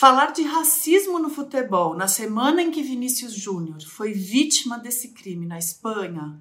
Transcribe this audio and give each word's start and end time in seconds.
Falar 0.00 0.32
de 0.32 0.42
racismo 0.44 1.18
no 1.18 1.28
futebol 1.28 1.94
na 1.94 2.08
semana 2.08 2.62
em 2.62 2.70
que 2.70 2.82
Vinícius 2.82 3.34
Júnior 3.34 3.82
foi 3.82 4.14
vítima 4.14 4.78
desse 4.78 5.08
crime 5.08 5.44
na 5.44 5.58
Espanha 5.58 6.40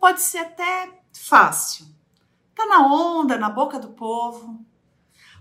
pode 0.00 0.22
ser 0.22 0.38
até 0.38 0.98
fácil. 1.12 1.88
Tá 2.54 2.64
na 2.64 2.86
onda, 2.86 3.36
na 3.36 3.50
boca 3.50 3.78
do 3.78 3.90
povo. 3.90 4.64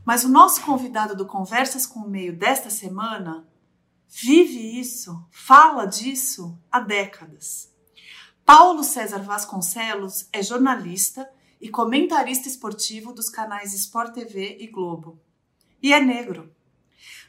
Mas 0.03 0.25
o 0.25 0.27
nosso 0.27 0.65
convidado 0.65 1.15
do 1.15 1.25
Conversas 1.25 1.85
com 1.85 2.01
o 2.01 2.09
Meio 2.09 2.37
desta 2.37 2.69
semana 2.69 3.47
vive 4.05 4.77
isso, 4.77 5.25
fala 5.31 5.85
disso 5.85 6.59
há 6.69 6.81
décadas. 6.81 7.73
Paulo 8.43 8.83
César 8.83 9.19
Vasconcelos 9.19 10.27
é 10.33 10.43
jornalista 10.43 11.25
e 11.61 11.69
comentarista 11.69 12.49
esportivo 12.49 13.13
dos 13.13 13.29
canais 13.29 13.73
Sport 13.73 14.13
TV 14.13 14.57
e 14.59 14.67
Globo. 14.67 15.17
E 15.81 15.93
é 15.93 16.01
negro. 16.01 16.53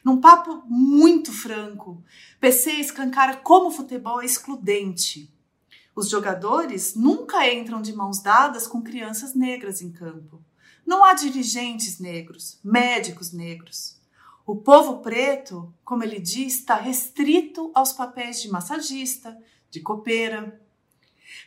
Num 0.03 0.21
papo 0.21 0.63
muito 0.67 1.31
franco, 1.31 2.03
PC 2.39 2.71
escancara 2.73 3.37
como 3.37 3.67
o 3.67 3.71
futebol 3.71 4.21
é 4.21 4.25
excludente. 4.25 5.33
Os 5.95 6.09
jogadores 6.09 6.95
nunca 6.95 7.51
entram 7.51 7.81
de 7.81 7.91
mãos 7.91 8.21
dadas 8.21 8.67
com 8.67 8.83
crianças 8.83 9.33
negras 9.33 9.81
em 9.81 9.91
campo. 9.91 10.39
Não 10.85 11.03
há 11.03 11.13
dirigentes 11.13 11.99
negros, 11.99 12.59
médicos 12.63 13.33
negros. 13.33 13.97
O 14.45 14.55
povo 14.55 14.99
preto, 14.99 15.73
como 15.83 16.03
ele 16.03 16.19
diz, 16.19 16.59
está 16.59 16.75
restrito 16.75 17.71
aos 17.73 17.91
papéis 17.91 18.41
de 18.41 18.49
massagista, 18.49 19.37
de 19.69 19.81
copeira. 19.81 20.61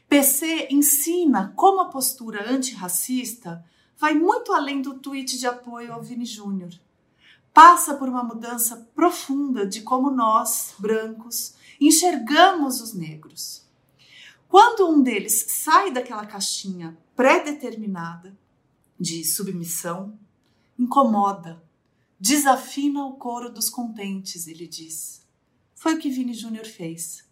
PC 0.08 0.68
ensina 0.70 1.54
como 1.56 1.80
a 1.80 1.88
postura 1.88 2.50
antirracista 2.50 3.64
vai 3.96 4.14
muito 4.14 4.52
além 4.52 4.82
do 4.82 4.98
tweet 4.98 5.38
de 5.38 5.46
apoio 5.46 5.92
ao 5.92 6.02
Vini 6.02 6.26
Júnior. 6.26 6.70
Passa 7.52 7.94
por 7.94 8.08
uma 8.08 8.22
mudança 8.22 8.88
profunda 8.94 9.66
de 9.66 9.82
como 9.82 10.10
nós, 10.10 10.74
brancos, 10.78 11.54
enxergamos 11.80 12.80
os 12.80 12.94
negros. 12.94 13.64
Quando 14.48 14.88
um 14.88 15.02
deles 15.02 15.46
sai 15.48 15.90
daquela 15.90 16.26
caixinha 16.26 16.96
pré-determinada, 17.14 18.36
de 18.98 19.24
submissão, 19.24 20.18
incomoda, 20.78 21.62
desafina 22.18 23.06
o 23.06 23.14
coro 23.14 23.50
dos 23.50 23.70
contentes, 23.70 24.46
ele 24.46 24.66
diz. 24.66 25.26
Foi 25.74 25.94
o 25.94 25.98
que 25.98 26.10
Vini 26.10 26.34
Júnior 26.34 26.66
fez. 26.66 27.24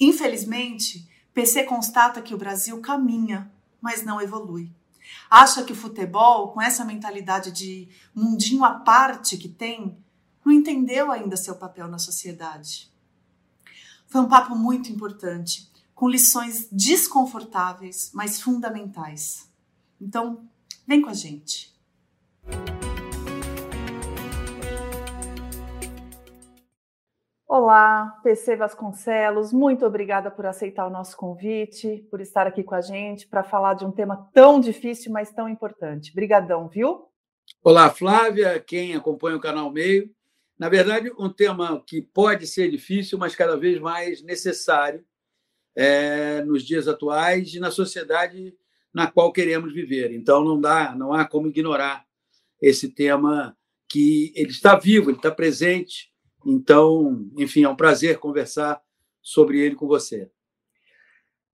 Infelizmente, 0.00 1.08
PC 1.32 1.62
constata 1.62 2.20
que 2.20 2.34
o 2.34 2.38
Brasil 2.38 2.80
caminha, 2.80 3.52
mas 3.80 4.04
não 4.04 4.20
evolui. 4.20 4.72
Acha 5.30 5.62
que 5.62 5.72
o 5.72 5.76
futebol, 5.76 6.52
com 6.52 6.60
essa 6.60 6.84
mentalidade 6.84 7.50
de 7.50 7.88
mundinho 8.14 8.64
à 8.64 8.74
parte 8.74 9.36
que 9.36 9.48
tem, 9.48 9.98
não 10.44 10.52
entendeu 10.52 11.10
ainda 11.10 11.36
seu 11.36 11.56
papel 11.56 11.88
na 11.88 11.98
sociedade. 11.98 12.90
Foi 14.06 14.20
um 14.22 14.28
papo 14.28 14.54
muito 14.54 14.90
importante, 14.90 15.70
com 15.94 16.08
lições 16.08 16.68
desconfortáveis, 16.72 18.10
mas 18.14 18.40
fundamentais. 18.40 19.50
Então, 20.00 20.48
vem 20.86 21.02
com 21.02 21.10
a 21.10 21.14
gente. 21.14 21.76
Olá, 27.60 28.20
PC 28.22 28.54
Vasconcelos, 28.54 29.52
muito 29.52 29.84
obrigada 29.84 30.30
por 30.30 30.46
aceitar 30.46 30.86
o 30.86 30.90
nosso 30.90 31.16
convite, 31.16 32.06
por 32.08 32.20
estar 32.20 32.46
aqui 32.46 32.62
com 32.62 32.76
a 32.76 32.80
gente 32.80 33.26
para 33.26 33.42
falar 33.42 33.74
de 33.74 33.84
um 33.84 33.90
tema 33.90 34.30
tão 34.32 34.60
difícil, 34.60 35.10
mas 35.10 35.32
tão 35.32 35.48
importante. 35.48 36.14
Brigadão, 36.14 36.68
viu? 36.68 37.08
Olá, 37.64 37.90
Flávia, 37.90 38.60
quem 38.60 38.94
acompanha 38.94 39.36
o 39.36 39.40
canal 39.40 39.72
Meio. 39.72 40.08
Na 40.56 40.68
verdade, 40.68 41.10
um 41.18 41.28
tema 41.28 41.82
que 41.84 42.00
pode 42.00 42.46
ser 42.46 42.70
difícil, 42.70 43.18
mas 43.18 43.34
cada 43.34 43.56
vez 43.56 43.80
mais 43.80 44.22
necessário 44.22 45.04
é, 45.74 46.44
nos 46.44 46.62
dias 46.62 46.86
atuais 46.86 47.52
e 47.54 47.58
na 47.58 47.72
sociedade 47.72 48.54
na 48.94 49.10
qual 49.10 49.32
queremos 49.32 49.74
viver. 49.74 50.12
Então 50.12 50.44
não 50.44 50.60
dá, 50.60 50.94
não 50.94 51.12
há 51.12 51.24
como 51.24 51.48
ignorar 51.48 52.06
esse 52.62 52.88
tema 52.88 53.58
que 53.88 54.32
ele 54.36 54.50
está 54.50 54.76
vivo, 54.78 55.10
ele 55.10 55.16
está 55.16 55.32
presente. 55.32 56.16
Então, 56.50 57.28
enfim, 57.36 57.64
é 57.64 57.68
um 57.68 57.76
prazer 57.76 58.18
conversar 58.18 58.82
sobre 59.20 59.60
ele 59.60 59.74
com 59.74 59.86
você. 59.86 60.30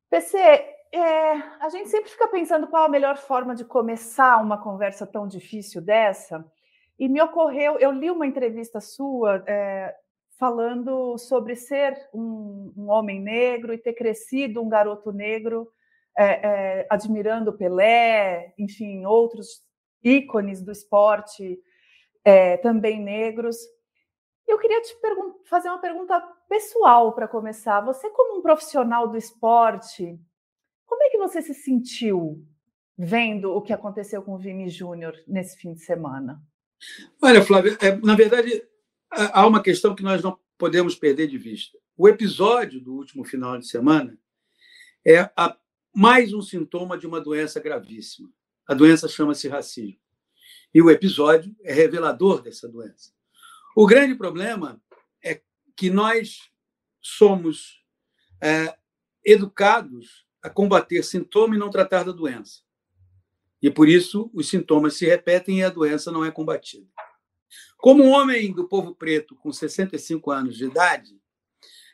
PC, 0.09 0.38
é, 0.38 1.32
a 1.59 1.69
gente 1.69 1.88
sempre 1.88 2.09
fica 2.09 2.28
pensando 2.28 2.69
qual 2.69 2.84
a 2.84 2.88
melhor 2.88 3.16
forma 3.16 3.56
de 3.56 3.65
começar 3.65 4.41
uma 4.41 4.56
conversa 4.56 5.04
tão 5.04 5.27
difícil 5.27 5.83
dessa. 5.83 6.44
E 6.97 7.09
me 7.09 7.21
ocorreu, 7.21 7.77
eu 7.81 7.91
li 7.91 8.09
uma 8.09 8.25
entrevista 8.25 8.81
sua 8.81 9.43
é, 9.49 9.93
falando 10.38 11.19
sobre 11.19 11.56
ser 11.56 11.99
um, 12.15 12.72
um, 12.77 12.88
homem 12.88 13.21
negro 13.21 13.75
e 13.75 13.78
ter 13.78 13.94
crescido 13.94 14.62
um 14.62 14.69
garoto 14.69 15.10
negro 15.10 15.69
é, 16.16 16.25
é, 16.25 16.87
admirando 16.88 17.53
Pelé, 17.53 18.54
enfim, 18.56 19.04
outros 19.04 19.65
ícones 20.04 20.62
do 20.62 20.71
esporte 20.71 21.59
é, 22.25 22.56
também 22.59 23.00
negros. 23.00 23.56
Eu 24.47 24.59
queria 24.59 24.81
te 24.82 24.97
fazer 25.44 25.69
uma 25.69 25.81
pergunta 25.81 26.21
pessoal 26.49 27.12
para 27.12 27.27
começar. 27.27 27.81
Você, 27.81 28.10
como 28.10 28.38
um 28.38 28.43
profissional 28.43 29.09
do 29.09 29.16
esporte, 29.16 30.19
como 30.84 31.03
é 31.03 31.10
que 31.10 31.19
você 31.19 31.41
se 31.43 31.55
sentiu 31.55 32.47
vendo 32.97 33.53
o 33.53 33.62
que 33.62 33.72
aconteceu 33.72 34.22
com 34.22 34.34
o 34.34 34.38
Vini 34.38 34.69
Júnior 34.69 35.15
nesse 35.27 35.56
fim 35.56 35.72
de 35.72 35.81
semana? 35.81 36.41
Olha, 37.22 37.43
Flávia, 37.43 37.77
é, 37.81 37.97
na 37.97 38.15
verdade, 38.15 38.62
há 39.10 39.47
uma 39.47 39.62
questão 39.62 39.94
que 39.94 40.03
nós 40.03 40.22
não 40.22 40.38
podemos 40.59 40.94
perder 40.94 41.27
de 41.27 41.38
vista. 41.38 41.78
O 41.97 42.09
episódio 42.09 42.81
do 42.81 42.94
último 42.94 43.25
final 43.25 43.59
de 43.59 43.66
semana 43.66 44.19
é 45.04 45.31
a 45.37 45.56
mais 45.94 46.33
um 46.33 46.43
sintoma 46.43 46.99
de 46.99 47.06
uma 47.06 47.21
doença 47.21 47.60
gravíssima. 47.60 48.28
A 48.66 48.75
doença 48.75 49.09
chama-se 49.09 49.49
racismo. 49.49 50.00
E 50.72 50.83
o 50.83 50.91
episódio 50.91 51.54
é 51.62 51.72
revelador 51.72 52.43
dessa 52.43 52.69
doença. 52.69 53.12
O 53.74 53.86
grande 53.86 54.14
problema 54.14 54.80
é 55.22 55.42
que 55.76 55.90
nós 55.90 56.38
somos 57.00 57.84
é, 58.40 58.76
educados 59.24 60.24
a 60.40 60.48
combater 60.48 61.02
sintoma 61.02 61.56
e 61.56 61.58
não 61.58 61.70
tratar 61.70 62.04
da 62.04 62.12
doença. 62.12 62.60
E 63.60 63.70
por 63.70 63.88
isso 63.88 64.30
os 64.32 64.48
sintomas 64.48 64.96
se 64.96 65.06
repetem 65.06 65.58
e 65.58 65.64
a 65.64 65.70
doença 65.70 66.12
não 66.12 66.24
é 66.24 66.30
combatida. 66.30 66.86
Como 67.78 68.04
um 68.04 68.10
homem 68.10 68.52
do 68.52 68.68
povo 68.68 68.94
preto 68.94 69.34
com 69.36 69.52
65 69.52 70.30
anos 70.30 70.56
de 70.56 70.66
idade, 70.66 71.20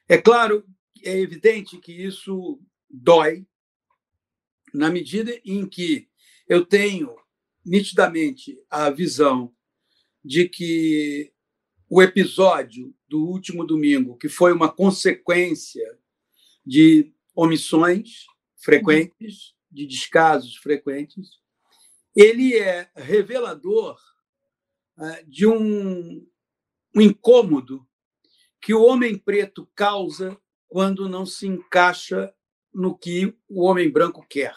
é 0.08 0.18
claro, 0.18 0.66
é 1.02 1.18
evidente 1.18 1.78
que 1.78 1.92
isso 1.92 2.60
dói, 2.88 3.46
na 4.74 4.90
medida 4.90 5.32
em 5.44 5.66
que 5.66 6.08
eu 6.48 6.66
tenho 6.66 7.16
nitidamente 7.64 8.60
a 8.68 8.90
visão 8.90 9.54
de 10.24 10.48
que 10.48 11.32
o 11.90 12.00
episódio 12.00 12.94
do 13.08 13.26
último 13.26 13.66
domingo, 13.66 14.16
que 14.16 14.28
foi 14.28 14.52
uma 14.52 14.70
consequência 14.70 15.98
de 16.64 17.12
omissões 17.34 18.26
frequentes, 18.56 19.56
de 19.68 19.86
descasos 19.86 20.54
frequentes, 20.56 21.30
ele 22.14 22.56
é 22.56 22.88
revelador 22.94 23.98
ah, 24.96 25.20
de 25.26 25.48
um, 25.48 26.24
um 26.94 27.00
incômodo 27.00 27.84
que 28.60 28.72
o 28.72 28.84
homem 28.84 29.18
preto 29.18 29.68
causa 29.74 30.40
quando 30.68 31.08
não 31.08 31.26
se 31.26 31.48
encaixa 31.48 32.32
no 32.72 32.96
que 32.96 33.36
o 33.48 33.64
homem 33.64 33.90
branco 33.90 34.24
quer. 34.28 34.54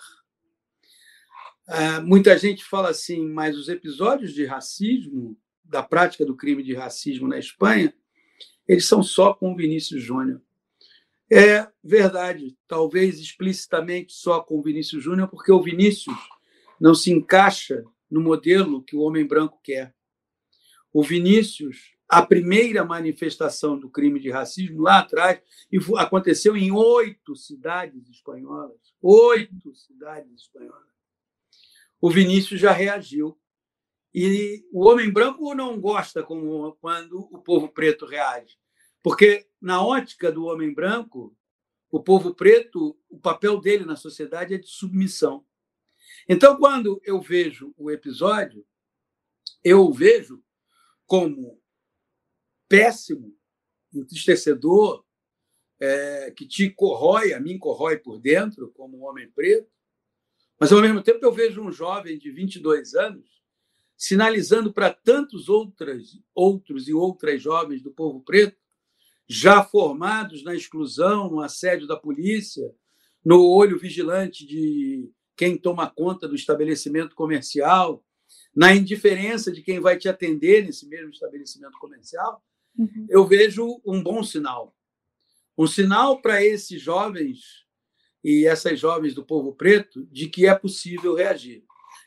Uh, 1.68 2.04
muita 2.04 2.38
gente 2.38 2.64
fala 2.64 2.90
assim, 2.90 3.26
mas 3.26 3.58
os 3.58 3.70
episódios 3.70 4.34
de 4.34 4.46
racismo, 4.46 5.36
da 5.74 5.84
prática 5.84 6.26
do 6.26 6.36
crime 6.36 6.64
de 6.64 6.74
racismo 6.74 7.28
na 7.28 7.38
Espanha, 7.38 7.94
eles 8.68 8.88
são 8.88 9.02
só 9.04 9.34
com 9.34 9.52
o 9.52 9.56
Vinícius 9.56 10.02
Júnior. 10.02 10.42
É 11.32 11.68
verdade, 11.84 12.56
talvez 12.68 13.20
explicitamente 13.20 14.14
só 14.14 14.40
com 14.40 14.60
o 14.60 14.62
Vinícius 14.62 15.04
Júnior, 15.04 15.28
porque 15.28 15.52
o 15.52 15.62
Vinícius 15.62 16.16
não 16.80 16.94
se 16.94 17.12
encaixa 17.12 17.84
no 18.10 18.22
modelo 18.22 18.84
que 18.84 18.96
o 18.96 19.02
homem 19.02 19.26
branco 19.26 19.60
quer. 19.64 19.94
O 20.94 21.04
Vinícius 21.04 21.94
a 22.08 22.22
primeira 22.22 22.86
manifestação 22.86 23.80
do 23.80 23.90
crime 23.90 24.20
de 24.20 24.30
racismo 24.30 24.84
lá 24.84 25.00
atrás 25.00 25.42
aconteceu 25.98 26.56
em 26.56 26.72
oito 26.72 27.36
cidades 27.36 28.08
espanholas. 28.08 28.78
Oito 29.02 29.74
cidades 29.74 30.32
espanholas. 30.42 30.94
O 32.00 32.12
Vinícius 32.12 32.62
já 32.62 32.72
reagiu. 32.72 33.36
E 34.14 34.64
o 34.72 34.88
homem 34.88 35.12
branco 35.12 35.56
não 35.56 35.80
gosta 35.80 36.22
como 36.22 36.74
quando 36.76 37.20
o 37.32 37.40
povo 37.40 37.68
preto 37.68 38.06
reage. 38.06 38.58
Porque, 39.02 39.48
na 39.60 39.84
ótica 39.84 40.32
do 40.32 40.46
homem 40.46 40.74
branco, 40.74 41.36
o 41.90 42.02
povo 42.02 42.34
preto, 42.34 42.98
o 43.10 43.20
papel 43.20 43.60
dele 43.60 43.86
na 43.86 43.96
sociedade 43.96 44.54
é 44.54 44.58
de 44.58 44.68
submissão. 44.68 45.46
Então, 46.30 46.58
quando 46.58 47.02
eu 47.04 47.20
vejo 47.20 47.74
o 47.76 47.90
episódio, 47.90 48.66
eu 49.64 49.82
o 49.82 49.94
vejo 49.94 50.44
como 51.06 51.60
péssimo, 52.68 53.36
entristecedor, 53.94 55.04
é, 55.80 56.32
que 56.32 56.48
te 56.48 56.70
corrói, 56.70 57.34
a 57.34 57.40
mim 57.40 57.58
corrói 57.58 57.98
por 57.98 58.20
dentro, 58.20 58.72
como 58.72 58.98
um 58.98 59.04
homem 59.04 59.30
preto, 59.32 59.70
mas 60.60 60.72
ao 60.72 60.82
mesmo 60.82 61.02
tempo 61.04 61.26
eu 61.26 61.32
vejo 61.32 61.62
um 61.62 61.72
jovem 61.72 62.18
de 62.18 62.32
22 62.32 62.94
anos 62.96 63.43
sinalizando 63.98 64.74
para 64.74 64.92
tantos 64.92 65.50
outras, 65.50 66.20
outros 66.34 66.88
e 66.88 66.94
outras 66.94 67.42
jovens 67.42 67.82
do 67.82 67.92
povo 67.92 68.22
preto, 68.22 68.58
já 69.28 69.64
formados 69.64 70.44
na 70.44 70.54
exclusão, 70.54 71.30
no 71.30 71.40
assédio 71.40 71.88
da 71.88 71.96
polícia, 71.96 72.74
no 73.24 73.46
olho 73.48 73.80
vigilante 73.80 74.46
de 74.46 75.10
quem 75.36 75.58
toma 75.58 75.90
conta 75.90 76.28
do 76.28 76.36
estabelecimento 76.36 77.16
comercial, 77.16 78.04
na 78.56 78.76
indiferença 78.76 79.52
de 79.52 79.62
quem 79.62 79.80
vai 79.80 79.98
te 79.98 80.08
atender 80.08 80.66
nesse 80.66 80.88
mesmo 80.88 81.10
estabelecimento 81.10 81.78
comercial, 81.80 82.44
uhum. 82.78 83.08
eu 83.10 83.26
vejo 83.26 83.82
um 83.86 84.02
bom 84.02 84.24
sinal. 84.24 84.76
Um 85.58 85.68
sinal 85.68 86.22
para 86.22 86.44
esses 86.44 86.82
jovens 86.82 87.64
e 88.24 88.46
essas 88.46 88.80
jovens 88.80 89.14
do 89.14 89.26
povo 89.26 89.54
preto 89.54 90.06
de 90.12 90.28
que 90.28 90.48
é 90.48 90.56
possível 90.56 91.16
reagir. 91.16 91.64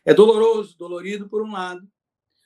É 0.07 0.15
doloroso, 0.15 0.79
dolorido 0.79 1.29
por 1.29 1.43
um 1.43 1.51
lado, 1.51 1.87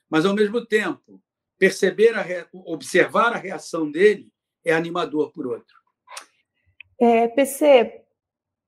mas 0.09 0.25
ao 0.25 0.35
mesmo 0.35 0.65
tempo, 0.65 1.23
perceber 1.59 2.15
a 2.17 2.25
observar 2.65 3.35
a 3.35 3.37
reação 3.37 3.91
dele 3.91 4.33
é 4.65 4.73
animador 4.73 5.31
por 5.31 5.47
outro. 5.47 5.79
É, 6.99 7.29
PC, 7.29 8.03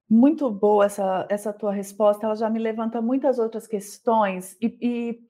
muito 0.08 0.50
boa 0.50 0.84
essa, 0.84 1.26
essa 1.30 1.52
tua 1.52 1.72
resposta, 1.72 2.26
ela 2.26 2.36
já 2.36 2.50
me 2.50 2.58
levanta 2.58 3.00
muitas 3.00 3.38
outras 3.38 3.66
questões, 3.66 4.56
e, 4.60 4.76
e 4.80 5.20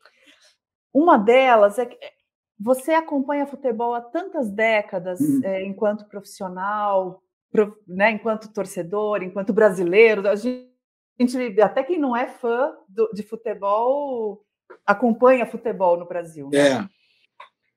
uma 0.93 1.17
delas 1.17 1.79
é 1.79 1.87
que 1.87 1.97
você 2.59 2.93
acompanha 2.93 3.47
futebol 3.47 3.94
há 3.94 4.00
tantas 4.00 4.50
décadas 4.50 5.20
uhum. 5.20 5.41
é, 5.44 5.64
enquanto 5.64 6.09
profissional, 6.09 7.23
prof, 7.50 7.76
né, 7.87 8.12
enquanto 8.12 8.53
torcedor, 8.53 9.23
enquanto 9.23 9.53
brasileiro. 9.53 10.29
A 10.29 10.37
gente, 10.37 10.71
até 11.62 11.82
quem 11.82 11.99
não 11.99 12.17
é 12.17 12.29
fã 12.29 12.75
do, 12.88 13.11
de 13.12 13.23
futebol 13.23 14.44
acompanha 14.87 15.47
futebol 15.47 15.97
no 15.99 16.06
Brasil. 16.06 16.49
Né? 16.50 16.59
É. 16.59 16.88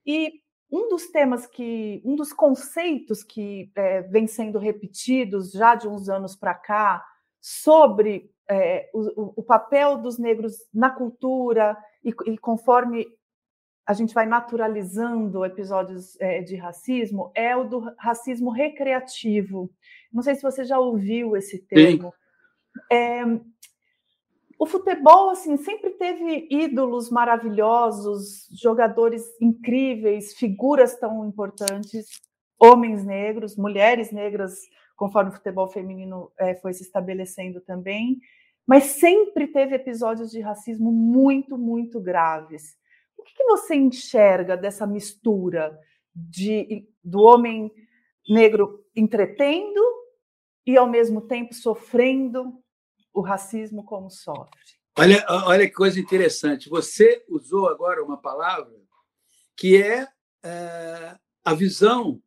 E 0.05 0.33
um 0.71 0.89
dos 0.89 1.07
temas 1.07 1.45
que, 1.45 2.01
um 2.03 2.15
dos 2.15 2.33
conceitos 2.33 3.23
que 3.23 3.71
é, 3.75 4.01
vem 4.01 4.27
sendo 4.27 4.57
repetidos 4.59 5.51
já 5.51 5.75
de 5.75 5.87
uns 5.87 6.09
anos 6.09 6.35
para 6.35 6.53
cá 6.53 7.05
sobre 7.39 8.31
é, 8.49 8.89
o, 8.93 9.39
o, 9.39 9.43
papel 9.43 9.97
dos 9.97 10.17
negros 10.17 10.57
na 10.73 10.89
cultura 10.89 11.77
e, 12.03 12.09
e, 12.25 12.37
conforme 12.37 13.07
a 13.85 13.93
gente 13.93 14.13
vai 14.13 14.25
naturalizando 14.25 15.45
episódios 15.45 16.19
é, 16.19 16.41
de 16.41 16.55
racismo 16.55 17.31
é 17.35 17.55
o 17.55 17.63
do 17.63 17.79
racismo 17.97 18.49
recreativo. 18.49 19.71
Não 20.11 20.23
sei 20.23 20.35
se 20.35 20.41
você 20.41 20.63
já 20.63 20.79
ouviu 20.79 21.37
esse 21.37 21.59
termo. 21.59 22.13
É, 22.91 23.23
o 24.57 24.65
futebol 24.65 25.29
assim 25.29 25.57
sempre 25.57 25.91
teve 25.91 26.47
ídolos 26.49 27.09
maravilhosos, 27.09 28.47
jogadores 28.51 29.23
incríveis, 29.41 30.33
figuras 30.33 30.97
tão 30.97 31.27
importantes, 31.27 32.07
homens 32.59 33.05
negros, 33.05 33.57
mulheres 33.57 34.11
negras, 34.11 34.59
conforme 34.95 35.29
o 35.29 35.33
futebol 35.33 35.67
feminino 35.67 36.31
é, 36.39 36.55
foi 36.55 36.73
se 36.73 36.83
estabelecendo 36.83 37.59
também, 37.61 38.17
mas 38.65 38.83
sempre 38.83 39.47
teve 39.47 39.75
episódios 39.75 40.31
de 40.31 40.39
racismo 40.39 40.91
muito, 40.91 41.57
muito 41.57 41.99
graves. 41.99 42.77
O 43.17 43.23
que, 43.23 43.33
que 43.35 43.43
você 43.43 43.75
enxerga 43.75 44.55
dessa 44.55 44.87
mistura 44.87 45.77
de, 46.15 46.87
do 47.03 47.21
homem 47.21 47.71
negro 48.27 48.83
entretendo 48.95 49.81
e 50.65 50.77
ao 50.77 50.87
mesmo 50.87 51.21
tempo 51.21 51.53
sofrendo 51.53 52.53
o 53.15 53.21
racismo 53.21 53.83
como 53.83 54.11
sofre. 54.11 54.59
Olha, 54.97 55.25
olha 55.29 55.67
que 55.67 55.73
coisa 55.73 55.99
interessante. 55.99 56.69
Você 56.69 57.23
usou 57.29 57.67
agora 57.67 58.03
uma 58.03 58.21
palavra 58.21 58.75
que 59.57 59.81
é, 59.81 60.07
é 60.43 61.17
a 61.43 61.53
visão 61.53 62.21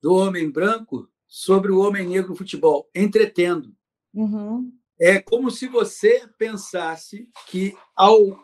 do 0.00 0.14
homem 0.14 0.48
branco 0.48 1.10
sobre 1.26 1.72
o 1.72 1.80
homem 1.80 2.08
negro 2.08 2.30
no 2.30 2.36
futebol, 2.36 2.88
entretendo. 2.94 3.74
Uhum. 4.14 4.72
É 4.98 5.20
como 5.20 5.50
se 5.50 5.66
você 5.66 6.26
pensasse 6.38 7.28
que 7.46 7.76
ao 7.96 8.38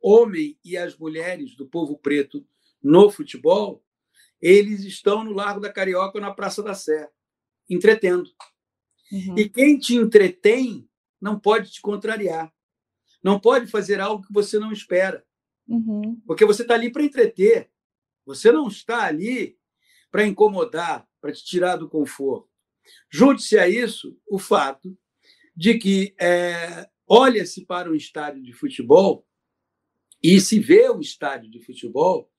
homem 0.00 0.58
e 0.62 0.76
às 0.76 0.96
mulheres 0.98 1.56
do 1.56 1.66
povo 1.66 1.98
preto 1.98 2.46
no 2.82 3.10
futebol, 3.10 3.82
eles 4.40 4.84
estão 4.84 5.24
no 5.24 5.32
Largo 5.32 5.60
da 5.60 5.72
Carioca 5.72 6.18
ou 6.18 6.22
na 6.22 6.32
Praça 6.32 6.62
da 6.62 6.74
Sé, 6.74 7.10
entretendo. 7.68 8.30
Uhum. 9.10 9.38
E 9.38 9.48
quem 9.48 9.78
te 9.78 9.94
entretém 9.94 10.88
não 11.20 11.38
pode 11.38 11.70
te 11.70 11.80
contrariar. 11.80 12.52
Não 13.22 13.40
pode 13.40 13.66
fazer 13.66 14.00
algo 14.00 14.26
que 14.26 14.32
você 14.32 14.58
não 14.58 14.72
espera. 14.72 15.24
Uhum. 15.66 16.20
Porque 16.26 16.44
você 16.44 16.62
está 16.62 16.74
ali 16.74 16.90
para 16.90 17.02
entreter. 17.02 17.70
Você 18.26 18.52
não 18.52 18.68
está 18.68 19.04
ali 19.04 19.58
para 20.10 20.26
incomodar, 20.26 21.08
para 21.20 21.32
te 21.32 21.44
tirar 21.44 21.76
do 21.76 21.88
conforto. 21.88 22.48
Junte-se 23.10 23.58
a 23.58 23.68
isso 23.68 24.18
o 24.26 24.38
fato 24.38 24.96
de 25.56 25.78
que 25.78 26.14
é, 26.20 26.88
olha-se 27.06 27.64
para 27.64 27.90
um 27.90 27.94
estádio 27.94 28.42
de 28.42 28.52
futebol 28.52 29.26
e 30.22 30.40
se 30.40 30.58
vê 30.58 30.88
o 30.90 31.00
estádio 31.00 31.50
de 31.50 31.60
futebol 31.60 32.30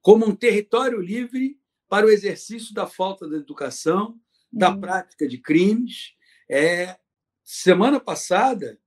como 0.00 0.26
um 0.26 0.34
território 0.34 1.00
livre 1.00 1.58
para 1.88 2.06
o 2.06 2.10
exercício 2.10 2.74
da 2.74 2.86
falta 2.86 3.28
de 3.28 3.36
educação, 3.36 4.20
da 4.52 4.70
uhum. 4.70 4.80
prática 4.80 5.28
de 5.28 5.38
crimes. 5.38 6.14
É, 6.48 6.98
semana 7.42 8.00
passada, 8.00 8.78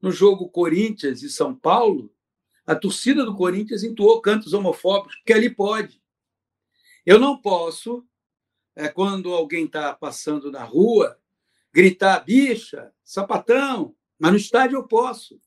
no 0.00 0.10
jogo 0.10 0.48
Corinthians 0.48 1.22
e 1.22 1.30
São 1.30 1.54
Paulo, 1.54 2.12
a 2.66 2.74
torcida 2.74 3.24
do 3.24 3.36
Corinthians 3.36 3.82
entoou 3.82 4.20
cantos 4.20 4.52
homofóbicos, 4.52 5.16
porque 5.16 5.32
ali 5.32 5.50
pode. 5.50 6.02
Eu 7.04 7.18
não 7.18 7.36
posso, 7.36 8.06
é, 8.76 8.88
quando 8.88 9.32
alguém 9.32 9.66
está 9.66 9.92
passando 9.92 10.50
na 10.50 10.62
rua, 10.62 11.18
gritar 11.72 12.20
bicha, 12.20 12.92
sapatão, 13.04 13.94
mas 14.18 14.30
no 14.30 14.36
estádio 14.36 14.76
eu 14.76 14.86
posso. 14.86 15.40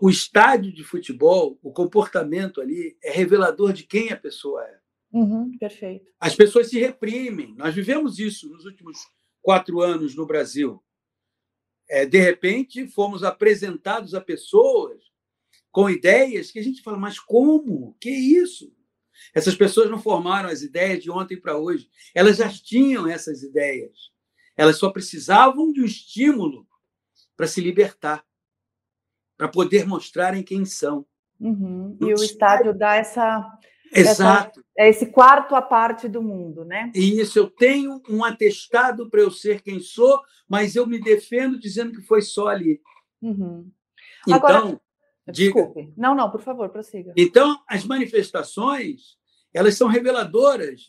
O 0.00 0.10
estádio 0.10 0.72
de 0.72 0.82
futebol, 0.82 1.58
o 1.62 1.72
comportamento 1.72 2.60
ali 2.60 2.98
é 3.02 3.12
revelador 3.12 3.72
de 3.72 3.84
quem 3.84 4.10
a 4.10 4.16
pessoa 4.16 4.64
é. 4.64 4.80
Uhum, 5.12 5.56
perfeito. 5.58 6.10
As 6.18 6.34
pessoas 6.34 6.68
se 6.68 6.78
reprimem. 6.78 7.54
Nós 7.56 7.74
vivemos 7.74 8.18
isso 8.18 8.48
nos 8.48 8.64
últimos 8.64 8.98
quatro 9.42 9.80
anos 9.80 10.14
no 10.14 10.26
Brasil. 10.26 10.82
É, 11.88 12.06
de 12.06 12.18
repente, 12.18 12.86
fomos 12.86 13.24
apresentados 13.24 14.14
a 14.14 14.20
pessoas 14.20 15.02
com 15.72 15.90
ideias 15.90 16.50
que 16.50 16.58
a 16.58 16.62
gente 16.62 16.82
fala, 16.82 16.98
mas 16.98 17.18
como? 17.18 17.96
Que 18.00 18.10
isso? 18.10 18.72
Essas 19.34 19.54
pessoas 19.54 19.90
não 19.90 20.00
formaram 20.00 20.48
as 20.48 20.62
ideias 20.62 21.02
de 21.02 21.10
ontem 21.10 21.38
para 21.38 21.56
hoje. 21.56 21.90
Elas 22.14 22.38
já 22.38 22.48
tinham 22.48 23.06
essas 23.06 23.42
ideias. 23.42 24.10
Elas 24.56 24.76
só 24.76 24.90
precisavam 24.90 25.72
de 25.72 25.80
um 25.80 25.84
estímulo 25.84 26.66
para 27.36 27.46
se 27.46 27.60
libertar, 27.60 28.24
para 29.36 29.48
poder 29.48 29.86
mostrarem 29.86 30.42
quem 30.42 30.64
são. 30.64 31.06
Uhum. 31.38 31.96
E 32.00 32.12
o 32.12 32.22
estádio 32.22 32.76
dá 32.76 32.96
essa 32.96 33.42
Exato. 33.92 34.60
Essa, 34.60 34.68
é 34.78 34.88
esse 34.88 35.06
quarto 35.06 35.54
à 35.54 35.62
parte 35.62 36.08
do 36.08 36.22
mundo, 36.22 36.64
né? 36.64 36.92
E 36.94 37.20
isso, 37.20 37.38
eu 37.38 37.50
tenho 37.50 38.00
um 38.08 38.24
atestado 38.24 39.10
para 39.10 39.20
eu 39.20 39.30
ser 39.30 39.62
quem 39.62 39.80
sou, 39.80 40.20
mas 40.48 40.76
eu 40.76 40.86
me 40.86 41.00
defendo 41.00 41.58
dizendo 41.58 41.92
que 41.92 42.06
foi 42.06 42.22
só 42.22 42.48
ali. 42.48 42.80
Uhum. 43.20 43.70
Então, 44.26 44.36
Agora, 44.36 44.80
desculpe. 45.28 45.82
Diga. 45.82 45.92
Não, 45.96 46.14
não, 46.14 46.30
por 46.30 46.40
favor, 46.40 46.68
prossiga. 46.68 47.12
Então, 47.16 47.58
as 47.68 47.84
manifestações, 47.84 49.16
elas 49.52 49.76
são 49.76 49.88
reveladoras 49.88 50.82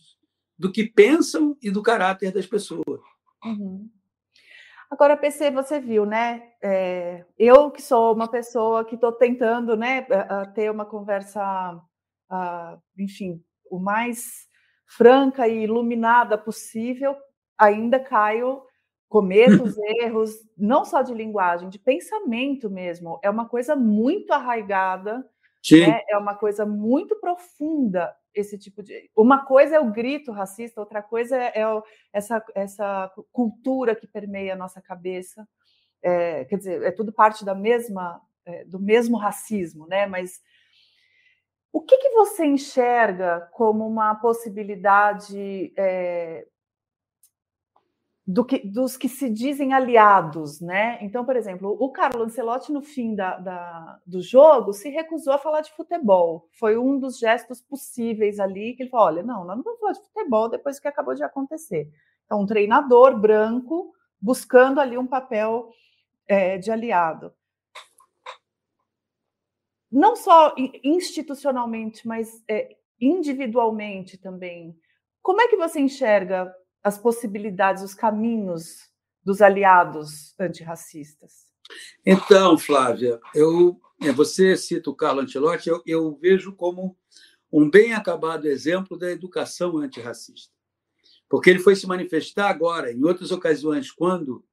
do 0.57 0.71
que 0.71 0.83
pensam 0.83 1.57
e 1.61 1.71
do 1.71 1.81
caráter 1.81 2.31
das 2.31 2.45
pessoas. 2.45 3.01
Uhum. 3.43 3.89
Agora, 4.91 5.17
PC, 5.17 5.49
você 5.51 5.79
viu, 5.79 6.05
né? 6.05 6.43
É, 6.61 7.25
eu 7.39 7.71
que 7.71 7.81
sou 7.81 8.13
uma 8.13 8.27
pessoa 8.27 8.85
que 8.85 8.95
estou 8.95 9.11
tentando, 9.13 9.75
né, 9.77 10.05
ter 10.53 10.69
uma 10.69 10.85
conversa 10.85 11.81
enfim, 12.97 13.43
o 13.69 13.79
mais 13.79 14.47
franca 14.85 15.47
e 15.47 15.63
iluminada 15.63 16.37
possível, 16.37 17.15
ainda 17.57 17.99
caio, 17.99 18.61
cometo 19.07 19.63
os 19.63 19.77
erros, 20.01 20.31
não 20.57 20.85
só 20.85 21.01
de 21.01 21.13
linguagem, 21.13 21.69
de 21.69 21.79
pensamento 21.79 22.69
mesmo. 22.69 23.19
É 23.23 23.29
uma 23.29 23.47
coisa 23.47 23.75
muito 23.75 24.31
arraigada, 24.31 25.25
né? 25.87 26.01
é 26.09 26.17
uma 26.17 26.35
coisa 26.35 26.65
muito 26.65 27.19
profunda 27.19 28.13
esse 28.33 28.57
tipo 28.57 28.81
de. 28.81 29.09
Uma 29.15 29.45
coisa 29.45 29.75
é 29.75 29.79
o 29.79 29.91
grito 29.91 30.31
racista, 30.31 30.79
outra 30.79 31.01
coisa 31.01 31.37
é, 31.37 31.61
é 31.61 31.81
essa, 32.13 32.43
essa 32.55 33.11
cultura 33.31 33.95
que 33.95 34.07
permeia 34.07 34.53
a 34.53 34.57
nossa 34.57 34.81
cabeça. 34.81 35.47
É, 36.01 36.45
quer 36.45 36.57
dizer, 36.57 36.83
é 36.83 36.91
tudo 36.91 37.11
parte 37.11 37.45
da 37.45 37.53
mesma, 37.53 38.21
é, 38.45 38.65
do 38.65 38.79
mesmo 38.79 39.17
racismo, 39.17 39.85
né? 39.87 40.07
Mas 40.07 40.41
O 41.73 41.81
que, 41.81 41.97
que 41.97 42.09
você 42.09 42.45
enxerga 42.45 43.49
como 43.53 43.87
uma 43.87 44.15
possibilidade 44.15 45.73
é, 45.77 46.45
do 48.31 48.45
que, 48.45 48.59
dos 48.59 48.95
que 48.95 49.09
se 49.09 49.29
dizem 49.29 49.73
aliados, 49.73 50.61
né? 50.61 50.97
Então, 51.01 51.25
por 51.25 51.35
exemplo, 51.35 51.75
o 51.79 51.91
Carlo 51.91 52.23
Ancelotti, 52.23 52.71
no 52.71 52.81
fim 52.81 53.15
da, 53.15 53.37
da, 53.37 53.99
do 54.05 54.21
jogo, 54.21 54.73
se 54.73 54.89
recusou 54.89 55.33
a 55.33 55.37
falar 55.37 55.61
de 55.61 55.71
futebol. 55.71 56.47
Foi 56.59 56.77
um 56.77 56.99
dos 56.99 57.17
gestos 57.17 57.61
possíveis 57.61 58.39
ali 58.39 58.73
que 58.75 58.83
ele 58.83 58.89
falou: 58.89 59.07
olha, 59.07 59.23
não, 59.23 59.43
nós 59.45 59.57
não 59.57 59.63
vamos 59.63 59.79
falar 59.79 59.93
de 59.93 60.01
futebol 60.01 60.49
depois 60.49 60.77
do 60.77 60.81
que 60.81 60.87
acabou 60.87 61.15
de 61.15 61.23
acontecer. 61.23 61.89
Então, 62.25 62.41
um 62.41 62.45
treinador 62.45 63.19
branco 63.19 63.91
buscando 64.21 64.79
ali 64.79 64.97
um 64.97 65.07
papel 65.07 65.69
é, 66.27 66.57
de 66.57 66.71
aliado. 66.71 67.33
Não 69.91 70.15
só 70.15 70.55
institucionalmente, 70.83 72.07
mas 72.07 72.43
é, 72.47 72.77
individualmente 72.99 74.17
também. 74.17 74.77
Como 75.21 75.41
é 75.41 75.47
que 75.47 75.57
você 75.57 75.79
enxerga 75.79 76.53
as 76.83 76.97
possibilidades, 76.97 77.83
os 77.83 77.93
caminhos 77.93 78.89
dos 79.23 79.41
aliados 79.41 80.33
antirracistas? 80.39 81.51
Então, 82.05 82.57
Flávia, 82.57 83.19
eu, 83.35 83.79
é, 84.01 84.11
você 84.11 84.55
cita 84.55 84.89
o 84.89 84.95
Carlo 84.95 85.21
Ancelotti, 85.21 85.69
eu, 85.69 85.81
eu 85.85 86.15
vejo 86.15 86.53
como 86.53 86.97
um 87.51 87.69
bem 87.69 87.93
acabado 87.93 88.47
exemplo 88.47 88.97
da 88.97 89.11
educação 89.11 89.77
antirracista. 89.77 90.53
Porque 91.29 91.49
ele 91.49 91.59
foi 91.59 91.75
se 91.75 91.87
manifestar 91.87 92.49
agora, 92.49 92.91
em 92.91 93.03
outras 93.03 93.31
ocasiões, 93.31 93.91
quando 93.91 94.43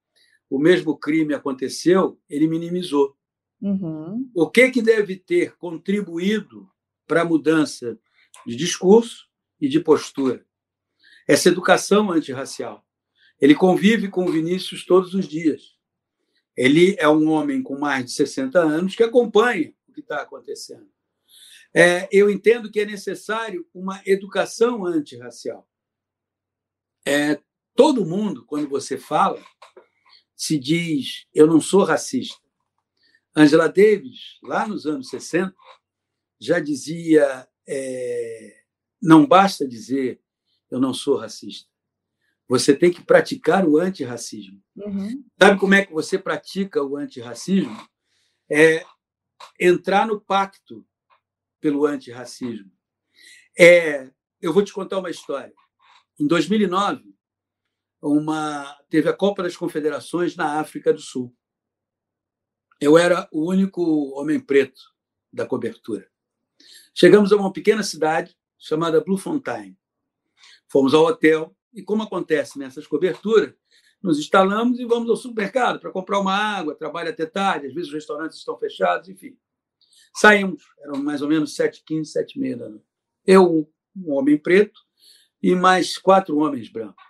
o 0.50 0.58
mesmo 0.58 0.96
crime 0.96 1.34
aconteceu, 1.34 2.18
ele 2.28 2.46
minimizou. 2.46 3.16
Uhum. 3.60 4.30
O 4.34 4.48
que, 4.48 4.70
que 4.70 4.82
deve 4.82 5.16
ter 5.16 5.56
contribuído 5.56 6.70
para 7.06 7.22
a 7.22 7.24
mudança 7.24 7.98
de 8.46 8.54
discurso 8.54 9.26
e 9.60 9.68
de 9.68 9.80
postura? 9.80 10.46
essa 11.28 11.50
educação 11.50 12.10
antirracial. 12.10 12.82
Ele 13.38 13.54
convive 13.54 14.08
com 14.08 14.24
o 14.24 14.32
Vinícius 14.32 14.84
todos 14.86 15.12
os 15.12 15.28
dias. 15.28 15.76
Ele 16.56 16.96
é 16.98 17.06
um 17.06 17.28
homem 17.28 17.62
com 17.62 17.78
mais 17.78 18.06
de 18.06 18.12
60 18.12 18.58
anos 18.58 18.96
que 18.96 19.02
acompanha 19.02 19.72
o 19.86 19.92
que 19.92 20.00
está 20.00 20.22
acontecendo. 20.22 20.88
É, 21.72 22.08
eu 22.10 22.30
entendo 22.30 22.70
que 22.70 22.80
é 22.80 22.86
necessário 22.86 23.68
uma 23.74 24.00
educação 24.06 24.86
antirracial. 24.86 25.68
É, 27.06 27.38
todo 27.76 28.06
mundo, 28.06 28.44
quando 28.46 28.68
você 28.68 28.96
fala, 28.96 29.40
se 30.34 30.58
diz: 30.58 31.26
eu 31.34 31.46
não 31.46 31.60
sou 31.60 31.84
racista. 31.84 32.47
Angela 33.36 33.68
Davis, 33.68 34.38
lá 34.42 34.66
nos 34.66 34.86
anos 34.86 35.08
60, 35.08 35.54
já 36.40 36.58
dizia: 36.58 37.48
é, 37.66 38.62
não 39.00 39.26
basta 39.26 39.66
dizer 39.66 40.20
eu 40.70 40.80
não 40.80 40.92
sou 40.92 41.16
racista. 41.16 41.68
Você 42.48 42.74
tem 42.74 42.90
que 42.90 43.02
praticar 43.02 43.66
o 43.66 43.78
antirracismo. 43.78 44.62
Uhum. 44.76 45.24
Sabe 45.38 45.60
como 45.60 45.74
é 45.74 45.84
que 45.84 45.92
você 45.92 46.18
pratica 46.18 46.82
o 46.82 46.96
antirracismo? 46.96 47.76
É 48.50 48.84
entrar 49.60 50.06
no 50.06 50.20
pacto 50.20 50.86
pelo 51.60 51.84
antirracismo. 51.84 52.70
É, 53.58 54.10
eu 54.40 54.52
vou 54.52 54.64
te 54.64 54.72
contar 54.72 54.98
uma 54.98 55.10
história. 55.10 55.52
Em 56.18 56.26
2009, 56.26 57.14
uma, 58.00 58.76
teve 58.88 59.08
a 59.08 59.12
Copa 59.12 59.42
das 59.42 59.56
Confederações 59.56 60.36
na 60.36 60.60
África 60.60 60.92
do 60.92 61.00
Sul. 61.00 61.34
Eu 62.80 62.96
era 62.96 63.28
o 63.32 63.48
único 63.48 63.82
homem 64.18 64.38
preto 64.38 64.80
da 65.32 65.44
cobertura. 65.44 66.08
Chegamos 66.94 67.32
a 67.32 67.36
uma 67.36 67.52
pequena 67.52 67.82
cidade 67.82 68.36
chamada 68.56 69.00
Bluefontaine. 69.00 69.76
Fomos 70.68 70.94
ao 70.94 71.04
hotel 71.04 71.56
e, 71.72 71.82
como 71.82 72.02
acontece 72.02 72.58
nessas 72.58 72.86
coberturas, 72.86 73.52
nos 74.00 74.18
instalamos 74.18 74.78
e 74.78 74.84
vamos 74.84 75.10
ao 75.10 75.16
supermercado 75.16 75.80
para 75.80 75.90
comprar 75.90 76.20
uma 76.20 76.34
água, 76.34 76.74
trabalha 76.74 77.10
até 77.10 77.26
tarde, 77.26 77.66
às 77.66 77.74
vezes 77.74 77.88
os 77.88 77.94
restaurantes 77.94 78.38
estão 78.38 78.56
fechados, 78.56 79.08
enfim. 79.08 79.36
Saímos, 80.14 80.62
eram 80.80 81.02
mais 81.02 81.20
ou 81.20 81.28
menos 81.28 81.56
7h15, 81.56 82.12
7h30 82.12 82.56
da 82.56 82.68
noite. 82.68 82.84
Eu, 83.26 83.68
um 83.96 84.12
homem 84.12 84.38
preto, 84.38 84.80
e 85.42 85.54
mais 85.54 85.98
quatro 85.98 86.38
homens 86.38 86.68
brancos. 86.68 87.04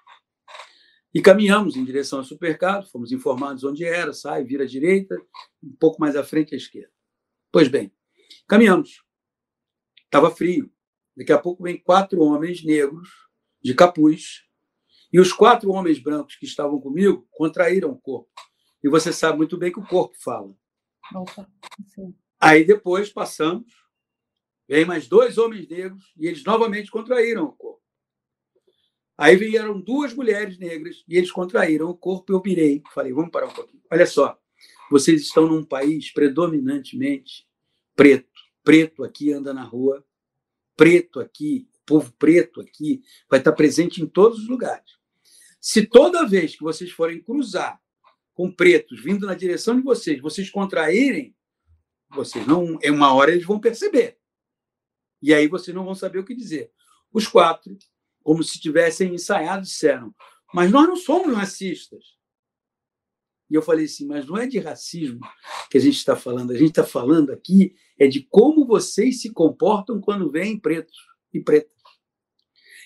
E 1.19 1.21
caminhamos 1.21 1.75
em 1.75 1.85
direção 1.85 2.21
ao 2.21 2.25
supermercado, 2.25 2.89
fomos 2.89 3.11
informados 3.11 3.65
onde 3.65 3.85
era, 3.85 4.13
sai, 4.13 4.45
vira 4.45 4.63
à 4.63 4.67
direita, 4.69 5.21
um 5.61 5.75
pouco 5.75 6.01
mais 6.01 6.15
à 6.15 6.23
frente 6.23 6.55
à 6.55 6.57
esquerda. 6.57 6.93
Pois 7.51 7.67
bem, 7.67 7.93
caminhamos. 8.47 9.03
Estava 10.05 10.31
frio. 10.31 10.73
Daqui 11.17 11.33
a 11.33 11.39
pouco 11.39 11.65
vem 11.65 11.77
quatro 11.77 12.21
homens 12.21 12.65
negros 12.65 13.09
de 13.61 13.75
capuz, 13.75 14.45
e 15.13 15.19
os 15.19 15.33
quatro 15.33 15.73
homens 15.73 15.99
brancos 15.99 16.37
que 16.37 16.47
estavam 16.47 16.81
comigo 16.81 17.27
contraíram 17.33 17.91
o 17.91 17.99
corpo. 17.99 18.31
E 18.81 18.89
você 18.89 19.13
sabe 19.13 19.39
muito 19.39 19.59
bem 19.59 19.73
que 19.73 19.81
o 19.81 19.87
corpo 19.89 20.15
fala. 20.21 20.55
Opa, 21.13 21.51
Aí 22.39 22.65
depois 22.65 23.13
passamos, 23.13 23.73
vem 24.69 24.85
mais 24.85 25.09
dois 25.09 25.37
homens 25.37 25.69
negros 25.69 26.13
e 26.17 26.29
eles 26.29 26.45
novamente 26.45 26.93
contraíram 26.93 27.43
o 27.43 27.53
corpo. 27.53 27.83
Aí 29.19 29.37
vieram 29.37 29.81
duas 29.81 30.15
mulheres 30.15 30.57
negras 30.59 31.05
e 31.09 31.17
eles 31.17 31.31
contraíram 31.33 31.91
o 31.91 31.97
corpo. 31.97 32.33
Eu 32.33 32.41
virei, 32.41 32.83
falei, 32.95 33.13
vamos 33.13 33.31
parar 33.31 33.49
um 33.49 33.53
pouquinho. 33.53 33.83
Olha 33.91 34.07
só, 34.07 34.39
vocês 34.91 35.23
estão 35.23 35.47
num 35.47 35.65
país 35.65 36.13
predominantemente 36.13 37.47
preto. 37.97 38.31
Preto 38.63 39.03
aqui 39.03 39.33
anda 39.33 39.53
na 39.53 39.65
rua, 39.65 40.05
preto 40.77 41.21
aqui 41.21 41.69
povo 41.89 42.13
preto 42.19 42.61
aqui 42.61 43.03
vai 43.31 43.39
estar 43.39 43.53
presente 43.53 44.03
em 44.03 44.07
todos 44.07 44.41
os 44.41 44.49
lugares. 44.49 44.99
Se 45.59 45.87
toda 45.87 46.27
vez 46.27 46.55
que 46.55 46.63
vocês 46.63 46.91
forem 46.91 47.23
cruzar 47.23 47.81
com 48.35 48.53
pretos 48.53 49.03
vindo 49.03 49.27
na 49.27 49.35
direção 49.35 49.75
de 49.75 49.83
vocês, 49.83 50.21
vocês 50.21 50.51
contraírem, 50.51 51.35
vocês 52.11 52.47
não, 52.47 52.79
em 52.83 52.91
uma 52.91 53.13
hora 53.15 53.33
eles 53.33 53.47
vão 53.47 53.59
perceber. 53.59 54.19
E 55.21 55.33
aí 55.33 55.49
vocês 55.49 55.75
não 55.75 55.85
vão 55.85 55.95
saber 55.95 56.19
o 56.19 56.25
que 56.25 56.35
dizer. 56.35 56.71
Os 57.13 57.27
quatro, 57.27 57.77
como 58.23 58.43
se 58.43 58.61
tivessem 58.61 59.15
ensaiado, 59.15 59.63
disseram: 59.63 60.15
Mas 60.53 60.71
nós 60.71 60.87
não 60.87 60.97
somos 60.97 61.35
racistas. 61.35 62.17
E 63.51 63.55
eu 63.55 63.63
falei 63.63 63.87
assim: 63.87 64.07
Mas 64.07 64.27
não 64.27 64.37
é 64.37 64.47
de 64.47 64.59
racismo 64.59 65.21
que 65.71 65.79
a 65.79 65.81
gente 65.81 65.97
está 65.97 66.17
falando, 66.17 66.53
a 66.53 66.57
gente 66.57 66.71
está 66.71 66.85
falando 66.85 67.31
aqui 67.31 67.75
é 67.99 68.07
de 68.07 68.23
como 68.23 68.65
vocês 68.65 69.21
se 69.21 69.33
comportam 69.33 70.01
quando 70.01 70.31
veem 70.31 70.59
pretos 70.59 70.97
e 71.33 71.41
pretas. 71.41 71.77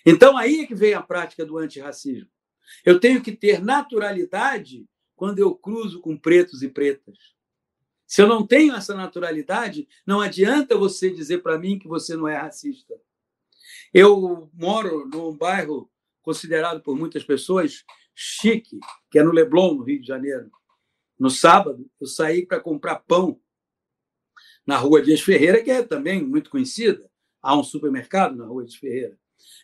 Então, 0.04 0.36
aí 0.36 0.60
é 0.60 0.66
que 0.66 0.74
vem 0.74 0.94
a 0.94 1.02
prática 1.02 1.44
do 1.44 1.58
antirracismo. 1.58 2.28
Eu 2.84 2.98
tenho 2.98 3.22
que 3.22 3.32
ter 3.32 3.62
naturalidade 3.62 4.86
quando 5.14 5.38
eu 5.38 5.54
cruzo 5.54 6.00
com 6.00 6.16
pretos 6.16 6.62
e 6.62 6.68
pretas. 6.68 7.16
Se 8.06 8.20
eu 8.20 8.26
não 8.26 8.46
tenho 8.46 8.74
essa 8.74 8.94
naturalidade, 8.94 9.86
não 10.06 10.20
adianta 10.20 10.76
você 10.76 11.10
dizer 11.10 11.42
para 11.42 11.58
mim 11.58 11.78
que 11.78 11.86
você 11.86 12.16
não 12.16 12.26
é 12.26 12.36
racista. 12.36 12.94
Eu 13.92 14.50
moro 14.54 15.06
num 15.06 15.36
bairro 15.36 15.90
considerado 16.22 16.80
por 16.82 16.96
muitas 16.96 17.24
pessoas 17.24 17.84
chique, 18.14 18.78
que 19.10 19.18
é 19.18 19.22
no 19.22 19.32
Leblon, 19.32 19.74
no 19.74 19.82
Rio 19.82 20.00
de 20.00 20.06
Janeiro. 20.06 20.50
No 21.18 21.28
sábado, 21.28 21.86
eu 22.00 22.06
saí 22.06 22.46
para 22.46 22.60
comprar 22.60 22.96
pão 22.96 23.38
na 24.66 24.78
Rua 24.78 25.02
Dias 25.02 25.20
Ferreira, 25.20 25.62
que 25.62 25.70
é 25.70 25.82
também 25.82 26.22
muito 26.22 26.48
conhecida. 26.48 27.10
Há 27.42 27.54
um 27.56 27.62
supermercado 27.62 28.34
na 28.36 28.46
Rua 28.46 28.64
Dias 28.64 28.76
Ferreira. 28.76 29.18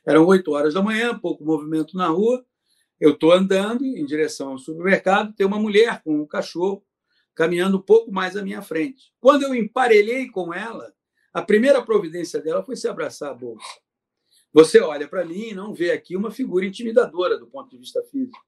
Eram 0.07 0.27
oito 0.27 0.53
horas 0.53 0.75
da 0.75 0.83
manhã, 0.83 1.19
pouco 1.19 1.45
movimento 1.45 1.97
na 1.97 2.09
rua. 2.09 2.45
Eu 3.01 3.13
estou 3.13 3.33
andando 3.33 3.85
em 3.85 4.05
direção 4.05 4.51
ao 4.51 4.59
supermercado, 4.59 5.33
tem 5.33 5.47
uma 5.47 5.59
mulher 5.59 6.03
com 6.03 6.21
um 6.21 6.27
cachorro 6.27 6.85
caminhando 7.35 7.79
um 7.79 7.83
pouco 7.83 8.11
mais 8.11 8.37
à 8.37 8.43
minha 8.43 8.61
frente. 8.61 9.13
Quando 9.21 9.45
eu 9.45 9.55
emparelhei 9.55 10.29
com 10.29 10.53
ela, 10.53 10.93
a 11.33 11.41
primeira 11.41 11.81
providência 11.81 12.43
dela 12.43 12.65
foi 12.65 12.75
se 12.75 12.89
abraçar 12.89 13.31
a 13.31 13.35
bolsa. 13.35 13.65
Você 14.53 14.81
olha 14.81 15.07
para 15.07 15.25
mim 15.25 15.49
e 15.49 15.55
não 15.55 15.75
vê 15.75 15.91
aqui 15.91 16.17
uma 16.17 16.31
figura 16.31 16.65
intimidadora 16.65 17.39
do 17.39 17.47
ponto 17.47 17.71
de 17.71 17.79
vista 17.79 18.03
físico. 18.05 18.39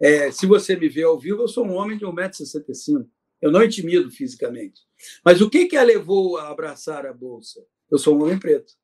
É, 0.00 0.30
se 0.32 0.46
você 0.46 0.76
me 0.76 0.88
vê 0.88 1.02
ao 1.02 1.18
vivo, 1.18 1.42
eu 1.42 1.48
sou 1.48 1.66
um 1.66 1.74
homem 1.74 1.96
de 1.96 2.04
1,65m. 2.04 3.06
Eu 3.40 3.50
não 3.50 3.62
intimido 3.62 4.10
fisicamente. 4.10 4.82
Mas 5.24 5.40
o 5.40 5.48
que, 5.48 5.66
que 5.66 5.76
a 5.76 5.82
levou 5.82 6.36
a 6.36 6.48
abraçar 6.48 7.06
a 7.06 7.12
bolsa? 7.12 7.64
Eu 7.90 7.98
sou 7.98 8.16
um 8.16 8.22
homem 8.22 8.38
preto. 8.38 8.74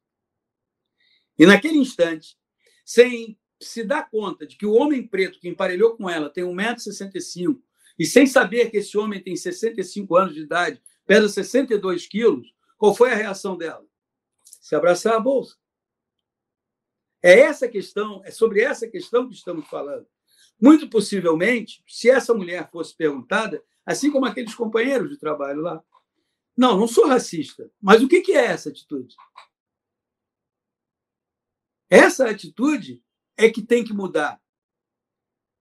E 1.39 1.45
naquele 1.45 1.79
instante, 1.79 2.37
sem 2.85 3.39
se 3.61 3.83
dar 3.85 4.09
conta 4.11 4.47
de 4.47 4.57
que 4.57 4.67
o 4.67 4.73
homem 4.73 5.07
preto 5.07 5.39
que 5.41 5.49
emparelhou 5.49 5.97
com 5.97 6.09
ela 6.09 6.31
tem 6.31 6.45
1,65m, 6.45 7.59
e 7.99 8.05
sem 8.05 8.27
saber 8.27 8.71
que 8.71 8.79
esse 8.79 8.97
homem 8.97 9.23
tem 9.23 9.37
65 9.37 10.17
anos 10.17 10.35
de 10.35 10.43
idade, 10.43 10.83
pesa 11.07 11.29
62 11.29 12.07
quilos, 12.07 12.55
qual 12.77 12.95
foi 12.95 13.11
a 13.11 13.15
reação 13.15 13.57
dela? 13.57 13.85
Se 14.45 14.75
abraçar 14.75 15.15
a 15.15 15.21
bolsa. 15.21 15.57
É 17.23 17.41
essa 17.41 17.69
questão, 17.69 18.23
é 18.25 18.31
sobre 18.31 18.61
essa 18.61 18.87
questão 18.89 19.29
que 19.29 19.35
estamos 19.35 19.67
falando. 19.69 20.07
Muito 20.61 20.89
possivelmente, 20.89 21.83
se 21.87 22.09
essa 22.09 22.33
mulher 22.33 22.71
fosse 22.71 22.97
perguntada, 22.97 23.63
assim 23.85 24.11
como 24.11 24.27
aqueles 24.27 24.55
companheiros 24.55 25.11
de 25.11 25.19
trabalho 25.19 25.61
lá, 25.61 25.83
Não, 26.57 26.79
não 26.79 26.89
sou 26.89 27.07
racista. 27.07 27.71
Mas 27.81 28.03
o 28.03 28.09
que 28.09 28.33
é 28.33 28.47
essa 28.47 28.71
atitude? 28.71 29.15
Essa 31.91 32.31
atitude 32.31 33.05
é 33.37 33.51
que 33.51 33.63
tem 33.63 33.85
que 33.85 33.93
mudar. 33.93 34.41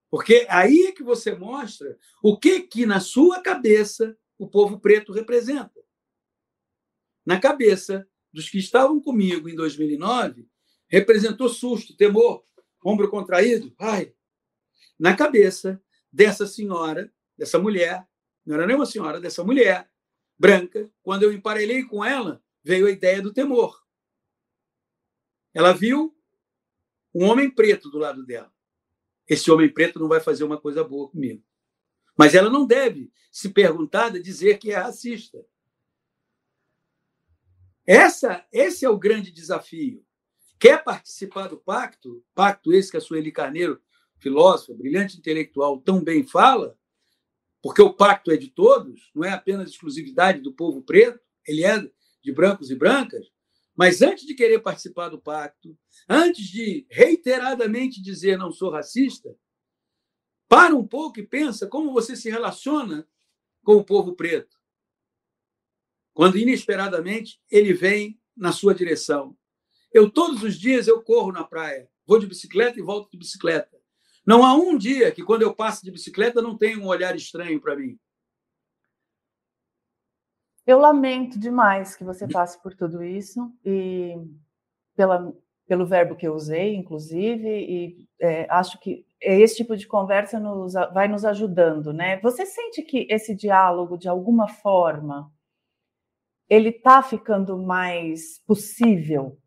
Porque 0.09 0.47
aí 0.49 0.85
é 0.87 0.91
que 0.93 1.03
você 1.03 1.35
mostra 1.35 1.97
o 2.23 2.39
que 2.39 2.61
que 2.61 2.85
na 2.85 2.99
sua 3.01 3.41
cabeça 3.41 4.17
o 4.37 4.47
povo 4.47 4.79
preto 4.79 5.11
representa. 5.11 5.83
Na 7.25 7.39
cabeça 7.39 8.07
dos 8.31 8.49
que 8.49 8.57
estavam 8.57 9.01
comigo 9.01 9.49
em 9.49 9.55
2009, 9.55 10.47
representou 10.87 11.49
susto, 11.49 11.95
temor, 11.95 12.45
ombro 12.83 13.09
contraído, 13.09 13.73
ai. 13.79 14.13
Na 14.99 15.15
cabeça 15.15 15.81
dessa 16.11 16.47
senhora, 16.47 17.11
dessa 17.37 17.59
mulher, 17.59 18.07
não 18.45 18.55
era 18.55 18.67
nem 18.67 18.75
uma 18.75 18.85
senhora, 18.85 19.19
dessa 19.19 19.43
mulher 19.43 19.89
branca, 20.37 20.91
quando 21.01 21.23
eu 21.23 21.33
emparelhei 21.33 21.83
com 21.83 22.03
ela, 22.03 22.43
veio 22.63 22.87
a 22.87 22.91
ideia 22.91 23.21
do 23.21 23.33
temor. 23.33 23.81
Ela 25.53 25.73
viu 25.73 26.15
um 27.13 27.25
homem 27.25 27.49
preto 27.49 27.89
do 27.89 27.97
lado 27.97 28.25
dela 28.25 28.53
esse 29.27 29.49
homem 29.49 29.71
preto 29.71 29.99
não 29.99 30.07
vai 30.07 30.19
fazer 30.19 30.43
uma 30.43 30.59
coisa 30.59 30.83
boa 30.83 31.09
comigo. 31.09 31.43
Mas 32.17 32.35
ela 32.35 32.49
não 32.49 32.65
deve 32.65 33.11
se 33.31 33.49
perguntar 33.49 34.09
de 34.09 34.21
dizer 34.21 34.57
que 34.57 34.71
é 34.71 34.75
racista. 34.75 35.45
Essa, 37.85 38.47
esse 38.51 38.85
é 38.85 38.89
o 38.89 38.97
grande 38.97 39.31
desafio. 39.31 40.04
Quer 40.59 40.83
participar 40.83 41.47
do 41.47 41.57
pacto? 41.57 42.23
Pacto 42.33 42.73
esse 42.73 42.91
que 42.91 42.97
a 42.97 43.01
Sueli 43.01 43.31
Carneiro, 43.31 43.81
filósofa, 44.17 44.73
brilhante 44.73 45.17
intelectual, 45.17 45.79
tão 45.79 46.03
bem 46.03 46.25
fala, 46.25 46.77
porque 47.61 47.81
o 47.81 47.93
pacto 47.93 48.31
é 48.31 48.37
de 48.37 48.49
todos, 48.49 49.11
não 49.13 49.23
é 49.23 49.31
apenas 49.31 49.71
exclusividade 49.71 50.39
do 50.39 50.53
povo 50.53 50.81
preto, 50.81 51.19
ele 51.47 51.63
é 51.63 51.89
de 52.23 52.31
brancos 52.31 52.69
e 52.69 52.75
brancas. 52.75 53.27
Mas 53.75 54.01
antes 54.01 54.25
de 54.25 54.33
querer 54.33 54.59
participar 54.59 55.09
do 55.09 55.19
pacto, 55.19 55.77
antes 56.07 56.45
de 56.45 56.87
reiteradamente 56.89 58.01
dizer 58.01 58.37
não 58.37 58.51
sou 58.51 58.71
racista, 58.71 59.35
para 60.47 60.75
um 60.75 60.87
pouco 60.87 61.19
e 61.19 61.27
pensa 61.27 61.67
como 61.67 61.91
você 61.91 62.15
se 62.15 62.29
relaciona 62.29 63.07
com 63.63 63.75
o 63.75 63.83
povo 63.83 64.15
preto. 64.15 64.55
Quando 66.13 66.37
inesperadamente 66.37 67.41
ele 67.49 67.73
vem 67.73 68.17
na 68.37 68.51
sua 68.51 68.73
direção. 68.73 69.35
Eu 69.95 70.11
todos 70.11 70.43
os 70.43 70.59
dias 70.59 70.89
eu 70.89 71.01
corro 71.01 71.31
na 71.31 71.45
praia, 71.45 71.89
vou 72.05 72.19
de 72.19 72.27
bicicleta 72.27 72.77
e 72.77 72.83
volto 72.83 73.09
de 73.09 73.17
bicicleta. 73.17 73.77
Não 74.27 74.43
há 74.43 74.53
um 74.53 74.77
dia 74.77 75.09
que 75.09 75.23
quando 75.23 75.43
eu 75.43 75.55
passo 75.55 75.85
de 75.85 75.89
bicicleta 75.89 76.41
não 76.41 76.57
tenha 76.57 76.77
um 76.77 76.85
olhar 76.85 77.15
estranho 77.15 77.61
para 77.61 77.77
mim. 77.77 77.97
Eu 80.67 80.79
lamento 80.79 81.39
demais 81.39 81.95
que 81.95 82.03
você 82.03 82.27
passe 82.27 82.61
por 82.61 82.75
tudo 82.75 83.01
isso 83.05 83.49
e 83.63 84.17
pela, 84.97 85.33
pelo 85.65 85.85
verbo 85.85 86.17
que 86.17 86.27
eu 86.27 86.35
usei, 86.35 86.75
inclusive, 86.75 87.47
e 87.47 88.09
é, 88.19 88.47
acho 88.49 88.77
que 88.81 89.07
esse 89.21 89.55
tipo 89.55 89.77
de 89.77 89.87
conversa 89.87 90.41
nos, 90.41 90.73
vai 90.93 91.07
nos 91.07 91.23
ajudando, 91.23 91.93
né? 91.93 92.19
Você 92.19 92.45
sente 92.45 92.81
que 92.81 93.07
esse 93.09 93.33
diálogo, 93.33 93.97
de 93.97 94.09
alguma 94.09 94.49
forma, 94.49 95.31
ele 96.49 96.67
está 96.67 97.01
ficando 97.01 97.57
mais 97.57 98.39
possível 98.45 99.39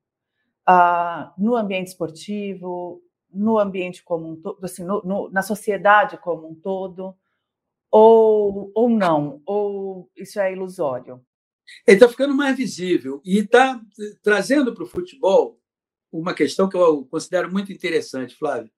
uh, 0.68 1.32
no 1.38 1.56
ambiente 1.56 1.88
esportivo, 1.88 3.02
no 3.32 3.58
ambiente 3.58 4.02
como 4.02 4.30
um 4.30 4.36
todo, 4.36 4.64
assim, 4.64 4.84
no, 4.84 5.02
no, 5.02 5.30
na 5.30 5.42
sociedade 5.42 6.18
como 6.18 6.48
um 6.48 6.54
todo? 6.54 7.16
Ou, 7.90 8.70
ou 8.74 8.88
não? 8.88 9.40
Ou 9.46 10.10
isso 10.14 10.38
é 10.38 10.52
ilusório? 10.52 11.24
Ele 11.86 11.96
está 11.96 12.08
ficando 12.08 12.34
mais 12.34 12.56
visível 12.56 13.20
e 13.24 13.38
está 13.38 13.80
trazendo 14.22 14.74
para 14.74 14.84
o 14.84 14.88
futebol 14.88 15.58
uma 16.10 16.34
questão 16.34 16.68
que 16.68 16.76
eu 16.76 17.04
considero 17.06 17.50
muito 17.50 17.72
interessante, 17.72 18.34
Flávio. 18.34 18.70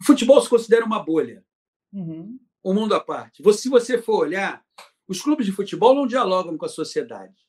O 0.00 0.04
futebol 0.04 0.40
se 0.40 0.48
considera 0.48 0.84
uma 0.84 1.02
bolha, 1.02 1.44
uhum. 1.92 2.38
um 2.64 2.74
mundo 2.74 2.94
à 2.94 3.00
parte. 3.00 3.42
Se 3.54 3.68
você 3.68 4.00
for 4.00 4.20
olhar, 4.20 4.62
os 5.06 5.22
clubes 5.22 5.46
de 5.46 5.52
futebol 5.52 5.94
não 5.94 6.06
dialogam 6.06 6.56
com 6.56 6.66
a 6.66 6.68
sociedade. 6.68 7.47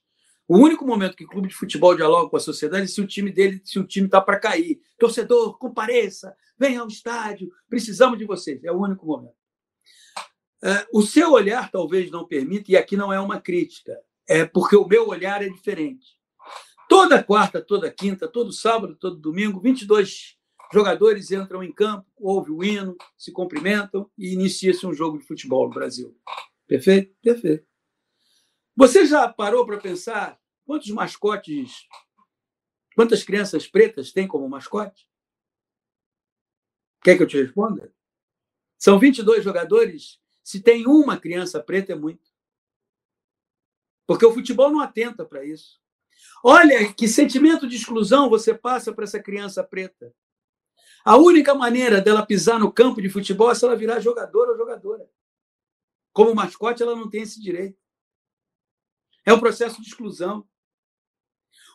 O 0.50 0.58
único 0.58 0.84
momento 0.84 1.16
que 1.16 1.26
o 1.26 1.28
clube 1.28 1.48
de 1.48 1.54
futebol 1.54 1.96
dialoga 1.96 2.28
com 2.28 2.36
a 2.36 2.40
sociedade 2.40 2.86
é 2.86 2.88
se 2.88 3.00
o 3.00 3.06
time 3.06 3.32
dele, 3.32 3.62
se 3.64 3.78
o 3.78 3.86
time 3.86 4.08
está 4.08 4.20
para 4.20 4.40
cair. 4.40 4.82
Torcedor, 4.98 5.60
compareça, 5.60 6.36
venha 6.58 6.82
ao 6.82 6.88
estádio, 6.88 7.52
precisamos 7.70 8.18
de 8.18 8.26
vocês. 8.26 8.64
É 8.64 8.72
o 8.72 8.82
único 8.82 9.06
momento. 9.06 9.36
É, 10.64 10.88
o 10.92 11.04
seu 11.04 11.34
olhar 11.34 11.70
talvez 11.70 12.10
não 12.10 12.26
permita, 12.26 12.72
e 12.72 12.76
aqui 12.76 12.98
não 12.98 13.14
é 13.14 13.20
uma 13.20 13.40
crítica, 13.40 13.96
é 14.28 14.44
porque 14.44 14.76
o 14.76 14.88
meu 14.88 15.08
olhar 15.08 15.44
é 15.44 15.50
diferente. 15.50 16.18
Toda 16.90 17.24
quarta, 17.24 17.62
toda 17.62 17.92
quinta, 17.92 18.28
todo 18.28 18.52
sábado, 18.52 18.96
todo 18.96 19.18
domingo, 19.18 19.62
22 19.62 20.36
jogadores 20.74 21.30
entram 21.30 21.64
em 21.64 21.72
campo, 21.72 22.08
ouve 22.18 22.52
o 22.52 22.64
hino, 22.64 22.98
se 23.16 23.32
cumprimentam 23.32 24.10
e 24.18 24.34
inicia-se 24.34 24.84
um 24.88 24.96
jogo 24.96 25.20
de 25.20 25.28
futebol 25.28 25.68
no 25.68 25.76
Brasil. 25.76 26.18
Perfeito? 26.68 27.16
Perfeito. 27.22 27.70
Você 28.76 29.06
já 29.06 29.28
parou 29.28 29.66
para 29.66 29.78
pensar 29.78 30.39
quantos 30.70 30.92
mascotes, 30.92 31.88
quantas 32.96 33.24
crianças 33.24 33.66
pretas 33.68 34.12
tem 34.12 34.28
como 34.28 34.48
mascote? 34.48 35.10
Quer 37.02 37.18
que 37.18 37.24
eu 37.24 37.28
te 37.28 37.42
responda? 37.42 37.92
São 38.78 39.00
22 39.00 39.44
jogadores 39.44 40.22
se 40.44 40.62
tem 40.62 40.86
uma 40.86 41.18
criança 41.20 41.60
preta, 41.60 41.94
é 41.94 41.96
muito. 41.96 42.30
Porque 44.06 44.24
o 44.24 44.32
futebol 44.32 44.70
não 44.70 44.80
atenta 44.80 45.26
para 45.26 45.44
isso. 45.44 45.82
Olha 46.44 46.94
que 46.94 47.08
sentimento 47.08 47.68
de 47.68 47.76
exclusão 47.76 48.30
você 48.30 48.54
passa 48.54 48.94
para 48.94 49.06
essa 49.06 49.20
criança 49.20 49.64
preta. 49.64 50.14
A 51.04 51.18
única 51.18 51.56
maneira 51.56 52.00
dela 52.00 52.24
pisar 52.24 52.60
no 52.60 52.72
campo 52.72 53.02
de 53.02 53.10
futebol 53.10 53.50
é 53.50 53.56
se 53.56 53.66
ela 53.66 53.76
virar 53.76 54.02
jogadora 54.02 54.52
ou 54.52 54.58
jogadora. 54.58 55.10
Como 56.14 56.36
mascote, 56.36 56.84
ela 56.84 56.96
não 56.96 57.10
tem 57.10 57.24
esse 57.24 57.42
direito. 57.42 57.82
É 59.26 59.34
um 59.34 59.40
processo 59.40 59.82
de 59.82 59.88
exclusão. 59.88 60.48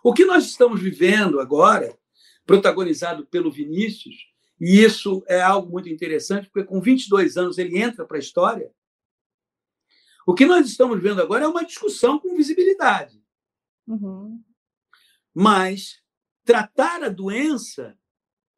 O 0.04 0.12
que 0.12 0.26
nós 0.26 0.44
estamos 0.44 0.82
vivendo 0.82 1.40
agora, 1.40 1.98
protagonizado 2.44 3.26
pelo 3.26 3.50
Vinícius, 3.50 4.14
e 4.60 4.84
isso 4.84 5.24
é 5.26 5.40
algo 5.40 5.72
muito 5.72 5.88
interessante, 5.88 6.50
porque 6.50 6.68
com 6.68 6.78
22 6.78 7.38
anos 7.38 7.56
ele 7.56 7.78
entra 7.78 8.04
para 8.04 8.18
a 8.18 8.20
história. 8.20 8.70
O 10.26 10.34
que 10.34 10.44
nós 10.44 10.66
estamos 10.66 11.02
vendo 11.02 11.22
agora 11.22 11.46
é 11.46 11.48
uma 11.48 11.64
discussão 11.64 12.18
com 12.18 12.36
visibilidade. 12.36 13.18
Uhum. 13.86 14.44
Mas 15.32 16.02
tratar 16.44 17.02
a 17.02 17.08
doença 17.08 17.98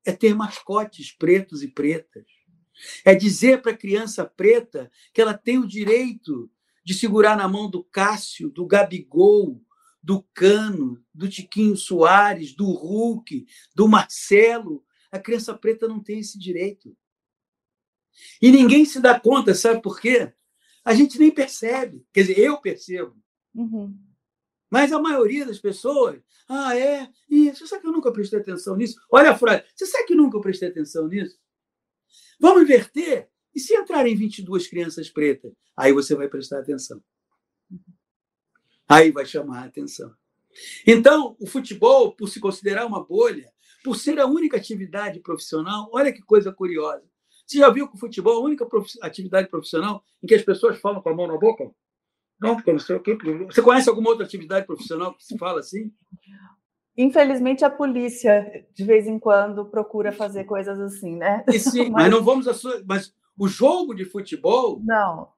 é 0.04 0.10
ter 0.10 0.34
mascotes 0.34 1.12
pretos 1.12 1.62
e 1.62 1.68
pretas. 1.68 2.26
É 3.04 3.14
dizer 3.14 3.62
para 3.62 3.70
a 3.70 3.76
criança 3.76 4.24
preta 4.24 4.90
que 5.14 5.22
ela 5.22 5.32
tem 5.32 5.58
o 5.58 5.66
direito 5.66 6.50
de 6.84 6.92
segurar 6.92 7.36
na 7.36 7.46
mão 7.46 7.70
do 7.70 7.84
Cássio, 7.84 8.50
do 8.50 8.66
Gabigol, 8.66 9.64
do 10.06 10.22
Cano, 10.32 11.04
do 11.12 11.28
Tiquinho 11.28 11.76
Soares, 11.76 12.54
do 12.54 12.70
Hulk, 12.70 13.44
do 13.74 13.88
Marcelo, 13.88 14.84
a 15.10 15.18
criança 15.18 15.52
preta 15.52 15.88
não 15.88 16.00
tem 16.00 16.20
esse 16.20 16.38
direito. 16.38 16.96
E 18.40 18.52
ninguém 18.52 18.84
se 18.84 19.00
dá 19.00 19.18
conta, 19.18 19.52
sabe 19.52 19.82
por 19.82 20.00
quê? 20.00 20.32
A 20.84 20.94
gente 20.94 21.18
nem 21.18 21.32
percebe. 21.32 22.06
Quer 22.12 22.20
dizer, 22.20 22.38
eu 22.38 22.56
percebo. 22.60 23.16
Uhum. 23.52 23.98
Mas 24.70 24.92
a 24.92 25.02
maioria 25.02 25.44
das 25.44 25.58
pessoas, 25.58 26.22
ah, 26.48 26.78
é, 26.78 27.10
isso, 27.28 27.58
você 27.58 27.66
sabe 27.66 27.82
que 27.82 27.88
eu 27.88 27.92
nunca 27.92 28.12
prestei 28.12 28.38
atenção 28.38 28.76
nisso? 28.76 29.00
Olha 29.10 29.32
a 29.32 29.36
frase, 29.36 29.64
você 29.74 29.86
sabe 29.86 30.06
que 30.06 30.14
nunca 30.14 30.40
prestei 30.40 30.68
atenção 30.68 31.08
nisso? 31.08 31.36
Vamos 32.38 32.62
inverter? 32.62 33.28
E 33.52 33.58
se 33.58 33.74
entrarem 33.74 34.14
22 34.14 34.68
crianças 34.68 35.10
pretas? 35.10 35.52
Aí 35.76 35.92
você 35.92 36.14
vai 36.14 36.28
prestar 36.28 36.60
atenção. 36.60 37.02
Aí 38.88 39.10
vai 39.10 39.26
chamar 39.26 39.62
a 39.62 39.66
atenção. 39.66 40.12
Então, 40.86 41.36
o 41.40 41.46
futebol, 41.46 42.12
por 42.12 42.28
se 42.28 42.40
considerar 42.40 42.86
uma 42.86 43.04
bolha, 43.04 43.52
por 43.84 43.96
ser 43.96 44.18
a 44.18 44.26
única 44.26 44.56
atividade 44.56 45.20
profissional, 45.20 45.88
olha 45.92 46.12
que 46.12 46.22
coisa 46.22 46.52
curiosa. 46.52 47.04
Você 47.46 47.58
já 47.58 47.70
viu 47.70 47.88
que 47.88 47.94
o 47.94 48.00
futebol 48.00 48.34
é 48.34 48.36
a 48.36 48.44
única 48.44 48.66
atividade 49.02 49.48
profissional 49.48 50.02
em 50.22 50.26
que 50.26 50.34
as 50.34 50.42
pessoas 50.42 50.78
falam 50.80 51.00
com 51.00 51.08
a 51.08 51.14
mão 51.14 51.26
na 51.26 51.38
boca? 51.38 51.70
Não, 52.40 52.56
porque 52.56 52.72
não 52.72 52.78
sei 52.78 52.96
o 52.96 53.00
quê. 53.00 53.16
Você 53.46 53.62
conhece 53.62 53.88
alguma 53.88 54.10
outra 54.10 54.24
atividade 54.24 54.66
profissional 54.66 55.14
que 55.14 55.24
se 55.24 55.38
fala 55.38 55.60
assim? 55.60 55.92
Infelizmente, 56.96 57.64
a 57.64 57.70
polícia, 57.70 58.66
de 58.74 58.84
vez 58.84 59.06
em 59.06 59.18
quando, 59.18 59.66
procura 59.66 60.12
fazer 60.12 60.44
coisas 60.44 60.78
assim, 60.80 61.16
né? 61.16 61.44
Sim, 61.58 61.90
mas... 61.90 62.04
mas... 62.04 62.10
não 62.10 62.24
vamos. 62.24 62.46
Mas 62.86 63.14
o 63.38 63.46
jogo 63.46 63.94
de 63.94 64.04
futebol. 64.04 64.80
Não. 64.82 65.28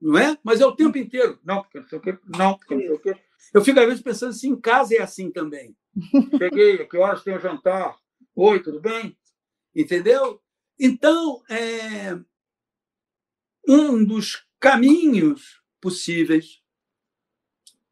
Não 0.00 0.18
é? 0.18 0.38
Mas 0.42 0.60
é 0.60 0.66
o 0.66 0.76
tempo 0.76 0.98
inteiro. 0.98 1.38
Não, 1.44 1.62
porque 1.62 1.80
não 1.80 1.88
sei 1.88 1.98
o 1.98 2.02
quê. 2.02 2.18
Não, 2.36 2.56
porque 2.56 2.74
não 2.74 2.82
sei 2.82 2.92
o 2.92 2.98
quê. 2.98 3.16
Eu 3.52 3.64
fico, 3.64 3.80
às 3.80 3.86
vezes, 3.86 4.02
pensando 4.02 4.32
se 4.32 4.48
em 4.48 4.60
casa 4.60 4.94
é 4.94 5.02
assim 5.02 5.30
também. 5.30 5.76
Cheguei, 6.38 6.84
que 6.86 6.96
horas 6.96 7.22
tem 7.22 7.36
o 7.36 7.40
jantar? 7.40 7.96
Oi, 8.34 8.62
tudo 8.62 8.80
bem? 8.80 9.16
Entendeu? 9.74 10.42
Então, 10.78 11.42
é, 11.48 12.18
um 13.66 14.04
dos 14.04 14.46
caminhos 14.60 15.62
possíveis 15.80 16.62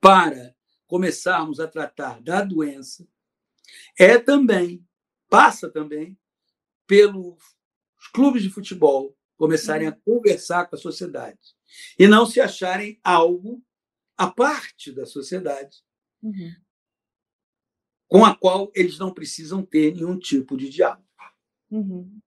para 0.01 0.55
começarmos 0.87 1.61
a 1.61 1.67
tratar 1.67 2.21
da 2.21 2.43
doença 2.43 3.09
é 3.99 4.19
também, 4.19 4.87
passa 5.31 5.71
também, 5.71 6.19
pelos 6.87 7.39
clubes 8.13 8.43
de 8.43 8.51
futebol 8.51 9.17
começarem 9.37 9.89
a 9.89 9.91
uhum. 9.91 10.21
conversar 10.21 10.67
com 10.67 10.77
a 10.77 10.79
sociedade 10.79 11.39
e 11.99 12.07
não 12.07 12.27
se 12.27 12.41
acharem 12.41 13.01
algo 13.03 13.63
à 14.17 14.31
parte 14.31 14.93
da 14.93 15.07
sociedade 15.07 15.79
uhum. 16.23 16.53
com 18.09 18.25
a 18.25 18.35
qual 18.35 18.71
eles 18.75 18.99
não 18.99 19.13
precisam 19.13 19.65
ter 19.65 19.95
nenhum 19.95 20.19
tipo 20.19 20.57
de 20.57 20.69
diálogo. 20.69 21.05
Uhum. 21.71 22.21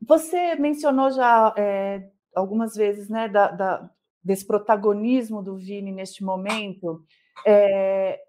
Você 0.00 0.54
mencionou 0.56 1.10
já 1.10 1.54
é, 1.56 2.10
algumas 2.34 2.74
vezes 2.74 3.08
né, 3.08 3.28
da, 3.28 3.50
da, 3.50 3.90
desse 4.22 4.46
protagonismo 4.46 5.42
do 5.42 5.56
Vini 5.56 5.92
neste 5.92 6.24
momento. 6.24 7.04
É, 7.46 8.20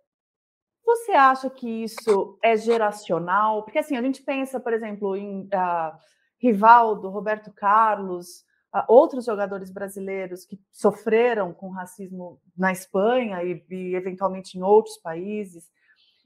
você 0.85 1.11
acha 1.11 1.49
que 1.49 1.67
isso 1.83 2.37
é 2.43 2.57
geracional? 2.57 3.63
Porque 3.63 3.79
assim, 3.79 3.95
a 3.95 4.01
gente 4.01 4.23
pensa, 4.23 4.59
por 4.59 4.73
exemplo, 4.73 5.15
em 5.15 5.41
uh, 5.43 5.97
Rivaldo, 6.39 7.09
Roberto 7.09 7.51
Carlos, 7.53 8.43
outros 8.87 9.25
jogadores 9.25 9.71
brasileiros 9.71 10.45
que 10.45 10.59
sofreram 10.71 11.53
com 11.53 11.69
racismo 11.69 12.39
na 12.57 12.71
Espanha 12.71 13.43
e, 13.43 13.63
e, 13.69 13.95
eventualmente 13.95 14.57
em 14.57 14.61
outros 14.61 14.97
países, 14.97 15.71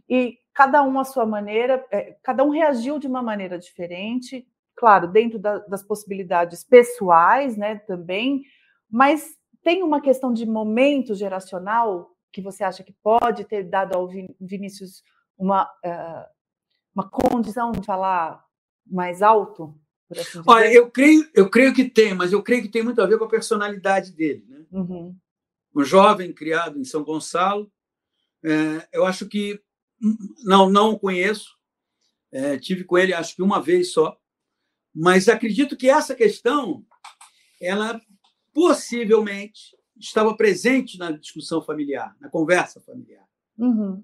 e 0.09 0.37
cada 0.53 0.83
um 0.83 0.99
à 0.99 1.03
sua 1.03 1.25
maneira, 1.25 1.85
é, 1.89 2.17
cada 2.21 2.43
um 2.43 2.49
reagiu 2.49 2.99
de 2.99 3.07
uma 3.07 3.21
maneira 3.21 3.57
diferente, 3.57 4.45
claro, 4.75 5.07
dentro 5.07 5.39
da, 5.39 5.59
das 5.59 5.83
possibilidades 5.83 6.63
pessoais, 6.63 7.55
né, 7.55 7.75
também, 7.75 8.43
mas 8.89 9.37
tem 9.63 9.81
uma 9.81 10.01
questão 10.01 10.33
de 10.33 10.45
momento 10.45 11.15
geracional 11.15 12.11
que 12.31 12.41
você 12.41 12.63
acha 12.63 12.83
que 12.83 12.91
pode 12.91 13.45
ter 13.45 13.63
dado 13.63 13.95
ao 13.95 14.09
Vinícius 14.41 15.03
uma, 15.37 15.63
uh, 15.85 16.25
uma 16.93 17.09
condição 17.09 17.71
de 17.71 17.85
falar 17.85 18.43
mais 18.85 19.21
alto? 19.21 19.79
Assim 20.11 20.41
Olha, 20.45 20.71
eu 20.71 20.89
creio, 20.91 21.29
eu 21.33 21.49
creio 21.49 21.73
que 21.73 21.89
tem, 21.89 22.13
mas 22.13 22.31
eu 22.31 22.43
creio 22.43 22.61
que 22.61 22.69
tem 22.69 22.83
muito 22.83 23.01
a 23.01 23.05
ver 23.05 23.17
com 23.17 23.25
a 23.25 23.29
personalidade 23.29 24.11
dele. 24.11 24.45
Né? 24.47 24.65
Uhum. 24.71 25.15
Um 25.75 25.83
jovem 25.83 26.31
criado 26.31 26.79
em 26.79 26.83
São 26.83 27.03
Gonçalo, 27.03 27.71
é, 28.43 28.87
eu 28.91 29.05
acho 29.05 29.27
que 29.27 29.61
não 30.43 30.69
não 30.69 30.91
o 30.91 30.99
conheço, 30.99 31.57
é, 32.31 32.57
tive 32.57 32.83
com 32.83 32.97
ele 32.97 33.13
acho 33.13 33.35
que 33.35 33.41
uma 33.41 33.61
vez 33.61 33.91
só, 33.93 34.17
mas 34.93 35.29
acredito 35.29 35.77
que 35.77 35.89
essa 35.89 36.13
questão 36.13 36.85
ela 37.61 37.99
possivelmente 38.53 39.75
estava 39.97 40.35
presente 40.35 40.97
na 40.97 41.11
discussão 41.11 41.61
familiar, 41.61 42.15
na 42.19 42.29
conversa 42.29 42.81
familiar. 42.81 43.25
Uhum. 43.57 44.03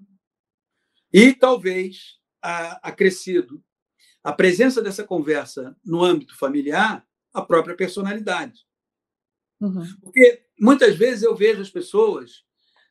E 1.12 1.34
talvez 1.34 2.18
acrescido 2.40 3.62
a 4.22 4.32
presença 4.32 4.82
dessa 4.82 5.04
conversa 5.04 5.76
no 5.84 6.04
âmbito 6.04 6.36
familiar, 6.36 7.06
a 7.32 7.42
própria 7.42 7.76
personalidade. 7.76 8.66
Uhum. 9.60 9.86
Porque 10.02 10.42
muitas 10.58 10.96
vezes 10.96 11.22
eu 11.22 11.34
vejo 11.34 11.60
as 11.60 11.70
pessoas 11.70 12.44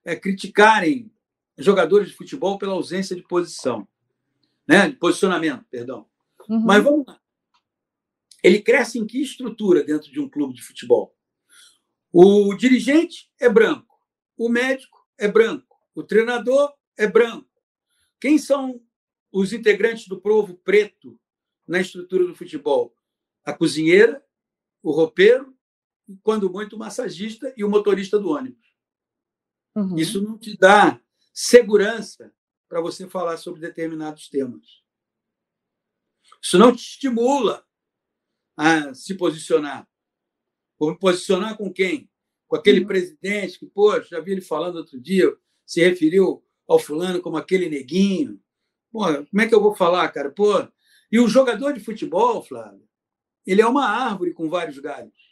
é, 0.03 0.15
criticarem 0.15 1.11
jogadores 1.57 2.09
de 2.09 2.15
futebol 2.15 2.57
pela 2.57 2.73
ausência 2.73 3.15
de 3.15 3.21
posição, 3.21 3.87
né? 4.67 4.89
de 4.89 4.95
posicionamento, 4.95 5.65
perdão. 5.69 6.07
Uhum. 6.47 6.61
Mas 6.61 6.83
vamos 6.83 7.05
lá. 7.05 7.19
Ele 8.41 8.61
cresce 8.61 8.97
em 8.97 9.05
que 9.05 9.21
estrutura 9.21 9.83
dentro 9.83 10.11
de 10.11 10.19
um 10.19 10.29
clube 10.29 10.53
de 10.53 10.63
futebol? 10.63 11.13
O 12.11 12.55
dirigente 12.55 13.29
é 13.39 13.49
branco, 13.49 13.99
o 14.37 14.49
médico 14.49 15.05
é 15.17 15.27
branco, 15.27 15.77
o 15.93 16.01
treinador 16.01 16.73
é 16.97 17.05
branco. 17.05 17.47
Quem 18.19 18.37
são 18.37 18.81
os 19.31 19.53
integrantes 19.53 20.07
do 20.07 20.19
povo 20.19 20.55
preto 20.63 21.18
na 21.69 21.79
estrutura 21.79 22.25
do 22.25 22.35
futebol? 22.35 22.95
A 23.45 23.53
cozinheira, 23.53 24.25
o 24.81 24.91
roupeiro, 24.91 25.55
quando 26.23 26.51
muito 26.51 26.75
o 26.75 26.79
massagista 26.79 27.53
e 27.55 27.63
o 27.63 27.69
motorista 27.69 28.17
do 28.17 28.29
ônibus. 28.29 28.67
Uhum. 29.75 29.95
Isso 29.95 30.21
não 30.21 30.37
te 30.37 30.57
dá 30.57 30.99
segurança 31.31 32.33
para 32.67 32.81
você 32.81 33.07
falar 33.07 33.37
sobre 33.37 33.61
determinados 33.61 34.27
temas. 34.29 34.83
Isso 36.41 36.57
não 36.57 36.75
te 36.75 36.79
estimula 36.79 37.65
a 38.57 38.93
se 38.93 39.13
posicionar. 39.13 39.87
Vou 40.77 40.91
me 40.91 40.97
posicionar 40.97 41.55
com 41.55 41.71
quem? 41.71 42.09
Com 42.47 42.55
aquele 42.55 42.81
uhum. 42.81 42.87
presidente 42.87 43.59
que, 43.59 43.67
pô, 43.67 44.01
já 44.01 44.19
vi 44.19 44.31
ele 44.31 44.41
falando 44.41 44.77
outro 44.77 44.99
dia, 44.99 45.31
se 45.65 45.81
referiu 45.81 46.43
ao 46.67 46.79
fulano 46.79 47.21
como 47.21 47.37
aquele 47.37 47.69
neguinho. 47.69 48.41
Pô, 48.91 49.05
como 49.05 49.41
é 49.41 49.47
que 49.47 49.53
eu 49.53 49.61
vou 49.61 49.75
falar, 49.75 50.09
cara? 50.09 50.31
Pô, 50.31 50.67
e 51.11 51.19
o 51.19 51.27
jogador 51.27 51.73
de 51.73 51.79
futebol, 51.79 52.43
Flávio, 52.43 52.87
ele 53.45 53.61
é 53.61 53.67
uma 53.67 53.87
árvore 53.87 54.33
com 54.33 54.49
vários 54.49 54.77
galhos. 54.77 55.29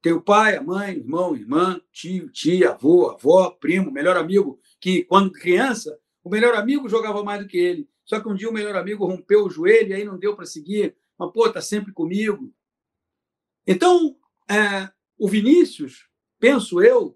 Tem 0.00 0.12
o 0.12 0.20
pai, 0.20 0.56
a 0.56 0.62
mãe, 0.62 0.96
irmão, 0.96 1.36
irmã, 1.36 1.80
tio, 1.92 2.28
tia, 2.30 2.70
avô, 2.70 3.10
avó, 3.10 3.50
primo, 3.50 3.90
melhor 3.90 4.16
amigo, 4.16 4.60
que 4.80 5.04
quando 5.04 5.30
criança, 5.30 5.96
o 6.24 6.30
melhor 6.30 6.54
amigo 6.54 6.88
jogava 6.88 7.22
mais 7.22 7.42
do 7.42 7.48
que 7.48 7.56
ele. 7.56 7.88
Só 8.04 8.18
que 8.18 8.28
um 8.28 8.34
dia 8.34 8.50
o 8.50 8.52
melhor 8.52 8.74
amigo 8.74 9.06
rompeu 9.06 9.44
o 9.44 9.50
joelho 9.50 9.90
e 9.90 9.94
aí 9.94 10.04
não 10.04 10.18
deu 10.18 10.34
para 10.34 10.44
seguir. 10.44 10.96
Mas, 11.16 11.30
pô, 11.32 11.48
tá 11.50 11.60
sempre 11.60 11.92
comigo. 11.92 12.52
Então, 13.64 14.16
é, 14.50 14.90
o 15.16 15.28
Vinícius, 15.28 16.08
penso 16.40 16.82
eu, 16.82 17.14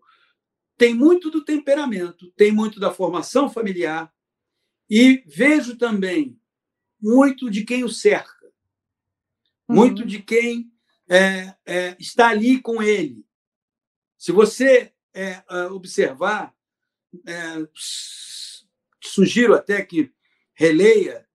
tem 0.76 0.94
muito 0.94 1.30
do 1.30 1.44
temperamento, 1.44 2.30
tem 2.32 2.52
muito 2.52 2.78
da 2.78 2.92
formação 2.92 3.48
familiar 3.48 4.12
e 4.88 5.24
vejo 5.26 5.76
também 5.76 6.38
muito 7.06 7.48
de 7.48 7.64
quem 7.64 7.84
o 7.84 7.88
cerca, 7.88 8.52
uhum. 9.68 9.76
muito 9.76 10.04
de 10.04 10.20
quem 10.20 10.72
é, 11.08 11.54
é, 11.64 11.96
está 12.00 12.30
ali 12.30 12.60
com 12.60 12.82
ele. 12.82 13.24
Se 14.18 14.32
você 14.32 14.92
é, 15.14 15.40
é 15.48 15.66
observar, 15.66 16.52
é, 17.24 17.64
sugiro 19.00 19.54
até 19.54 19.84
que 19.84 20.12
releia 20.52 21.28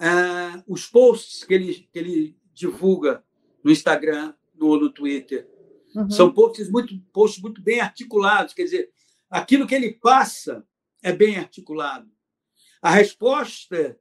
é, 0.00 0.64
os 0.66 0.86
posts 0.86 1.44
que 1.44 1.54
ele, 1.54 1.88
que 1.92 1.98
ele 2.00 2.36
divulga 2.52 3.24
no 3.62 3.70
Instagram, 3.70 4.34
no, 4.56 4.76
no 4.76 4.90
Twitter. 4.90 5.48
Uhum. 5.94 6.10
São 6.10 6.32
posts 6.32 6.68
muito, 6.68 6.98
posts 7.12 7.40
muito 7.40 7.62
bem 7.62 7.78
articulados, 7.78 8.54
quer 8.54 8.64
dizer, 8.64 8.90
aquilo 9.30 9.68
que 9.68 9.74
ele 9.76 9.92
passa 9.92 10.66
é 11.00 11.12
bem 11.12 11.36
articulado. 11.38 12.10
A 12.82 12.90
resposta 12.90 13.96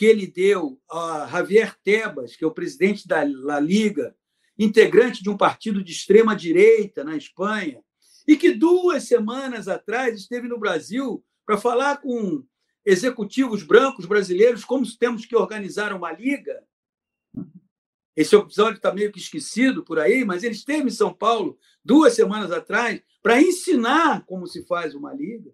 que 0.00 0.06
ele 0.06 0.26
deu 0.26 0.80
a 0.90 1.28
Javier 1.30 1.76
Tebas, 1.84 2.34
que 2.34 2.42
é 2.42 2.46
o 2.46 2.54
presidente 2.54 3.06
da 3.06 3.22
La 3.22 3.60
Liga, 3.60 4.16
integrante 4.58 5.22
de 5.22 5.28
um 5.28 5.36
partido 5.36 5.84
de 5.84 5.92
extrema 5.92 6.34
direita 6.34 7.04
na 7.04 7.18
Espanha, 7.18 7.84
e 8.26 8.34
que 8.34 8.50
duas 8.50 9.02
semanas 9.02 9.68
atrás 9.68 10.18
esteve 10.18 10.48
no 10.48 10.58
Brasil 10.58 11.22
para 11.44 11.58
falar 11.58 12.00
com 12.00 12.42
executivos 12.82 13.62
brancos 13.62 14.06
brasileiros 14.06 14.64
como 14.64 14.86
temos 14.96 15.26
que 15.26 15.36
organizar 15.36 15.92
uma 15.92 16.10
liga. 16.10 16.64
Esse 18.16 18.34
episódio 18.34 18.78
está 18.78 18.94
meio 18.94 19.12
que 19.12 19.18
esquecido 19.18 19.84
por 19.84 19.98
aí, 19.98 20.24
mas 20.24 20.42
ele 20.42 20.54
esteve 20.54 20.88
em 20.88 20.90
São 20.90 21.12
Paulo 21.12 21.58
duas 21.84 22.14
semanas 22.14 22.50
atrás 22.50 23.02
para 23.22 23.38
ensinar 23.38 24.24
como 24.24 24.46
se 24.46 24.64
faz 24.64 24.94
uma 24.94 25.12
liga. 25.12 25.52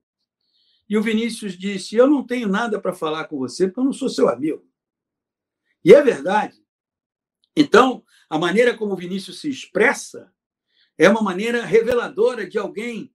E 0.88 0.96
o 0.96 1.02
Vinícius 1.02 1.56
disse: 1.58 1.96
Eu 1.96 2.06
não 2.06 2.24
tenho 2.24 2.48
nada 2.48 2.80
para 2.80 2.94
falar 2.94 3.26
com 3.26 3.38
você 3.38 3.66
porque 3.66 3.80
eu 3.80 3.84
não 3.84 3.92
sou 3.92 4.08
seu 4.08 4.28
amigo. 4.28 4.64
E 5.84 5.94
é 5.94 6.02
verdade. 6.02 6.62
Então, 7.56 8.04
a 8.28 8.38
maneira 8.38 8.76
como 8.76 8.92
o 8.92 8.96
Vinícius 8.96 9.40
se 9.40 9.48
expressa 9.48 10.32
é 10.98 11.08
uma 11.08 11.22
maneira 11.22 11.64
reveladora 11.64 12.48
de 12.48 12.58
alguém 12.58 13.12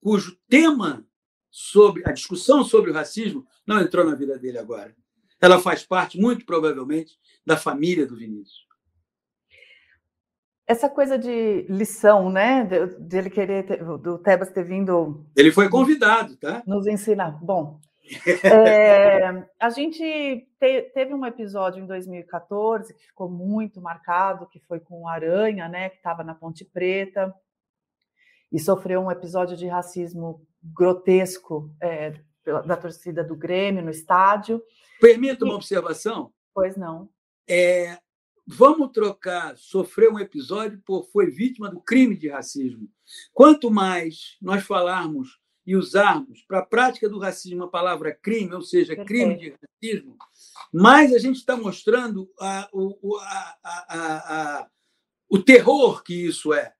cujo 0.00 0.38
tema 0.48 1.06
sobre 1.50 2.06
a 2.08 2.12
discussão 2.12 2.64
sobre 2.64 2.90
o 2.90 2.94
racismo 2.94 3.46
não 3.66 3.80
entrou 3.80 4.04
na 4.04 4.14
vida 4.14 4.38
dele 4.38 4.58
agora. 4.58 4.94
Ela 5.40 5.60
faz 5.60 5.84
parte, 5.84 6.18
muito 6.18 6.44
provavelmente, 6.44 7.18
da 7.44 7.56
família 7.56 8.06
do 8.06 8.16
Vinícius 8.16 8.65
essa 10.66 10.88
coisa 10.88 11.16
de 11.18 11.66
lição, 11.68 12.30
né? 12.30 12.64
De, 12.64 12.98
de, 12.98 13.16
ele 13.16 13.30
querer 13.30 13.64
ter, 13.64 13.84
do 13.84 14.18
Tebas 14.18 14.50
ter 14.50 14.64
vindo. 14.64 15.24
Ele 15.36 15.52
foi 15.52 15.68
convidado, 15.68 16.36
tá? 16.36 16.62
Nos 16.66 16.86
ensinar. 16.86 17.38
Bom, 17.42 17.80
é, 18.44 19.44
a 19.60 19.70
gente 19.70 19.98
te, 20.58 20.82
teve 20.92 21.14
um 21.14 21.24
episódio 21.24 21.82
em 21.82 21.86
2014 21.86 22.92
que 22.94 23.06
ficou 23.06 23.28
muito 23.30 23.80
marcado, 23.80 24.48
que 24.48 24.60
foi 24.60 24.80
com 24.80 25.02
o 25.02 25.08
Aranha, 25.08 25.68
né? 25.68 25.88
Que 25.88 25.96
estava 25.96 26.24
na 26.24 26.34
Ponte 26.34 26.64
Preta 26.64 27.32
e 28.52 28.58
sofreu 28.58 29.00
um 29.00 29.10
episódio 29.10 29.56
de 29.56 29.66
racismo 29.66 30.44
grotesco 30.62 31.70
é, 31.80 32.14
da 32.44 32.76
torcida 32.76 33.22
do 33.22 33.36
Grêmio 33.36 33.84
no 33.84 33.90
estádio. 33.90 34.62
Permita 35.00 35.44
uma 35.44 35.54
observação? 35.54 36.32
Pois 36.54 36.76
não. 36.76 37.08
É, 37.48 37.98
vamos 38.46 38.92
trocar 38.92 39.56
sofreu 39.56 40.12
um 40.14 40.20
episódio 40.20 40.80
por 40.84 41.04
foi 41.10 41.30
vítima 41.30 41.68
do 41.68 41.80
crime 41.80 42.16
de 42.16 42.28
racismo. 42.28 42.88
Quanto 43.32 43.70
mais 43.70 44.36
nós 44.40 44.64
falarmos 44.64 45.38
e 45.66 45.74
usarmos 45.74 46.42
para 46.42 46.60
a 46.60 46.64
prática 46.64 47.08
do 47.08 47.18
racismo 47.18 47.64
a 47.64 47.68
palavra 47.68 48.14
crime, 48.14 48.54
ou 48.54 48.62
seja, 48.62 48.94
crime 49.04 49.36
de 49.36 49.54
racismo, 49.82 50.16
mais 50.72 51.12
a 51.12 51.18
gente 51.18 51.36
está 51.36 51.56
mostrando 51.56 52.30
a, 52.40 52.68
o, 52.72 53.16
a, 53.18 53.56
a, 53.64 54.68
o 55.28 55.42
terror 55.42 56.04
que 56.04 56.14
isso 56.14 56.54
é. 56.54 56.72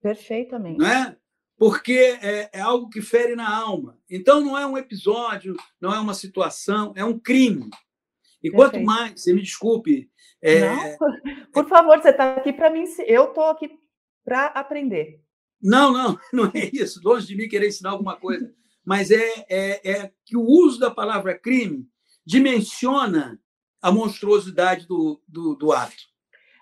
Perfeitamente. 0.00 0.78
Não 0.78 0.86
é? 0.86 1.16
Porque 1.56 2.18
é, 2.20 2.50
é, 2.52 2.60
algo 2.60 2.88
que 2.88 3.00
fere 3.00 3.36
na 3.36 3.48
alma. 3.48 3.96
Então, 4.10 4.40
não 4.40 4.58
é 4.58 4.66
um 4.66 4.76
episódio, 4.76 5.54
não 5.80 5.94
é 5.94 6.00
uma 6.00 6.14
situação, 6.14 6.92
é 6.96 7.04
um 7.04 7.16
crime. 7.16 7.70
E 8.42 8.50
Perfeito. 8.50 8.56
quanto 8.56 8.84
mais, 8.84 9.20
você 9.20 9.32
me 9.32 9.42
desculpe. 9.42 10.10
É, 10.42 10.96
por 11.52 11.68
favor, 11.68 12.00
você 12.00 12.08
está 12.08 12.34
aqui 12.34 12.52
para 12.52 12.70
mim. 12.70 12.84
Eu 13.06 13.26
estou 13.26 13.44
aqui 13.44 13.70
para 14.24 14.46
aprender. 14.46 15.20
Não, 15.62 15.92
não, 15.92 16.18
não 16.32 16.46
é 16.46 16.68
isso. 16.72 17.00
Longe 17.04 17.26
de 17.26 17.36
mim 17.36 17.48
querer 17.48 17.68
ensinar 17.68 17.90
alguma 17.90 18.16
coisa. 18.16 18.52
Mas 18.84 19.10
é, 19.10 19.46
é, 19.48 19.90
é 19.90 20.12
que 20.24 20.36
o 20.36 20.42
uso 20.42 20.80
da 20.80 20.90
palavra 20.90 21.38
crime 21.38 21.86
dimensiona 22.26 23.38
a 23.80 23.92
monstruosidade 23.92 24.86
do, 24.86 25.22
do, 25.26 25.54
do 25.54 25.72
ato. 25.72 26.10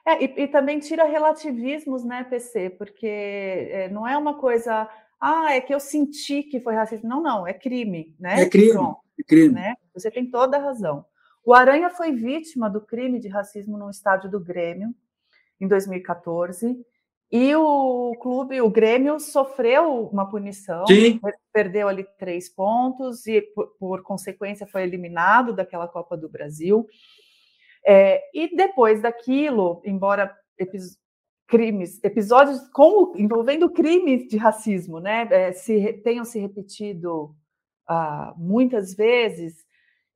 É, 0.07 0.25
e, 0.25 0.45
e, 0.45 0.49
também 0.49 0.79
tira 0.79 1.05
relativismos, 1.05 2.05
né, 2.05 2.25
PC? 2.25 2.71
Porque 2.71 3.07
é, 3.07 3.89
não 3.91 4.09
é 4.09 4.17
uma 4.17 4.39
coisa, 4.39 4.89
ah, 5.21 5.55
é 5.55 5.61
que 5.61 5.75
eu 5.75 5.81
senti 5.81 6.43
que 6.43 6.61
foi 6.61 6.75
racismo. 6.75 7.09
Não, 7.09 7.23
não, 7.23 7.47
é 7.47 7.53
crime, 7.53 8.15
né? 8.19 8.43
É 8.43 8.49
crime. 8.49 8.73
Pronto, 8.73 9.01
é 9.19 9.23
crime. 9.23 9.55
Né? 9.55 9.75
Você 9.95 10.11
tem 10.11 10.31
toda 10.31 10.57
a 10.57 10.61
razão. 10.61 11.05
O 11.51 11.55
Aranha 11.55 11.91
foi 11.91 12.13
vítima 12.13 12.71
do 12.71 12.81
crime 12.81 13.19
de 13.19 13.27
racismo 13.27 13.77
no 13.77 13.91
estádio 13.91 14.31
do 14.31 14.39
Grêmio, 14.39 14.95
em 15.61 15.67
2014. 15.67 16.81
E 17.29 17.57
o 17.57 18.15
clube, 18.21 18.61
o 18.61 18.71
Grêmio, 18.71 19.19
sofreu 19.19 20.07
uma 20.13 20.31
punição, 20.31 20.87
Sim. 20.87 21.19
perdeu 21.53 21.89
ali 21.89 22.07
três 22.17 22.49
pontos 22.49 23.27
e, 23.27 23.43
por, 23.43 23.67
por 23.81 24.03
consequência, 24.05 24.65
foi 24.65 24.85
eliminado 24.85 25.53
daquela 25.53 25.89
Copa 25.89 26.17
do 26.17 26.29
Brasil. 26.29 26.87
É, 27.85 28.23
e 28.33 28.55
depois 28.55 29.03
daquilo, 29.03 29.83
embora 29.85 30.33
crimes, 31.49 31.99
episódios 32.05 32.61
com, 32.69 33.13
envolvendo 33.17 33.69
crimes 33.69 34.29
de 34.29 34.37
racismo, 34.37 35.01
né, 35.01 35.27
é, 35.33 35.51
se 35.51 35.95
tenham 36.05 36.25
se 36.25 36.39
repetido 36.39 37.35
ah, 37.89 38.33
muitas 38.37 38.95
vezes, 38.95 39.69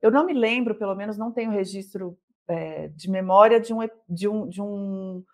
eu 0.04 0.10
não 0.10 0.26
me 0.26 0.34
lembro, 0.34 0.74
pelo 0.74 0.94
menos 0.94 1.16
não 1.16 1.32
tenho 1.32 1.50
registro 1.50 2.14
é, 2.46 2.88
de 2.88 3.10
memória 3.10 3.58
de 3.58 3.72
um, 3.72 3.88
de 4.06 4.28
um, 4.28 4.46
de 4.46 4.60
um, 4.60 5.24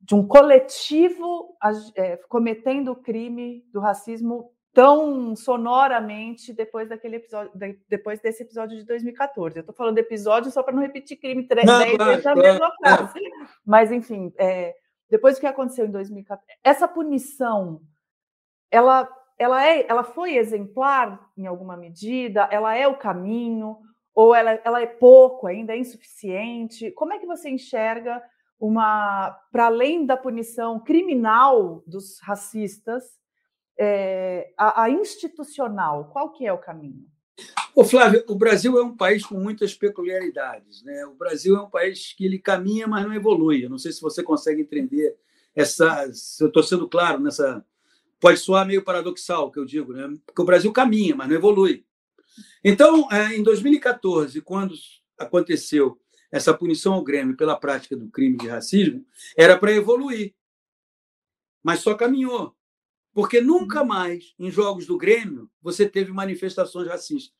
de 0.00 0.14
um 0.14 0.24
coletivo 0.24 1.56
é, 1.96 2.16
cometendo 2.28 2.92
o 2.92 2.96
crime 2.96 3.64
do 3.72 3.80
racismo 3.80 4.52
tão 4.72 5.34
sonoramente 5.34 6.52
depois 6.52 6.88
daquele 6.88 7.16
episódio, 7.16 7.50
depois 7.88 8.20
desse 8.20 8.44
episódio 8.44 8.78
de 8.78 8.84
2014. 8.84 9.56
Eu 9.56 9.60
estou 9.62 9.74
falando 9.74 9.98
episódio 9.98 10.52
só 10.52 10.62
para 10.62 10.74
não 10.74 10.82
repetir 10.82 11.18
crime 11.18 11.48
três 11.48 11.66
vezes 11.66 12.24
a 12.24 12.36
mesma 12.36 12.70
frase. 12.78 13.18
Mas, 13.66 13.90
enfim, 13.90 14.32
é, 14.38 14.76
depois 15.10 15.34
do 15.34 15.40
que 15.40 15.46
aconteceu 15.48 15.86
em 15.86 15.90
2014, 15.90 16.46
essa 16.62 16.86
punição, 16.86 17.80
ela, 18.70 19.10
ela, 19.36 19.66
é, 19.66 19.84
ela 19.88 20.04
foi 20.04 20.36
exemplar 20.36 21.20
em 21.36 21.48
alguma 21.48 21.76
medida? 21.76 22.48
Ela 22.52 22.76
é 22.76 22.86
o 22.86 22.96
caminho? 22.96 23.76
Ou 24.14 24.34
ela, 24.34 24.60
ela 24.64 24.80
é 24.80 24.86
pouco 24.86 25.46
ainda, 25.46 25.72
é 25.72 25.78
insuficiente? 25.78 26.90
Como 26.92 27.12
é 27.12 27.18
que 27.18 27.26
você 27.26 27.48
enxerga 27.48 28.22
uma, 28.60 29.30
para 29.50 29.66
além 29.66 30.04
da 30.04 30.16
punição 30.16 30.78
criminal 30.78 31.82
dos 31.86 32.20
racistas, 32.20 33.02
é, 33.78 34.52
a, 34.58 34.82
a, 34.82 34.90
institucional, 34.90 36.10
qual 36.12 36.30
que 36.32 36.46
é 36.46 36.52
o 36.52 36.58
caminho? 36.58 37.06
Ô, 37.74 37.82
Flávio, 37.82 38.22
o 38.28 38.34
Brasil 38.34 38.78
é 38.78 38.82
um 38.82 38.94
país 38.94 39.24
com 39.24 39.36
muitas 39.36 39.74
peculiaridades. 39.74 40.82
Né? 40.82 41.06
O 41.06 41.14
Brasil 41.14 41.56
é 41.56 41.62
um 41.62 41.70
país 41.70 42.12
que 42.12 42.26
ele 42.26 42.38
caminha, 42.38 42.86
mas 42.86 43.06
não 43.06 43.14
evolui. 43.14 43.64
Eu 43.64 43.70
não 43.70 43.78
sei 43.78 43.92
se 43.92 44.02
você 44.02 44.22
consegue 44.22 44.60
entender 44.60 45.16
essa. 45.56 46.12
Se 46.12 46.44
eu 46.44 46.48
estou 46.48 46.62
sendo 46.62 46.86
claro 46.86 47.18
nessa. 47.18 47.64
Pode 48.20 48.38
soar 48.38 48.66
meio 48.66 48.84
paradoxal 48.84 49.46
o 49.46 49.50
que 49.50 49.58
eu 49.58 49.64
digo, 49.64 49.94
né? 49.94 50.14
porque 50.26 50.42
o 50.42 50.44
Brasil 50.44 50.70
caminha, 50.70 51.16
mas 51.16 51.26
não 51.26 51.36
evolui. 51.36 51.86
Então, 52.62 53.10
é, 53.10 53.36
em 53.36 53.42
2014, 53.42 54.40
quando 54.42 54.74
aconteceu 55.18 56.00
essa 56.30 56.54
punição 56.54 56.94
ao 56.94 57.02
Grêmio 57.02 57.36
pela 57.36 57.58
prática 57.58 57.96
do 57.96 58.08
crime 58.08 58.36
de 58.36 58.48
racismo, 58.48 59.04
era 59.36 59.58
para 59.58 59.72
evoluir, 59.72 60.34
mas 61.62 61.80
só 61.80 61.94
caminhou. 61.94 62.54
Porque 63.12 63.40
nunca 63.40 63.80
uhum. 63.80 63.88
mais, 63.88 64.34
em 64.38 64.50
jogos 64.50 64.86
do 64.86 64.96
Grêmio, 64.96 65.50
você 65.60 65.88
teve 65.88 66.12
manifestações 66.12 66.86
racistas. 66.86 67.38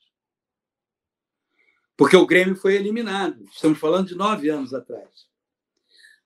Porque 1.96 2.16
o 2.16 2.26
Grêmio 2.26 2.56
foi 2.56 2.74
eliminado. 2.74 3.44
Estamos 3.44 3.78
falando 3.78 4.08
de 4.08 4.14
nove 4.14 4.48
anos 4.48 4.74
atrás. 4.74 5.28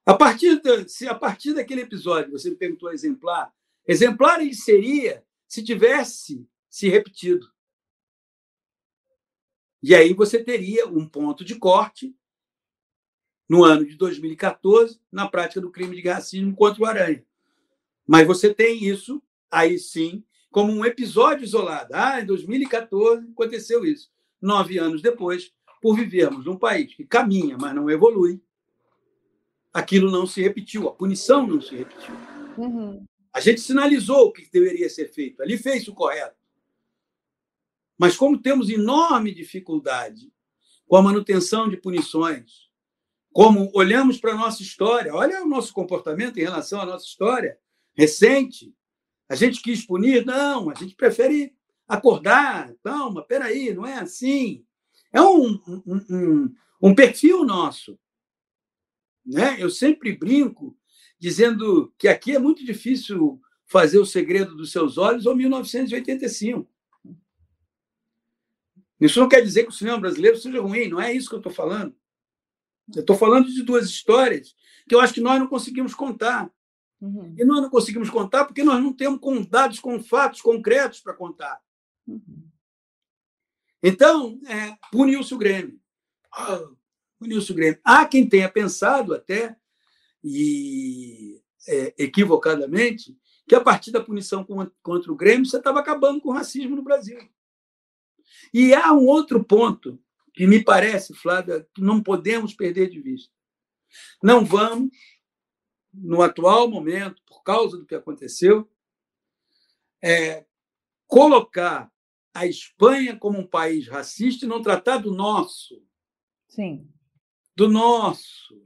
A 0.06 0.14
partir, 0.14 0.60
de, 0.60 0.88
se 0.88 1.08
a 1.08 1.14
partir 1.14 1.54
daquele 1.54 1.82
episódio, 1.82 2.30
você 2.30 2.50
me 2.50 2.56
perguntou 2.56 2.92
exemplar, 2.92 3.52
exemplar 3.86 4.40
ele 4.40 4.54
seria 4.54 5.24
se 5.48 5.62
tivesse 5.62 6.46
se 6.68 6.88
repetido. 6.88 7.53
E 9.86 9.94
aí 9.94 10.14
você 10.14 10.42
teria 10.42 10.88
um 10.88 11.06
ponto 11.06 11.44
de 11.44 11.56
corte 11.56 12.16
no 13.46 13.62
ano 13.62 13.84
de 13.84 13.96
2014 13.96 14.98
na 15.12 15.28
prática 15.28 15.60
do 15.60 15.70
crime 15.70 16.00
de 16.00 16.08
racismo 16.08 16.56
contra 16.56 16.82
o 16.82 16.86
Aranha. 16.86 17.22
Mas 18.06 18.26
você 18.26 18.54
tem 18.54 18.82
isso 18.82 19.22
aí 19.50 19.78
sim, 19.78 20.24
como 20.50 20.72
um 20.72 20.86
episódio 20.86 21.44
isolado. 21.44 21.90
Ah, 21.92 22.18
em 22.18 22.24
2014 22.24 23.28
aconteceu 23.30 23.84
isso. 23.84 24.10
Nove 24.40 24.78
anos 24.78 25.02
depois, 25.02 25.52
por 25.82 25.96
vivermos 25.96 26.46
num 26.46 26.56
país 26.56 26.94
que 26.94 27.04
caminha, 27.04 27.58
mas 27.60 27.74
não 27.74 27.90
evolui, 27.90 28.40
aquilo 29.70 30.10
não 30.10 30.26
se 30.26 30.40
repetiu, 30.40 30.88
a 30.88 30.92
punição 30.92 31.46
não 31.46 31.60
se 31.60 31.76
repetiu. 31.76 32.14
Uhum. 32.56 33.04
A 33.30 33.38
gente 33.38 33.60
sinalizou 33.60 34.28
o 34.28 34.32
que 34.32 34.50
deveria 34.50 34.88
ser 34.88 35.12
feito, 35.12 35.42
ali 35.42 35.58
fez 35.58 35.86
o 35.88 35.94
correto. 35.94 36.42
Mas 37.98 38.16
como 38.16 38.40
temos 38.40 38.68
enorme 38.68 39.32
dificuldade 39.32 40.32
com 40.86 40.96
a 40.96 41.02
manutenção 41.02 41.68
de 41.68 41.76
punições, 41.76 42.68
como 43.32 43.70
olhamos 43.74 44.18
para 44.18 44.32
a 44.32 44.36
nossa 44.36 44.62
história, 44.62 45.14
olha 45.14 45.42
o 45.42 45.48
nosso 45.48 45.72
comportamento 45.72 46.38
em 46.38 46.42
relação 46.42 46.80
à 46.80 46.86
nossa 46.86 47.04
história 47.04 47.58
recente, 47.96 48.74
a 49.28 49.34
gente 49.34 49.62
quis 49.62 49.84
punir? 49.84 50.24
Não, 50.24 50.70
a 50.70 50.74
gente 50.74 50.94
prefere 50.94 51.54
acordar. 51.88 52.74
Calma, 52.82 53.24
peraí, 53.24 53.72
não 53.72 53.86
é 53.86 53.98
assim. 53.98 54.64
É 55.12 55.20
um, 55.20 55.60
um, 55.66 56.04
um, 56.10 56.54
um 56.82 56.94
perfil 56.94 57.44
nosso. 57.44 57.98
Né? 59.24 59.56
Eu 59.58 59.70
sempre 59.70 60.16
brinco 60.16 60.76
dizendo 61.18 61.92
que 61.98 62.08
aqui 62.08 62.34
é 62.34 62.38
muito 62.38 62.64
difícil 62.64 63.40
fazer 63.66 63.98
o 63.98 64.06
segredo 64.06 64.54
dos 64.54 64.70
seus 64.70 64.98
olhos 64.98 65.24
ou 65.26 65.34
1985. 65.34 66.70
Isso 69.00 69.20
não 69.20 69.28
quer 69.28 69.42
dizer 69.42 69.64
que 69.64 69.70
o 69.70 69.72
cinema 69.72 69.98
brasileiro 69.98 70.36
seja 70.36 70.60
ruim, 70.60 70.88
não 70.88 71.00
é 71.00 71.12
isso 71.12 71.28
que 71.28 71.34
eu 71.34 71.40
estou 71.40 71.52
falando. 71.52 71.94
Eu 72.94 73.00
estou 73.00 73.16
falando 73.16 73.48
de 73.48 73.62
duas 73.62 73.86
histórias 73.86 74.54
que 74.88 74.94
eu 74.94 75.00
acho 75.00 75.14
que 75.14 75.20
nós 75.20 75.38
não 75.38 75.46
conseguimos 75.46 75.94
contar. 75.94 76.50
Uhum. 77.00 77.34
E 77.36 77.44
nós 77.44 77.62
não 77.62 77.70
conseguimos 77.70 78.10
contar 78.10 78.44
porque 78.44 78.62
nós 78.62 78.82
não 78.82 78.92
temos 78.92 79.20
com 79.20 79.42
dados 79.42 79.80
com 79.80 80.02
fatos 80.02 80.40
concretos 80.40 81.00
para 81.00 81.14
contar. 81.14 81.60
Uhum. 82.06 82.48
Então, 83.82 84.40
é, 84.46 84.76
puniu-se 84.90 85.34
o 85.34 85.38
Grêmio. 85.38 85.78
Oh, 86.36 86.74
puniu-se 87.18 87.50
o 87.52 87.54
Grêmio. 87.54 87.80
Há 87.84 88.06
quem 88.06 88.28
tenha 88.28 88.48
pensado 88.48 89.14
até, 89.14 89.56
e 90.22 91.42
é, 91.68 91.94
equivocadamente, 91.98 93.16
que 93.46 93.54
a 93.54 93.60
partir 93.60 93.90
da 93.90 94.02
punição 94.02 94.46
contra 94.82 95.12
o 95.12 95.16
Grêmio 95.16 95.44
você 95.44 95.58
estava 95.58 95.80
acabando 95.80 96.20
com 96.20 96.30
o 96.30 96.32
racismo 96.32 96.74
no 96.74 96.82
Brasil. 96.82 97.18
E 98.54 98.72
há 98.72 98.92
um 98.92 99.04
outro 99.06 99.42
ponto 99.42 100.00
que 100.32 100.46
me 100.46 100.62
parece, 100.62 101.12
Flávia, 101.12 101.68
que 101.74 101.82
não 101.82 102.00
podemos 102.00 102.54
perder 102.54 102.88
de 102.88 103.00
vista. 103.00 103.34
Não 104.22 104.44
vamos 104.44 104.90
no 105.92 106.22
atual 106.22 106.68
momento, 106.68 107.20
por 107.26 107.42
causa 107.42 107.76
do 107.76 107.84
que 107.84 107.96
aconteceu, 107.96 108.70
é 110.00 110.44
colocar 111.08 111.92
a 112.32 112.46
Espanha 112.46 113.16
como 113.16 113.40
um 113.40 113.46
país 113.46 113.88
racista 113.88 114.44
e 114.44 114.48
não 114.48 114.62
tratar 114.62 114.98
do 114.98 115.12
nosso. 115.12 115.84
Sim. 116.48 116.88
Do 117.56 117.68
nosso. 117.68 118.62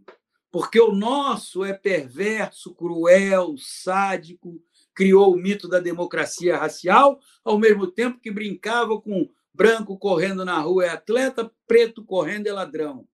Porque 0.51 0.79
o 0.79 0.93
nosso 0.93 1.65
é 1.65 1.73
perverso, 1.73 2.75
cruel, 2.75 3.57
sádico, 3.57 4.63
criou 4.95 5.33
o 5.33 5.39
mito 5.39 5.67
da 5.67 5.81
democracia 5.81 6.59
racial, 6.59 7.21
ao 7.43 7.59
mesmo 7.59 7.87
tempo 7.87 8.21
que 8.21 8.31
brincava 8.31 9.01
com 9.01 9.31
branco 9.59 9.99
correndo 9.99 10.45
na 10.45 10.61
rua 10.61 10.85
é 10.85 10.89
atleta, 10.91 11.53
preto 11.67 12.05
correndo 12.05 12.47
é 12.47 12.53
ladrão. 12.53 13.09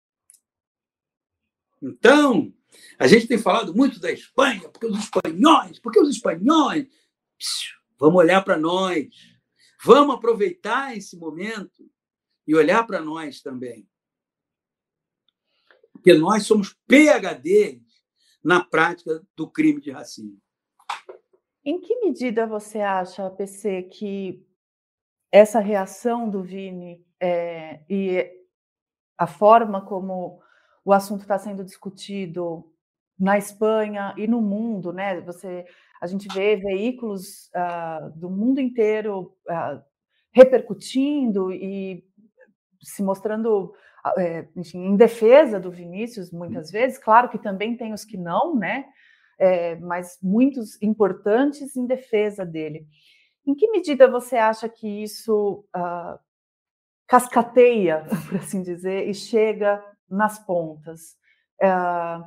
Então, 1.82 2.54
a 3.00 3.08
gente 3.08 3.28
tem 3.28 3.38
falado 3.38 3.74
muito 3.74 3.98
da 3.98 4.12
Espanha, 4.12 4.68
porque 4.68 4.86
os 4.86 5.00
espanhóis, 5.00 5.80
porque 5.80 6.02
os 6.02 6.10
espanhóis. 6.10 6.86
Vamos 7.98 8.18
olhar 8.18 8.44
para 8.44 8.58
nós. 8.58 9.08
Vamos 9.86 10.16
aproveitar 10.16 10.98
esse 10.98 11.16
momento 11.16 11.90
e 12.46 12.54
olhar 12.54 12.86
para 12.86 13.00
nós 13.00 13.42
também. 13.42 13.88
Porque 15.94 16.14
nós 16.14 16.46
somos 16.46 16.76
PHDs 16.88 17.82
na 18.44 18.62
prática 18.62 19.26
do 19.34 19.50
crime 19.50 19.80
de 19.80 19.92
racismo. 19.92 20.42
Em 21.64 21.80
que 21.80 21.96
medida 22.02 22.46
você 22.46 22.80
acha, 22.80 23.30
PC, 23.30 23.84
que 23.84 24.46
essa 25.34 25.60
reação 25.60 26.30
do 26.30 26.44
Vini 26.44 27.04
é, 27.20 27.80
e 27.90 28.32
a 29.18 29.26
forma 29.26 29.84
como 29.84 30.40
o 30.86 30.94
assunto 30.94 31.22
está 31.22 31.40
sendo 31.40 31.64
discutido 31.64 32.72
na 33.20 33.36
Espanha 33.36 34.14
e 34.16 34.28
no 34.28 34.40
mundo, 34.40 34.94
né? 34.94 35.22
Você, 35.22 35.66
a 36.00 36.06
gente 36.06 36.28
vê 36.32 36.56
veículos 36.56 37.50
uh, 37.56 38.12
do 38.16 38.30
mundo 38.30 38.62
inteiro 38.62 39.36
uh, 39.50 39.82
repercutindo 40.32 41.52
e 41.52 42.06
se 42.84 43.02
mostrando 43.02 43.74
é, 44.18 44.48
enfim, 44.56 44.86
em 44.86 44.96
defesa 44.96 45.60
do 45.60 45.72
Vinícius, 45.72 46.32
muitas 46.32 46.70
vezes. 46.70 47.00
Claro 47.00 47.30
que 47.30 47.40
também 47.40 47.76
tem 47.76 47.92
os 47.92 48.06
que 48.06 48.18
não, 48.18 48.56
né? 48.56 48.86
É, 49.40 49.78
mas 49.78 50.20
muitos 50.22 50.80
importantes 50.82 51.76
em 51.76 51.88
defesa 51.88 52.46
dele. 52.46 52.86
Em 53.46 53.54
que 53.54 53.70
medida 53.70 54.10
você 54.10 54.38
acha 54.38 54.70
que 54.70 55.04
isso 55.04 55.66
uh, 55.76 56.20
cascateia, 57.08 58.06
por 58.30 58.38
assim 58.38 58.62
dizer, 58.62 59.08
e 59.08 59.14
chega 59.14 59.84
nas 60.10 60.40
pontas? 60.40 61.18
Uh, 61.62 62.24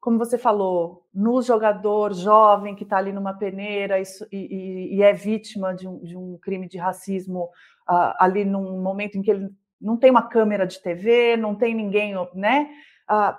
como 0.00 0.18
você 0.18 0.38
falou, 0.38 1.06
no 1.12 1.42
jogador 1.42 2.14
jovem 2.14 2.74
que 2.74 2.84
está 2.84 2.96
ali 2.96 3.12
numa 3.12 3.34
peneira 3.34 4.00
e, 4.00 4.04
e, 4.32 4.96
e 4.96 5.02
é 5.02 5.12
vítima 5.12 5.74
de 5.74 5.86
um, 5.86 5.98
de 6.02 6.16
um, 6.16 6.38
crime 6.38 6.66
de 6.66 6.78
racismo 6.78 7.44
uh, 7.88 8.14
ali 8.18 8.44
num 8.44 8.80
momento 8.80 9.18
em 9.18 9.22
que 9.22 9.30
ele 9.30 9.50
não 9.78 9.98
tem 9.98 10.10
uma 10.10 10.26
câmera 10.26 10.66
de 10.66 10.80
TV, 10.80 11.36
não 11.36 11.54
tem 11.54 11.74
ninguém, 11.74 12.14
né? 12.34 12.70
Uh, 13.10 13.36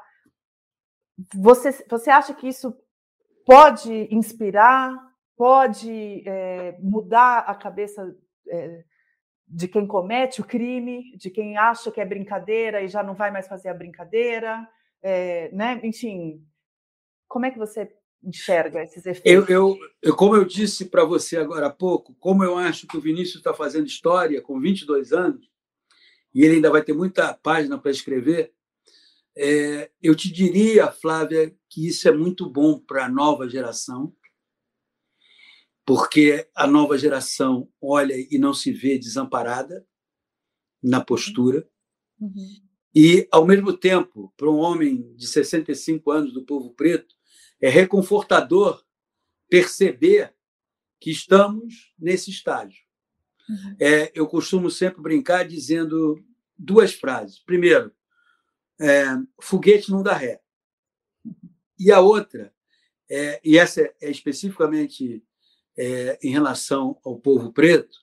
você, 1.36 1.72
você 1.90 2.10
acha 2.10 2.34
que 2.34 2.48
isso 2.48 2.76
pode 3.46 4.08
inspirar, 4.12 4.94
pode 5.38 6.24
é, 6.28 6.78
mudar 6.80 7.40
a 7.40 7.56
cabeça 7.56 8.16
é, 8.48 8.84
de 9.48 9.68
quem 9.68 9.86
comete 9.86 10.42
o 10.42 10.46
crime, 10.46 11.16
de 11.18 11.30
quem 11.30 11.58
acha 11.58 11.92
que 11.92 12.00
é 12.00 12.06
brincadeira 12.06 12.82
e 12.82 12.88
já 12.88 13.04
não 13.04 13.16
vai 13.16 13.32
mais 13.32 13.48
fazer 13.48 13.70
a 13.70 13.74
brincadeira, 13.74 14.68
é, 15.02 15.52
né? 15.52 15.80
Enfim, 15.84 16.46
como 17.28 17.46
é 17.46 17.52
que 17.52 17.58
você 17.58 17.92
enxerga 18.24 18.84
esses 18.84 19.06
efeitos? 19.06 19.50
Eu, 19.50 19.78
eu, 20.02 20.16
como 20.16 20.36
eu 20.36 20.46
disse 20.46 20.86
para 20.86 21.04
você 21.04 21.38
agora 21.38 21.68
há 21.68 21.72
pouco, 21.72 22.14
como 22.16 22.44
eu 22.44 22.58
acho 22.58 22.88
que 22.88 22.98
o 22.98 23.02
Vinícius 23.02 23.38
está 23.38 23.54
fazendo 23.54 23.88
história 23.88 24.42
com 24.42 24.60
22 24.60 25.12
anos, 25.12 25.50
e 26.34 26.44
ele 26.44 26.56
ainda 26.56 26.70
vai 26.70 26.82
ter 26.82 26.94
muita 26.94 27.34
página 27.34 27.78
para 27.78 27.92
escrever, 27.92 28.54
é, 29.36 29.90
eu 30.02 30.16
te 30.16 30.32
diria, 30.32 30.92
Flávia, 30.92 31.54
que 31.70 31.88
isso 31.88 32.08
é 32.08 32.12
muito 32.12 32.50
bom 32.50 32.80
para 32.80 33.06
a 33.06 33.10
nova 33.10 33.50
geração, 33.50 34.14
porque 35.86 36.48
a 36.56 36.68
nova 36.68 36.98
geração 36.98 37.70
olha 37.82 38.16
e 38.16 38.38
não 38.38 38.54
se 38.54 38.72
vê 38.72 38.98
desamparada 38.98 39.86
na 40.82 41.04
postura. 41.04 41.68
Uhum. 42.20 42.62
E, 42.94 43.28
ao 43.32 43.46
mesmo 43.46 43.76
tempo, 43.76 44.34
para 44.36 44.50
um 44.50 44.58
homem 44.58 45.14
de 45.16 45.28
65 45.28 46.12
anos 46.12 46.34
do 46.34 46.44
povo 46.44 46.72
preto, 46.72 47.16
é 47.62 47.70
reconfortador 47.70 48.84
perceber 49.50 50.34
que 51.00 51.10
estamos 51.10 51.94
nesse 51.98 52.30
estágio. 52.30 52.84
Uhum. 53.50 53.76
É, 53.80 54.12
eu 54.14 54.28
costumo 54.28 54.70
sempre 54.70 55.02
brincar 55.02 55.48
dizendo 55.48 56.24
duas 56.58 56.94
frases. 56.94 57.40
Primeiro, 57.40 57.92
é, 58.80 59.06
foguete 59.42 59.90
não 59.90 60.04
dá 60.04 60.14
ré. 60.14 60.42
E 61.78 61.92
a 61.92 62.00
outra, 62.00 62.54
é, 63.10 63.42
e 63.44 63.58
essa 63.58 63.82
é, 63.82 64.12
especificamente 64.12 65.24
é, 65.78 66.20
em 66.22 66.32
relação 66.32 67.00
ao 67.04 67.20
povo 67.20 67.52
preto, 67.52 68.00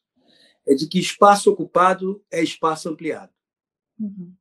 é 0.67 0.75
de 0.75 0.87
que 0.87 0.99
espaço 0.99 1.51
ocupado 1.51 2.25
é 2.31 2.43
espaço 2.43 2.89
ampliado. 2.89 3.33
Uhum. 3.99 4.35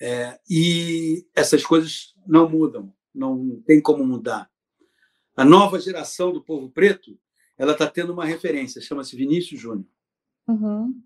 É, 0.00 0.38
e 0.50 1.26
essas 1.34 1.64
coisas 1.64 2.14
não 2.26 2.48
mudam, 2.48 2.92
não 3.14 3.62
tem 3.62 3.80
como 3.80 4.04
mudar. 4.04 4.50
A 5.36 5.44
nova 5.44 5.80
geração 5.80 6.32
do 6.32 6.42
povo 6.42 6.70
preto 6.70 7.18
ela 7.56 7.72
está 7.72 7.88
tendo 7.88 8.12
uma 8.12 8.24
referência, 8.24 8.80
chama-se 8.80 9.16
Vinícius 9.16 9.60
Júnior. 9.60 9.86
Uhum. 10.48 11.00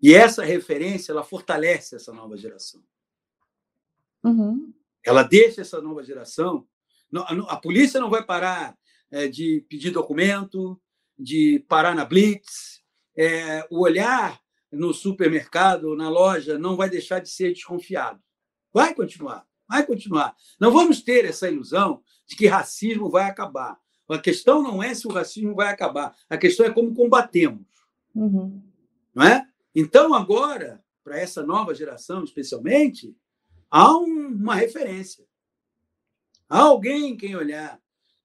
E 0.00 0.14
essa 0.14 0.42
referência 0.44 1.12
ela 1.12 1.22
fortalece 1.22 1.96
essa 1.96 2.12
nova 2.12 2.36
geração. 2.36 2.82
Uhum. 4.22 4.72
Ela 5.04 5.22
deixa 5.22 5.60
essa 5.60 5.80
nova 5.80 6.02
geração. 6.02 6.66
A 7.48 7.56
polícia 7.56 8.00
não 8.00 8.10
vai 8.10 8.24
parar 8.24 8.76
é, 9.14 9.28
de 9.28 9.64
pedir 9.68 9.92
documento, 9.92 10.80
de 11.16 11.64
parar 11.68 11.94
na 11.94 12.04
blitz. 12.04 12.82
É, 13.16 13.64
o 13.70 13.82
olhar 13.82 14.40
no 14.72 14.92
supermercado, 14.92 15.94
na 15.94 16.08
loja, 16.08 16.58
não 16.58 16.76
vai 16.76 16.90
deixar 16.90 17.20
de 17.20 17.28
ser 17.28 17.52
desconfiado. 17.52 18.20
Vai 18.72 18.92
continuar, 18.92 19.46
vai 19.68 19.86
continuar. 19.86 20.34
Não 20.58 20.72
vamos 20.72 21.00
ter 21.00 21.24
essa 21.24 21.48
ilusão 21.48 22.02
de 22.26 22.34
que 22.34 22.48
racismo 22.48 23.08
vai 23.08 23.30
acabar. 23.30 23.78
A 24.08 24.18
questão 24.18 24.60
não 24.60 24.82
é 24.82 24.92
se 24.92 25.06
o 25.06 25.12
racismo 25.12 25.54
vai 25.54 25.68
acabar, 25.68 26.12
a 26.28 26.36
questão 26.36 26.66
é 26.66 26.70
como 26.70 26.92
combatemos. 26.92 27.68
Uhum. 28.12 28.60
Não 29.14 29.24
é? 29.24 29.46
Então, 29.72 30.12
agora, 30.12 30.84
para 31.04 31.20
essa 31.20 31.44
nova 31.44 31.72
geração, 31.72 32.24
especialmente, 32.24 33.16
há 33.70 33.96
um, 33.96 34.26
uma 34.26 34.56
referência. 34.56 35.24
Há 36.48 36.62
alguém 36.62 37.10
em 37.10 37.16
quem 37.16 37.36
olhar, 37.36 37.80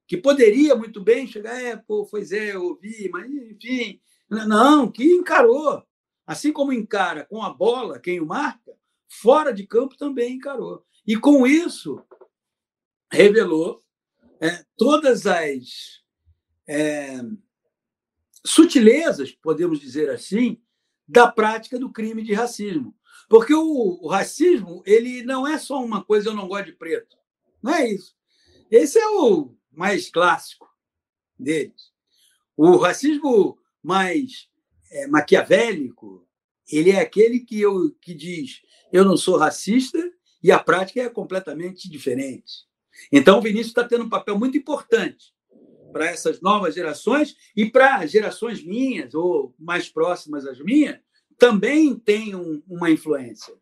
que 0.10 0.18
poderia 0.18 0.76
muito 0.76 1.00
bem 1.00 1.28
chegar, 1.28 1.62
é, 1.62 1.78
pô, 1.78 2.04
pois 2.04 2.32
é, 2.32 2.56
eu 2.56 2.64
ouvi, 2.64 3.08
mas 3.14 3.32
enfim. 3.32 4.02
Não, 4.28 4.92
que 4.92 5.04
encarou. 5.04 5.86
Assim 6.26 6.52
como 6.52 6.74
encara 6.74 7.26
com 7.26 7.44
a 7.44 7.54
bola 7.54 8.00
quem 8.00 8.20
o 8.20 8.26
marca, 8.26 8.76
fora 9.08 9.54
de 9.54 9.68
campo 9.68 9.96
também 9.96 10.34
encarou. 10.34 10.84
E 11.06 11.16
com 11.16 11.46
isso, 11.46 12.04
revelou 13.12 13.84
é, 14.42 14.66
todas 14.76 15.28
as 15.28 16.02
é, 16.68 17.22
sutilezas, 18.44 19.32
podemos 19.32 19.80
dizer 19.80 20.10
assim, 20.10 20.60
da 21.08 21.32
prática 21.32 21.78
do 21.78 21.92
crime 21.92 22.24
de 22.24 22.34
racismo. 22.34 22.96
Porque 23.30 23.54
o, 23.54 24.00
o, 24.02 24.08
racismo 24.08 24.82
ele 24.88 25.22
não 25.22 25.48
é 25.48 25.60
só 25.60 25.80
uma 25.84 26.04
coisa 26.04 26.30
eu 26.30 26.34
não 26.34 26.48
gosto 26.48 26.66
de 26.66 26.74
preto. 26.74 27.16
Não 27.62 27.76
é 27.76 27.88
isso. 27.88 28.16
Esse 28.72 28.98
é 28.98 29.08
o 29.08 29.59
mais 29.80 30.10
clássico 30.10 30.68
deles. 31.40 31.94
O 32.58 32.76
racismo 32.76 33.58
mais 33.82 34.50
é, 34.92 35.08
maquiavélico 35.08 36.28
ele 36.70 36.92
é 36.92 37.00
aquele 37.00 37.40
que, 37.40 37.62
eu, 37.62 37.90
que 38.02 38.14
diz 38.14 38.62
eu 38.92 39.06
não 39.06 39.16
sou 39.16 39.38
racista 39.38 39.98
e 40.44 40.52
a 40.52 40.60
prática 40.60 41.02
é 41.02 41.10
completamente 41.10 41.90
diferente. 41.90 42.68
Então, 43.10 43.40
o 43.40 43.42
Vinícius 43.42 43.68
está 43.68 43.86
tendo 43.86 44.04
um 44.04 44.10
papel 44.10 44.38
muito 44.38 44.58
importante 44.58 45.34
para 45.94 46.08
essas 46.08 46.42
novas 46.42 46.76
gerações 46.76 47.36
e 47.56 47.66
para 47.66 48.06
gerações 48.06 48.62
minhas 48.62 49.14
ou 49.14 49.56
mais 49.58 49.88
próximas 49.88 50.46
às 50.46 50.60
minhas, 50.60 51.00
também 51.38 51.98
tem 51.98 52.36
um, 52.36 52.62
uma 52.68 52.92
influência. 52.92 53.54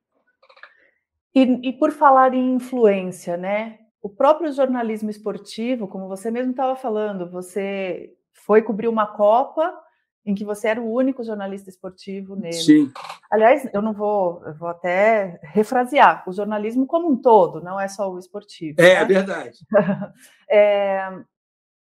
E, 1.36 1.70
e, 1.70 1.74
por 1.74 1.92
falar 1.92 2.34
em 2.34 2.56
influência, 2.56 3.38
né? 3.38 3.87
O 4.08 4.10
próprio 4.10 4.54
jornalismo 4.54 5.10
esportivo, 5.10 5.86
como 5.86 6.08
você 6.08 6.32
mesmo 6.32 6.52
estava 6.52 6.78
falando, 6.78 7.30
você 7.30 8.14
foi 8.32 8.62
cobrir 8.62 8.88
uma 8.88 9.06
Copa 9.06 9.78
em 10.26 10.34
que 10.34 10.46
você 10.46 10.70
era 10.70 10.80
o 10.80 10.90
único 10.90 11.26
jornalista 11.26 11.70
esportivo 11.70 12.34
nele. 12.34 12.54
Sim. 12.54 12.90
Aliás, 13.30 13.70
eu 13.74 13.82
não 13.82 13.92
vou, 13.92 14.42
eu 14.46 14.54
vou 14.54 14.70
até 14.70 15.38
refrasear, 15.44 16.24
o 16.26 16.32
jornalismo 16.32 16.88
como 16.88 17.12
um 17.12 17.18
todo, 17.18 17.62
não 17.62 17.78
é 17.78 17.90
só 17.90 18.10
o 18.10 18.18
esportivo. 18.18 18.80
É, 18.80 18.84
né? 18.84 18.94
é 18.94 19.06
verdade. 19.06 19.60
é, 20.50 21.10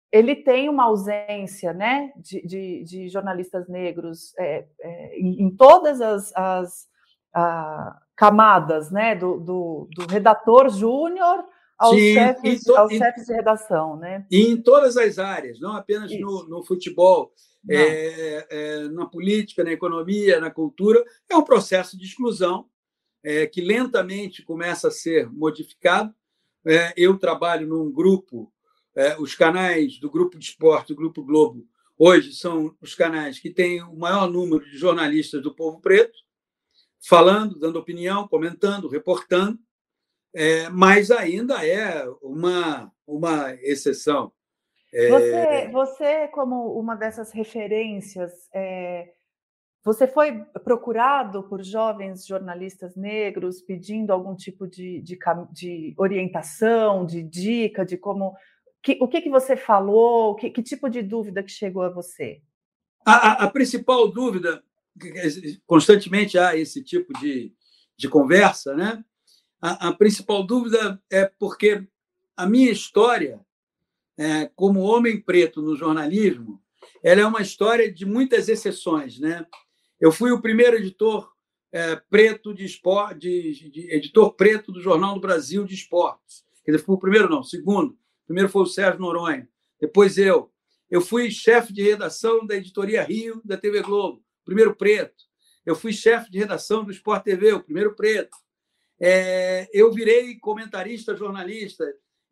ele 0.09 0.33
tem 0.33 0.69
uma 0.69 0.85
ausência 0.85 1.73
né, 1.73 2.13
de, 2.15 2.41
de, 2.47 2.83
de 2.85 3.09
jornalistas 3.09 3.67
negros 3.67 4.33
é, 4.39 4.65
é, 4.79 5.19
em, 5.19 5.43
em, 5.43 5.53
todas 5.53 5.99
as, 5.99 6.33
as 6.37 6.87
a, 7.33 7.99
camadas, 8.15 8.91
né, 8.91 9.13
do, 9.13 9.41
do, 9.41 9.89
do 9.93 10.07
redator 10.07 10.69
júnior 10.69 11.43
aos, 11.83 11.99
chefes, 11.99 12.63
to, 12.63 12.75
aos 12.75 12.91
em, 12.91 12.97
chefes 12.97 13.25
de 13.25 13.33
redação. 13.33 13.97
Né? 13.97 14.25
E 14.31 14.41
em 14.47 14.61
todas 14.61 14.97
as 14.97 15.19
áreas, 15.19 15.59
não 15.59 15.73
apenas 15.73 16.11
no, 16.19 16.47
no 16.47 16.63
futebol 16.63 17.33
é, 17.69 18.47
é, 18.49 18.87
na 18.89 19.05
política, 19.05 19.63
na 19.63 19.71
economia, 19.71 20.39
na 20.39 20.51
cultura, 20.51 21.03
é 21.29 21.35
um 21.35 21.43
processo 21.43 21.97
de 21.97 22.05
exclusão 22.05 22.67
é, 23.23 23.47
que 23.47 23.61
lentamente 23.61 24.43
começa 24.43 24.89
a 24.89 24.91
ser 24.91 25.31
modificado, 25.31 26.13
é, 26.65 26.93
eu 26.95 27.17
trabalho 27.17 27.67
num 27.67 27.91
grupo, 27.91 28.51
é, 28.95 29.17
os 29.17 29.33
canais 29.33 29.99
do 29.99 30.09
Grupo 30.09 30.37
de 30.37 30.45
Esporte, 30.45 30.89
do 30.89 30.95
Grupo 30.95 31.23
Globo, 31.23 31.65
hoje 31.97 32.33
são 32.33 32.75
os 32.81 32.93
canais 32.95 33.39
que 33.39 33.49
têm 33.49 33.81
o 33.81 33.95
maior 33.95 34.29
número 34.29 34.63
de 34.69 34.77
jornalistas 34.77 35.41
do 35.41 35.53
povo 35.53 35.79
preto, 35.79 36.17
falando, 37.01 37.57
dando 37.57 37.79
opinião, 37.79 38.27
comentando, 38.27 38.87
reportando, 38.87 39.59
é, 40.33 40.69
mas 40.69 41.11
ainda 41.11 41.65
é 41.65 42.07
uma, 42.21 42.91
uma 43.05 43.53
exceção. 43.61 44.31
É... 44.93 45.09
Você, 45.09 45.67
você, 45.71 46.27
como 46.29 46.79
uma 46.79 46.95
dessas 46.95 47.31
referências, 47.31 48.31
é, 48.53 49.13
você 49.83 50.07
foi 50.07 50.43
procurado 50.63 51.43
por 51.43 51.61
jovens 51.63 52.25
jornalistas 52.25 52.95
negros 52.95 53.61
pedindo 53.61 54.11
algum 54.11 54.35
tipo 54.35 54.67
de, 54.67 55.01
de, 55.01 55.17
de 55.51 55.93
orientação, 55.97 57.05
de 57.05 57.21
dica, 57.21 57.85
de 57.85 57.97
como. 57.97 58.35
Que, 58.81 58.97
o 59.01 59.07
que, 59.07 59.21
que 59.21 59.29
você 59.29 59.57
falou? 59.57 60.35
Que, 60.35 60.49
que 60.49 60.63
tipo 60.63 60.89
de 60.89 61.01
dúvida 61.01 61.43
que 61.43 61.51
chegou 61.51 61.83
a 61.83 61.89
você? 61.89 62.41
A, 63.05 63.13
a, 63.13 63.43
a 63.45 63.49
principal 63.49 64.09
dúvida, 64.09 64.63
constantemente 65.65 66.37
há 66.37 66.55
esse 66.55 66.81
tipo 66.81 67.11
de, 67.19 67.53
de 67.97 68.07
conversa, 68.07 68.73
né? 68.75 69.03
A, 69.63 69.87
a 69.87 69.93
principal 69.93 70.43
dúvida 70.45 71.01
é 71.09 71.25
porque 71.39 71.87
a 72.35 72.45
minha 72.45 72.69
história 72.69 73.39
é, 74.17 74.51
como 74.57 74.81
homem 74.81 75.21
preto 75.21 75.61
no 75.61 75.73
jornalismo, 75.73 76.61
ela 77.01 77.21
é 77.21 77.25
uma 77.25 77.41
história 77.41 77.89
de 77.89 78.05
muitas 78.05 78.49
exceções, 78.49 79.17
né? 79.17 79.45
Eu 80.01 80.11
fui 80.11 80.33
o 80.33 80.41
primeiro 80.41 80.75
editor 80.75 81.31
é, 81.71 81.95
preto 81.95 82.53
de 82.53 82.65
esporte, 82.65 83.19
de, 83.19 83.69
de, 83.69 83.95
editor 83.95 84.33
preto 84.33 84.69
do 84.69 84.81
Jornal 84.81 85.13
do 85.13 85.21
Brasil 85.21 85.63
de 85.63 85.75
Esportes. 85.75 86.43
Quer 86.65 86.71
dizer, 86.71 86.83
fui 86.83 86.95
o 86.95 86.99
primeiro 86.99 87.29
não, 87.29 87.39
o 87.39 87.45
segundo. 87.45 87.91
O 87.91 88.25
primeiro 88.25 88.49
foi 88.49 88.63
o 88.63 88.67
Sérgio 88.67 88.99
Noronha, 88.99 89.47
depois 89.79 90.17
eu. 90.17 90.51
Eu 90.91 90.99
fui 90.99 91.31
chefe 91.31 91.71
de 91.71 91.81
redação 91.81 92.45
da 92.45 92.57
Editoria 92.57 93.01
Rio 93.01 93.41
da 93.45 93.55
TV 93.55 93.81
Globo, 93.81 94.21
primeiro 94.43 94.75
preto. 94.75 95.23
Eu 95.65 95.73
fui 95.73 95.93
chefe 95.93 96.29
de 96.29 96.37
redação 96.37 96.83
do 96.83 96.91
Sport 96.91 97.23
TV, 97.23 97.53
o 97.53 97.63
primeiro 97.63 97.95
preto. 97.95 98.42
É, 99.05 99.67
eu 99.73 99.91
virei 99.91 100.39
comentarista 100.39 101.13
jornalista 101.13 101.83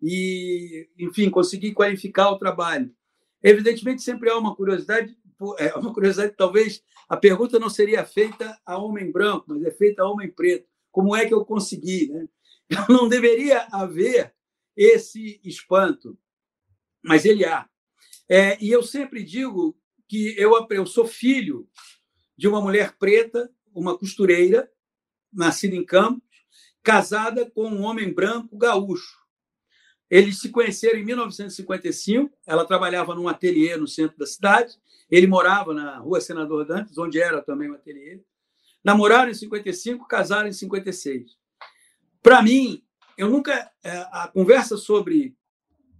e, 0.01 0.87
enfim, 0.97 1.29
conseguir 1.29 1.73
qualificar 1.73 2.31
o 2.31 2.37
trabalho. 2.39 2.95
Evidentemente, 3.43 4.01
sempre 4.01 4.29
há 4.29 4.37
uma 4.37 4.55
curiosidade, 4.55 5.13
é 5.57 5.75
uma 5.75 5.93
curiosidade, 5.93 6.33
talvez 6.37 6.81
a 7.09 7.17
pergunta 7.17 7.59
não 7.59 7.69
seria 7.69 8.05
feita 8.05 8.57
a 8.65 8.77
homem 8.77 9.11
branco, 9.11 9.47
mas 9.49 9.61
é 9.65 9.71
feita 9.71 10.01
a 10.01 10.09
homem 10.09 10.31
preto. 10.31 10.65
Como 10.89 11.13
é 11.13 11.25
que 11.25 11.33
eu 11.33 11.43
consegui? 11.43 12.07
Né? 12.07 12.25
Não 12.87 13.09
deveria 13.09 13.67
haver 13.69 14.33
esse 14.73 15.41
espanto, 15.43 16.17
mas 17.03 17.25
ele 17.25 17.43
há. 17.43 17.69
É, 18.29 18.57
e 18.63 18.71
eu 18.71 18.81
sempre 18.81 19.25
digo 19.25 19.77
que 20.07 20.33
eu, 20.37 20.53
eu 20.69 20.85
sou 20.85 21.05
filho 21.05 21.67
de 22.37 22.47
uma 22.47 22.61
mulher 22.61 22.95
preta, 22.97 23.51
uma 23.75 23.97
costureira, 23.97 24.71
nascida 25.33 25.75
em 25.75 25.85
Campos, 25.85 26.30
casada 26.83 27.49
com 27.49 27.67
um 27.67 27.81
homem 27.83 28.13
branco 28.13 28.57
gaúcho. 28.57 29.21
Eles 30.09 30.39
se 30.39 30.49
conheceram 30.49 30.99
em 30.99 31.05
1955. 31.05 32.37
Ela 32.45 32.65
trabalhava 32.65 33.15
num 33.15 33.27
ateliê 33.27 33.77
no 33.77 33.87
centro 33.87 34.17
da 34.17 34.25
cidade. 34.25 34.73
Ele 35.09 35.25
morava 35.25 35.73
na 35.73 35.99
Rua 35.99 36.19
Senador 36.19 36.65
Dantes, 36.65 36.97
onde 36.97 37.21
era 37.21 37.41
também 37.41 37.69
o 37.69 37.75
ateliê. 37.75 38.21
Namoraram 38.83 39.31
em 39.31 39.33
55, 39.33 40.07
casaram 40.07 40.49
em 40.49 40.53
56. 40.53 41.37
Para 42.21 42.41
mim, 42.41 42.83
eu 43.17 43.29
nunca 43.29 43.71
é, 43.83 43.91
a 44.11 44.27
conversa 44.27 44.75
sobre 44.75 45.35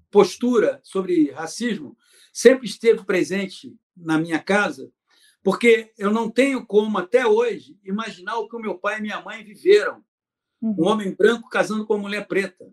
postura, 0.10 0.82
sobre 0.84 1.32
racismo, 1.32 1.98
sempre 2.34 2.66
esteve 2.66 3.06
presente 3.06 3.74
na 3.96 4.18
minha 4.18 4.40
casa, 4.40 4.92
porque 5.42 5.92
eu 5.98 6.12
não 6.12 6.30
tenho 6.30 6.66
como 6.66 6.98
até 6.98 7.26
hoje 7.26 7.80
imaginar 7.84 8.38
o 8.38 8.48
que 8.48 8.56
o 8.56 8.60
meu 8.60 8.78
pai 8.78 9.00
e 9.00 9.02
minha 9.02 9.22
mãe 9.22 9.44
viveram. 9.44 10.04
Um 10.62 10.70
uhum. 10.70 10.88
homem 10.88 11.14
branco 11.14 11.50
casando 11.50 11.86
com 11.86 11.96
uma 11.96 12.04
mulher 12.04 12.28
preta 12.28 12.72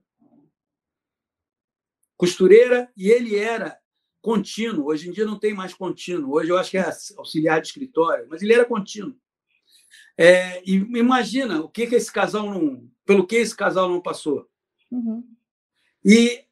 costureira 2.19 2.91
e 2.97 3.09
ele 3.09 3.37
era 3.37 3.79
contínuo. 4.21 4.89
Hoje 4.89 5.09
em 5.09 5.13
dia 5.13 5.25
não 5.25 5.39
tem 5.39 5.55
mais 5.55 5.73
contínuo. 5.73 6.35
Hoje 6.35 6.51
eu 6.51 6.59
acho 6.59 6.73
que 6.73 6.77
é 6.77 6.93
auxiliar 7.17 7.61
de 7.61 7.69
escritório, 7.69 8.27
mas 8.29 8.43
ele 8.43 8.53
era 8.53 8.65
contínuo. 8.65 9.17
É, 10.19 10.61
e 10.69 10.75
imagina 10.75 11.63
o 11.63 11.69
que, 11.69 11.87
que 11.87 11.95
esse 11.95 12.13
casal 12.13 12.51
não, 12.51 12.91
pelo 13.07 13.25
que 13.25 13.37
esse 13.37 13.57
casal 13.57 13.89
não 13.89 14.03
passou. 14.03 14.51
Uhum. 14.91 15.25
E 16.05 16.45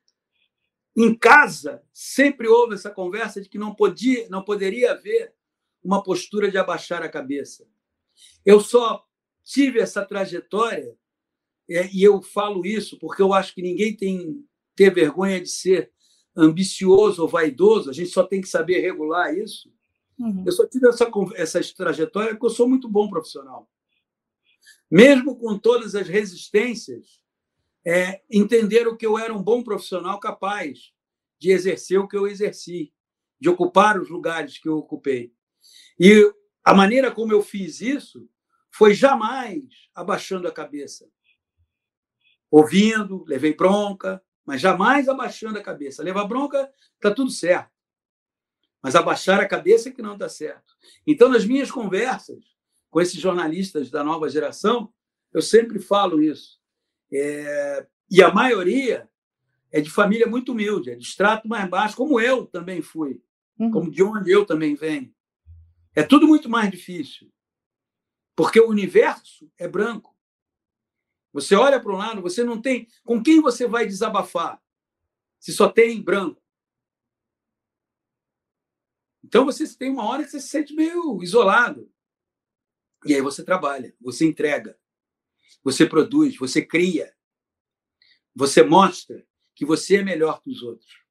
em 0.97 1.15
casa 1.15 1.83
sempre 1.93 2.47
houve 2.47 2.75
essa 2.75 2.91
conversa 2.91 3.43
de 3.43 3.49
que 3.49 3.59
não 3.59 3.75
podia, 3.75 4.29
não 4.29 4.43
poderia 4.43 4.93
haver 4.93 5.35
uma 5.83 6.03
postura 6.03 6.51
de 6.51 6.57
abaixar 6.57 7.03
a 7.03 7.09
cabeça. 7.09 7.67
Eu 8.45 8.61
só 8.61 9.05
tive 9.43 9.81
essa 9.81 10.05
trajetória 10.05 10.97
é, 11.69 11.89
e 11.93 12.03
eu 12.03 12.23
falo 12.23 12.65
isso 12.65 12.99
porque 12.99 13.21
eu 13.21 13.33
acho 13.33 13.55
que 13.55 13.63
ninguém 13.63 13.97
tem 13.97 14.45
ter 14.77 14.95
vergonha 14.95 15.41
de 15.41 15.49
ser 15.49 15.91
ambicioso 16.37 17.23
ou 17.23 17.29
vaidoso, 17.29 17.89
a 17.89 17.93
gente 17.93 18.11
só 18.11 18.23
tem 18.23 18.43
que 18.43 18.49
saber 18.49 18.81
regular 18.81 19.35
isso. 19.35 19.73
Uhum. 20.19 20.45
Eu 20.47 20.53
só 20.53 20.67
tive 20.67 20.87
essa, 20.89 21.11
essa 21.35 21.75
trajetória 21.75 22.33
porque 22.33 22.47
eu 22.47 22.51
sou 22.51 22.69
muito 22.69 22.89
bom 22.89 23.09
profissional. 23.09 23.69
Mesmo 24.91 25.37
com 25.37 25.59
todas 25.59 25.95
as 25.95 26.07
resistências, 26.07 27.23
é, 27.85 28.21
entenderam 28.31 28.97
que 28.97 29.07
eu 29.07 29.19
era 29.19 29.33
um 29.33 29.43
bom 29.43 29.63
profissional 29.63 30.21
capaz 30.21 30.93
de 31.39 31.51
exercer 31.51 31.99
o 31.99 32.07
que 32.07 32.17
eu 32.17 32.27
exerci, 32.27 32.93
de 33.41 33.49
ocupar 33.49 34.01
os 34.01 34.09
lugares 34.09 34.59
que 34.59 34.69
eu 34.69 34.77
ocupei. 34.77 35.33
E 35.99 36.33
a 36.63 36.75
maneira 36.75 37.11
como 37.11 37.33
eu 37.33 37.43
fiz 37.43 37.81
isso 37.81 38.29
foi 38.71 38.95
jamais 38.95 39.63
abaixando 39.95 40.47
a 40.47 40.53
cabeça. 40.53 41.09
Ouvindo, 42.51 43.25
levei 43.27 43.55
bronca, 43.55 44.23
mas 44.45 44.61
jamais 44.61 45.09
abaixando 45.09 45.59
a 45.59 45.63
cabeça. 45.63 46.03
Levar 46.03 46.25
bronca, 46.25 46.71
está 46.95 47.13
tudo 47.13 47.31
certo. 47.31 47.71
Mas 48.83 48.95
abaixar 48.95 49.41
a 49.41 49.49
cabeça 49.49 49.89
é 49.89 49.93
que 49.93 50.03
não 50.03 50.15
está 50.15 50.29
certo. 50.29 50.77
Então, 51.07 51.29
nas 51.29 51.45
minhas 51.45 51.71
conversas 51.71 52.45
com 52.89 53.01
esses 53.01 53.21
jornalistas 53.21 53.91
da 53.91 54.05
nova 54.05 54.29
geração, 54.29 54.93
eu 55.33 55.43
sempre 55.43 55.79
falo 55.79 56.23
isso. 56.23 56.61
É... 57.13 57.87
E 58.11 58.23
a 58.23 58.33
maioria 58.33 59.09
é 59.73 59.81
de 59.81 59.91
família 59.91 60.27
muito 60.27 60.53
humilde, 60.53 60.91
é 60.91 60.95
de 60.95 61.05
extrato 61.05 61.47
mais 61.47 61.69
baixo, 61.69 61.97
como 61.97 62.19
eu 62.19 62.47
também 62.47 62.81
fui, 62.81 63.21
uhum. 63.59 63.71
como 63.71 63.91
de 63.91 64.03
onde 64.03 64.31
eu 64.31 64.47
também 64.47 64.75
venho. 64.75 65.13
É 65.95 66.03
tudo 66.03 66.27
muito 66.27 66.49
mais 66.49 66.71
difícil. 66.71 67.31
Porque 68.35 68.61
o 68.61 68.69
universo 68.69 69.51
é 69.59 69.69
branco. 69.69 70.16
Você 71.37 71.55
olha 71.55 71.79
para 71.79 71.93
um 71.93 71.97
lado, 71.97 72.23
você 72.23 72.43
não 72.43 72.63
tem. 72.63 72.89
Com 73.05 73.23
quem 73.23 73.43
você 73.43 73.69
vai 73.69 73.87
desabafar? 73.87 74.59
Se 75.39 75.53
só 75.53 75.69
tem 75.69 76.03
branco. 76.03 76.43
Então 79.23 79.45
você 79.45 79.69
tem 79.77 79.91
uma 79.91 80.07
hora 80.07 80.25
que 80.25 80.31
você 80.31 80.41
se 80.41 80.49
sente 80.49 80.73
meio 80.73 81.23
isolado. 81.23 81.93
E 83.05 83.15
aí 83.15 83.21
você 83.21 83.45
trabalha, 83.45 83.95
você 84.01 84.25
entrega, 84.25 84.81
você 85.63 85.85
produz, 85.85 86.39
você 86.39 86.65
cria, 86.65 87.15
você 88.35 88.63
mostra 88.63 89.23
que 89.55 89.67
você 89.67 89.97
é 89.97 90.03
melhor 90.03 90.41
que 90.41 90.51
os 90.51 90.63
outros. 90.63 91.05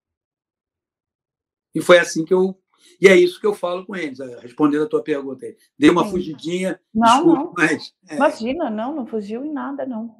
E 1.75 1.81
foi 1.81 1.99
assim 1.99 2.25
que 2.25 2.33
eu. 2.33 2.59
E 3.01 3.07
é 3.07 3.15
isso 3.15 3.39
que 3.39 3.47
eu 3.47 3.53
falo 3.53 3.85
com 3.85 3.95
eles, 3.95 4.19
respondendo 4.41 4.83
a 4.83 4.89
tua 4.89 5.03
pergunta. 5.03 5.45
Dei 5.77 5.89
uma 5.89 6.05
fugidinha. 6.05 6.79
Não, 6.93 7.15
desculpa, 7.15 7.39
não. 7.39 7.53
Mas, 7.57 7.93
é... 8.09 8.15
Imagina, 8.15 8.69
não, 8.69 8.95
não 8.95 9.05
fugiu 9.05 9.43
em 9.43 9.51
nada, 9.51 9.85
não. 9.85 10.15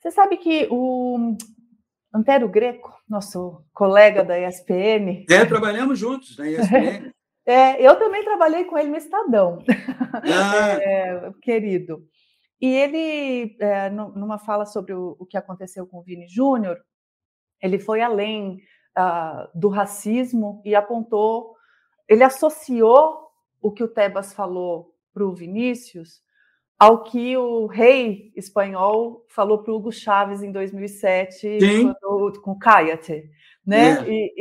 Você 0.00 0.10
sabe 0.10 0.36
que 0.36 0.66
o 0.70 1.36
Antero 2.14 2.48
Greco, 2.48 2.92
nosso 3.08 3.64
colega 3.72 4.24
da 4.24 4.38
ESPN. 4.38 5.24
É, 5.28 5.44
trabalhamos 5.44 5.98
juntos 5.98 6.36
na 6.36 6.48
ESPN. 6.48 7.12
É, 7.46 7.82
eu 7.84 7.98
também 7.98 8.22
trabalhei 8.22 8.64
com 8.64 8.78
ele 8.78 8.90
no 8.90 8.96
Estadão, 8.96 9.64
ah. 9.66 10.78
é, 10.80 11.32
querido. 11.42 12.06
E 12.60 12.68
ele, 12.68 13.56
é, 13.58 13.88
numa 13.90 14.38
fala 14.38 14.66
sobre 14.66 14.92
o, 14.92 15.16
o, 15.18 15.26
que 15.26 15.36
aconteceu 15.36 15.86
com 15.86 15.98
o 15.98 16.02
Vini 16.02 16.28
Júnior, 16.28 16.78
ele 17.60 17.78
foi 17.78 18.02
além 18.02 18.60
uh, 18.96 19.48
do 19.58 19.68
racismo 19.68 20.62
e 20.64 20.74
apontou, 20.74 21.56
ele 22.10 22.24
associou 22.24 23.28
o 23.62 23.70
que 23.70 23.84
o 23.84 23.88
Tebas 23.88 24.34
falou 24.34 24.92
para 25.14 25.24
o 25.24 25.32
Vinícius 25.32 26.20
ao 26.76 27.04
que 27.04 27.36
o 27.36 27.66
rei 27.66 28.32
espanhol 28.34 29.24
falou 29.28 29.62
para 29.62 29.72
o 29.72 29.76
Hugo 29.76 29.92
Chávez 29.92 30.42
em 30.42 30.50
2007 30.50 31.58
quando, 32.02 32.40
com 32.40 32.58
Caiate, 32.58 33.30
né? 33.64 34.00
É. 34.00 34.10
E, 34.10 34.34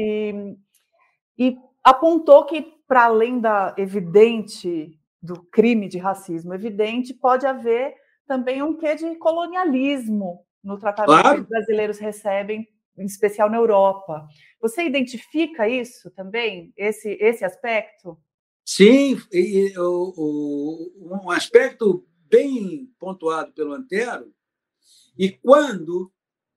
e, 1.37 1.47
e, 1.47 1.57
apontou 1.83 2.45
que 2.45 2.61
para 2.87 3.05
além 3.05 3.39
da 3.39 3.75
evidente 3.77 4.97
do 5.21 5.43
crime 5.51 5.87
de 5.87 5.99
racismo 5.99 6.53
evidente, 6.53 7.13
pode 7.13 7.45
haver 7.45 7.93
também 8.25 8.63
um 8.63 8.75
quê 8.75 8.95
de 8.95 9.15
colonialismo 9.17 10.43
no 10.63 10.79
tratamento 10.79 11.21
claro. 11.21 11.35
que 11.35 11.41
os 11.41 11.47
brasileiros 11.47 11.99
recebem, 11.99 12.67
em 12.99 13.05
especial 13.05 13.49
na 13.49 13.57
Europa. 13.57 14.27
Você 14.61 14.83
identifica 14.83 15.67
isso 15.67 16.11
também, 16.11 16.73
esse, 16.75 17.17
esse 17.19 17.45
aspecto? 17.45 18.17
Sim, 18.65 19.19
e, 19.31 19.73
o, 19.77 20.13
o, 20.15 21.19
um 21.23 21.31
aspecto 21.31 22.05
bem 22.29 22.93
pontuado 22.99 23.51
pelo 23.53 23.73
Antero, 23.73 24.31
e 25.17 25.31
quando 25.31 26.11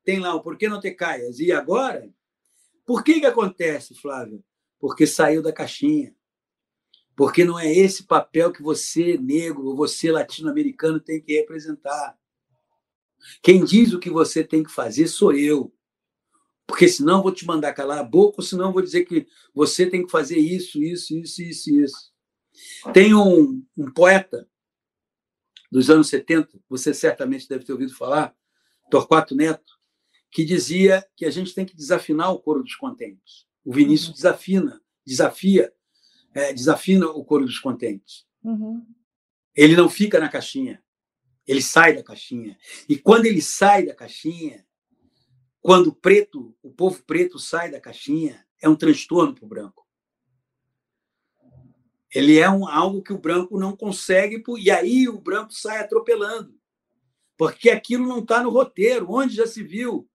tem 0.05 0.21
lá 0.21 0.35
o 0.35 0.43
porquê 0.43 0.69
não 0.69 0.81
ter 0.81 0.93
caias, 0.93 1.39
e 1.39 1.51
agora, 1.51 2.13
por 2.85 3.03
que, 3.03 3.21
que 3.21 3.27
acontece, 3.27 3.95
Flávio? 3.95 4.45
Porque 4.79 5.07
saiu 5.07 5.43
da 5.43 5.53
caixinha. 5.53 6.15
Porque 7.15 7.45
não 7.45 7.59
é 7.59 7.71
esse 7.71 8.05
papel 8.05 8.53
que 8.53 8.63
você, 8.63 9.17
negro, 9.19 9.77
você, 9.77 10.11
latino-americano, 10.11 10.99
tem 10.99 11.21
que 11.21 11.35
representar. 11.35 12.19
Quem 13.43 13.65
diz 13.65 13.93
o 13.93 14.01
que 14.01 14.11
você 14.11 14.43
tem 14.43 14.63
que 14.63 14.73
fazer 14.73 15.07
sou 15.07 15.33
eu. 15.33 15.73
Porque 16.73 16.89
senão 16.89 17.23
vou 17.23 17.31
te 17.31 17.45
mandar 17.45 17.75
calar 17.75 17.99
a 17.99 18.03
boca, 18.03 18.37
ou 18.39 18.43
senão 18.43 18.73
vou 18.73 18.81
dizer 18.81 19.05
que 19.05 19.27
você 19.55 19.85
tem 19.85 20.07
que 20.07 20.11
fazer 20.11 20.39
isso, 20.39 20.83
isso, 20.83 21.15
isso, 21.15 21.43
isso, 21.43 21.71
isso. 21.71 22.13
Tem 22.95 23.15
um, 23.15 23.63
um 23.77 23.93
poeta 23.93 24.49
dos 25.71 25.91
anos 25.91 26.09
70, 26.09 26.59
você 26.71 26.95
certamente 26.95 27.47
deve 27.47 27.63
ter 27.63 27.73
ouvido 27.73 27.95
falar, 27.95 28.35
Torquato 28.91 29.35
Neto, 29.35 29.79
que 30.31 30.47
dizia 30.47 31.07
que 31.15 31.27
a 31.27 31.31
gente 31.31 31.55
tem 31.55 31.67
que 31.67 31.77
desafinar 31.77 32.33
o 32.33 32.39
coro 32.39 32.63
dos 32.63 32.75
contentes. 32.75 33.47
O 33.63 33.75
Vinícius 33.75 34.09
uhum. 34.09 34.15
desafina, 34.15 34.83
desafia, 35.07 35.75
é, 36.33 36.55
desafina 36.55 37.07
o 37.07 37.23
coro 37.23 37.45
dos 37.45 37.59
contentes. 37.59 38.25
Uhum. 38.43 38.83
Ele 39.55 39.77
não 39.77 39.91
fica 39.91 40.19
na 40.19 40.31
caixinha, 40.31 40.83
ele 41.47 41.61
sai 41.61 41.95
da 41.95 42.03
caixinha. 42.03 42.57
E 42.89 42.97
quando 42.97 43.27
ele 43.27 43.43
sai 43.43 43.85
da 43.85 43.95
caixinha, 43.95 44.65
quando 45.63 45.87
o 45.87 45.95
preto, 45.95 46.55
o 46.61 46.73
povo 46.73 47.03
preto 47.05 47.39
sai 47.39 47.71
da 47.71 47.81
caixinha, 47.81 48.45
é 48.61 48.69
um 48.69 48.75
transtorno 48.75 49.33
para 49.33 49.45
o 49.45 49.49
branco. 49.49 49.87
Ele 52.13 52.39
é 52.39 52.51
um, 52.51 52.69
algo 52.69 53.01
que 53.01 53.13
o 53.13 53.19
branco 53.19 53.59
não 53.59 53.75
consegue, 53.75 54.43
e 54.59 54.71
aí 54.71 55.09
o 55.09 55.21
branco 55.21 55.55
sai 55.55 55.79
atropelando. 55.79 56.61
Porque 57.39 57.71
aquilo 57.71 58.07
não 58.07 58.19
está 58.19 58.43
no 58.43 58.51
roteiro. 58.51 59.11
Onde 59.11 59.37
já 59.37 59.47
se 59.47 59.63
viu 59.63 60.09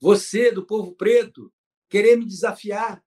você, 0.00 0.50
do 0.50 0.64
povo 0.64 0.94
preto, 0.94 1.52
querer 1.88 2.16
me 2.16 2.24
desafiar? 2.24 3.04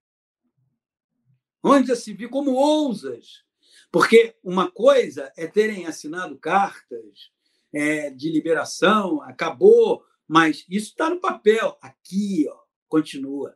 Onde 1.63 1.87
já 1.87 1.95
se 1.95 2.13
viu? 2.13 2.29
Como 2.29 2.51
ousas? 2.51 3.43
Porque 3.91 4.35
uma 4.43 4.69
coisa 4.69 5.31
é 5.35 5.47
terem 5.47 5.87
assinado 5.87 6.37
cartas 6.37 7.31
é, 7.73 8.11
de 8.11 8.29
liberação, 8.29 9.21
acabou, 9.21 10.05
mas 10.33 10.65
isso 10.67 10.89
está 10.89 11.11
no 11.11 11.21
papel. 11.21 11.77
Aqui, 11.79 12.47
ó, 12.49 12.63
continua. 12.89 13.55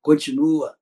Continua. 0.00 0.78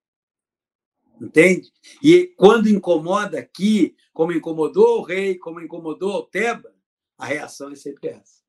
Entende? 1.19 1.73
E 2.03 2.27
quando 2.37 2.69
incomoda 2.69 3.39
aqui, 3.39 3.97
como 4.13 4.33
incomodou 4.33 4.99
o 4.99 5.03
rei, 5.03 5.39
como 5.39 5.59
incomodou 5.59 6.17
o 6.17 6.27
Teba, 6.27 6.71
a 7.17 7.25
reação 7.25 7.73
é 7.73 7.75
sempre 7.75 8.11
essa. 8.11 8.43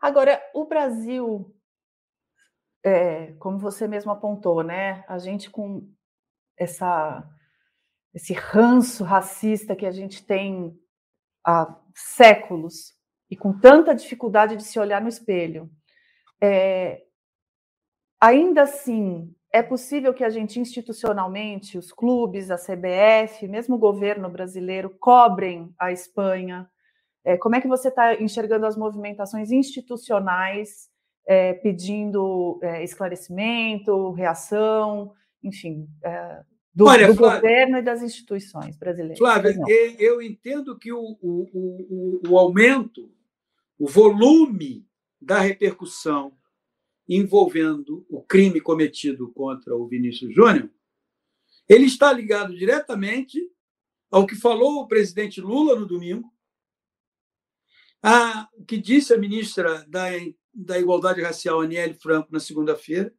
Agora, 0.00 0.42
o 0.52 0.64
Brasil, 0.64 1.56
é, 2.82 3.34
como 3.34 3.56
você 3.56 3.86
mesmo 3.86 4.10
apontou, 4.10 4.64
né? 4.64 5.04
A 5.06 5.16
gente 5.16 5.48
com 5.48 5.88
essa 6.56 7.24
esse 8.12 8.32
ranço 8.32 9.04
racista 9.04 9.76
que 9.76 9.86
a 9.86 9.92
gente 9.92 10.24
tem 10.24 10.76
há 11.46 11.80
séculos 11.94 12.94
e 13.34 13.36
com 13.36 13.52
tanta 13.52 13.92
dificuldade 13.92 14.54
de 14.54 14.62
se 14.62 14.78
olhar 14.78 15.02
no 15.02 15.08
espelho, 15.08 15.68
é, 16.40 17.02
ainda 18.20 18.62
assim 18.62 19.34
é 19.52 19.60
possível 19.60 20.14
que 20.14 20.22
a 20.22 20.30
gente 20.30 20.60
institucionalmente, 20.60 21.76
os 21.76 21.92
clubes, 21.92 22.48
a 22.48 22.56
CBF, 22.56 23.48
mesmo 23.48 23.74
o 23.74 23.78
governo 23.78 24.28
brasileiro, 24.28 24.88
cobrem 25.00 25.74
a 25.76 25.90
Espanha? 25.90 26.70
É, 27.24 27.36
como 27.36 27.56
é 27.56 27.60
que 27.60 27.66
você 27.66 27.88
está 27.88 28.14
enxergando 28.14 28.66
as 28.66 28.76
movimentações 28.76 29.50
institucionais 29.50 30.88
é, 31.26 31.54
pedindo 31.54 32.60
é, 32.62 32.84
esclarecimento, 32.84 34.12
reação, 34.12 35.12
enfim, 35.42 35.88
é, 36.04 36.40
do, 36.72 36.86
Olha, 36.86 37.08
do 37.08 37.14
Flávia, 37.16 37.40
governo 37.40 37.78
e 37.78 37.82
das 37.82 38.00
instituições 38.00 38.76
brasileiras? 38.76 39.18
Flávia, 39.18 39.56
eu 39.98 40.22
entendo 40.22 40.78
que 40.78 40.92
o, 40.92 41.16
o, 41.20 41.48
o, 41.52 42.20
o 42.28 42.38
aumento, 42.38 43.10
o 43.78 43.88
volume 43.88 44.86
da 45.20 45.40
repercussão 45.40 46.36
envolvendo 47.08 48.06
o 48.08 48.22
crime 48.22 48.60
cometido 48.60 49.30
contra 49.32 49.74
o 49.74 49.86
Vinícius 49.86 50.34
Júnior, 50.34 50.70
ele 51.68 51.84
está 51.84 52.12
ligado 52.12 52.56
diretamente 52.56 53.40
ao 54.10 54.26
que 54.26 54.36
falou 54.36 54.80
o 54.80 54.88
presidente 54.88 55.40
Lula 55.40 55.78
no 55.78 55.86
domingo, 55.86 56.32
a, 58.02 58.48
o 58.54 58.64
que 58.64 58.78
disse 58.78 59.12
a 59.12 59.18
ministra 59.18 59.84
da, 59.88 60.04
da 60.52 60.78
Igualdade 60.78 61.22
Racial, 61.22 61.60
Aniele 61.60 61.94
Franco, 61.94 62.30
na 62.30 62.38
segunda-feira, 62.38 63.14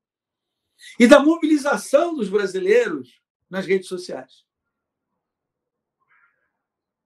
e 1.00 1.08
da 1.08 1.20
mobilização 1.20 2.16
dos 2.16 2.30
brasileiros 2.30 3.22
nas 3.50 3.66
redes 3.66 3.88
sociais. 3.88 4.46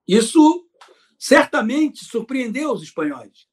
Isso 0.07 0.68
certamente 1.19 2.05
surpreendeu 2.05 2.71
os 2.71 2.81
espanhóis. 2.81 3.49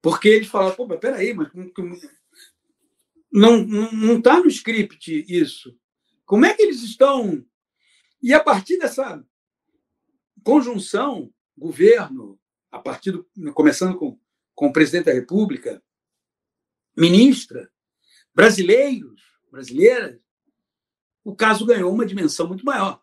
Porque 0.00 0.28
eles 0.28 0.48
falaram, 0.48 0.74
pô, 0.74 0.86
mas 0.86 0.98
peraí, 0.98 1.34
mas 1.34 1.52
não 1.52 1.66
está 1.66 2.08
não, 3.30 4.22
tá 4.22 4.40
no 4.40 4.48
script 4.48 5.24
isso. 5.28 5.78
Como 6.24 6.46
é 6.46 6.54
que 6.54 6.62
eles 6.62 6.82
estão. 6.82 7.44
E 8.22 8.32
a 8.32 8.42
partir 8.42 8.78
dessa 8.78 9.22
conjunção, 10.42 11.32
governo, 11.56 12.40
a 12.70 12.78
partir 12.78 13.12
do, 13.12 13.28
começando 13.52 13.98
com, 13.98 14.18
com 14.54 14.68
o 14.68 14.72
presidente 14.72 15.06
da 15.06 15.12
República, 15.12 15.82
ministra, 16.96 17.70
brasileiros, 18.34 19.20
brasileiras, 19.50 20.18
o 21.22 21.36
caso 21.36 21.66
ganhou 21.66 21.92
uma 21.92 22.06
dimensão 22.06 22.48
muito 22.48 22.64
maior. 22.64 22.99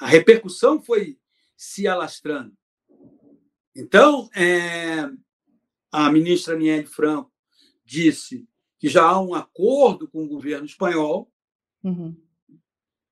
A 0.00 0.06
repercussão 0.06 0.80
foi 0.80 1.18
se 1.56 1.86
alastrando. 1.86 2.56
Então, 3.76 4.30
é, 4.34 5.10
a 5.92 6.10
ministra 6.10 6.54
Aniele 6.54 6.86
Franco 6.86 7.30
disse 7.84 8.48
que 8.78 8.88
já 8.88 9.04
há 9.04 9.20
um 9.20 9.34
acordo 9.34 10.08
com 10.08 10.24
o 10.24 10.28
governo 10.28 10.64
espanhol 10.64 11.30
uhum. 11.84 12.16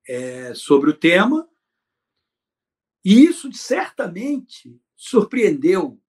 é, 0.07 0.53
sobre 0.55 0.89
o 0.89 0.97
tema, 0.97 1.47
e 3.05 3.23
isso 3.23 3.51
certamente 3.53 4.81
surpreendeu 4.95 6.01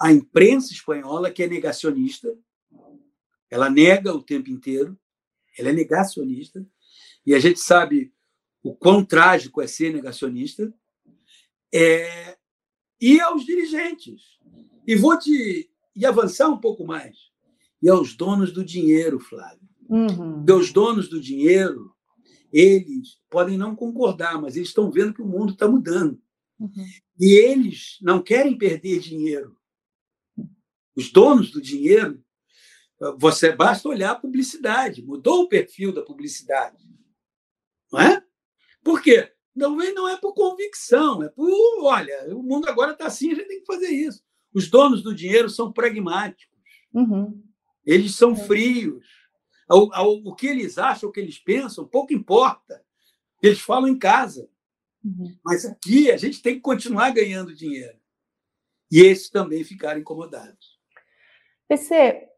a 0.00 0.12
imprensa 0.12 0.72
espanhola, 0.72 1.30
que 1.30 1.42
é 1.42 1.46
negacionista, 1.48 2.32
ela 3.50 3.68
nega 3.68 4.14
o 4.14 4.22
tempo 4.22 4.48
inteiro, 4.48 4.98
ela 5.58 5.70
é 5.70 5.72
negacionista, 5.72 6.64
e 7.26 7.34
a 7.34 7.40
gente 7.40 7.60
sabe 7.60 8.14
o 8.62 8.74
quão 8.74 9.04
trágico 9.04 9.60
é 9.60 9.66
ser 9.66 9.92
negacionista. 9.92 10.72
É, 11.74 12.36
e 13.00 13.20
aos 13.20 13.44
dirigentes. 13.44 14.38
E 14.86 14.94
vou 14.94 15.18
te 15.18 15.68
e 15.94 16.06
avançar 16.06 16.48
um 16.48 16.58
pouco 16.58 16.86
mais. 16.86 17.30
E 17.82 17.88
aos 17.88 18.14
donos 18.14 18.52
do 18.52 18.64
dinheiro, 18.64 19.18
Flávio. 19.18 19.68
Uhum. 19.88 20.44
Os 20.56 20.72
donos 20.72 21.08
do 21.08 21.20
dinheiro, 21.20 21.94
eles 22.52 23.20
podem 23.28 23.58
não 23.58 23.74
concordar, 23.74 24.40
mas 24.40 24.56
eles 24.56 24.68
estão 24.68 24.90
vendo 24.90 25.12
que 25.12 25.22
o 25.22 25.26
mundo 25.26 25.52
está 25.52 25.68
mudando. 25.68 26.20
Uhum. 26.58 26.70
E 27.18 27.32
eles 27.32 27.98
não 28.00 28.22
querem 28.22 28.56
perder 28.56 29.00
dinheiro. 29.00 29.56
Os 30.94 31.10
donos 31.10 31.50
do 31.50 31.60
dinheiro, 31.60 32.22
você 33.18 33.50
basta 33.50 33.88
olhar 33.88 34.12
a 34.12 34.18
publicidade, 34.18 35.02
mudou 35.02 35.42
o 35.42 35.48
perfil 35.48 35.92
da 35.92 36.02
publicidade. 36.02 36.86
Não 37.90 38.00
é? 38.00 38.21
Por 38.82 39.02
quê? 39.02 39.32
Talvez 39.58 39.94
não 39.94 40.08
é 40.08 40.16
por 40.16 40.32
convicção, 40.32 41.22
é 41.22 41.28
por, 41.28 41.50
olha, 41.84 42.34
o 42.34 42.42
mundo 42.42 42.68
agora 42.68 42.92
está 42.92 43.06
assim, 43.06 43.32
a 43.32 43.34
gente 43.34 43.48
tem 43.48 43.60
que 43.60 43.66
fazer 43.66 43.88
isso. 43.88 44.22
Os 44.52 44.68
donos 44.68 45.02
do 45.02 45.14
dinheiro 45.14 45.48
são 45.50 45.72
pragmáticos, 45.72 46.58
uhum. 46.92 47.42
eles 47.84 48.14
são 48.14 48.32
é. 48.32 48.36
frios. 48.36 49.06
O, 49.68 50.30
o, 50.30 50.34
que 50.34 50.46
eles 50.46 50.78
acham, 50.78 51.08
o 51.08 51.12
que 51.12 51.20
eles 51.20 51.38
pensam, 51.38 51.86
pouco 51.86 52.12
importa. 52.12 52.84
Eles 53.42 53.60
falam 53.60 53.88
em 53.88 53.98
casa. 53.98 54.48
Uhum. 55.02 55.34
Mas 55.44 55.64
aqui 55.64 56.10
a 56.10 56.16
gente 56.16 56.42
tem 56.42 56.54
que 56.54 56.60
continuar 56.60 57.10
ganhando 57.10 57.54
dinheiro. 57.54 57.98
E 58.90 59.00
esses 59.00 59.30
também 59.30 59.64
ficaram 59.64 60.00
incomodados. 60.00 60.78
PC, 61.66 62.28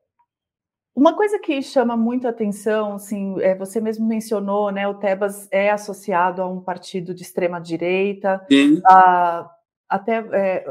uma 0.95 1.17
coisa 1.17 1.39
que 1.39 1.61
chama 1.61 1.97
muito 1.97 2.29
atenção, 2.29 2.95
assim, 2.95 3.41
é, 3.41 3.55
você 3.55 3.81
mesmo 3.81 4.07
mencionou, 4.07 4.71
né? 4.71 4.87
O 4.87 4.95
Tebas 4.95 5.49
é 5.51 5.71
associado 5.71 6.41
a 6.41 6.47
um 6.47 6.61
partido 6.61 7.13
de 7.13 7.23
extrema 7.23 7.61
direita. 7.61 8.45
até 9.89 10.19
é, 10.33 10.65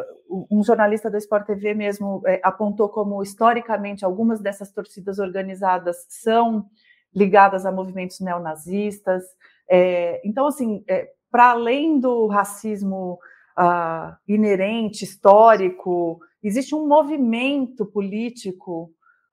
um 0.49 0.63
jornalista 0.63 1.09
da 1.09 1.17
Sport 1.17 1.45
TV 1.45 1.73
mesmo 1.73 2.21
é, 2.25 2.39
apontou 2.43 2.89
como 2.89 3.21
historicamente 3.21 4.03
algumas 4.03 4.41
dessas 4.41 4.71
torcidas 4.71 5.19
organizadas 5.19 6.05
são 6.09 6.65
ligadas 7.13 7.65
a 7.65 7.71
movimentos 7.71 8.19
neonazistas. 8.19 9.23
É, 9.69 10.21
então, 10.25 10.47
assim, 10.47 10.83
é, 10.87 11.09
para 11.29 11.51
além 11.51 11.99
do 11.99 12.27
racismo 12.27 13.19
uh, 13.57 14.15
inerente, 14.27 15.03
histórico, 15.03 16.19
existe 16.41 16.75
um 16.75 16.87
movimento 16.87 17.85
político 17.85 18.91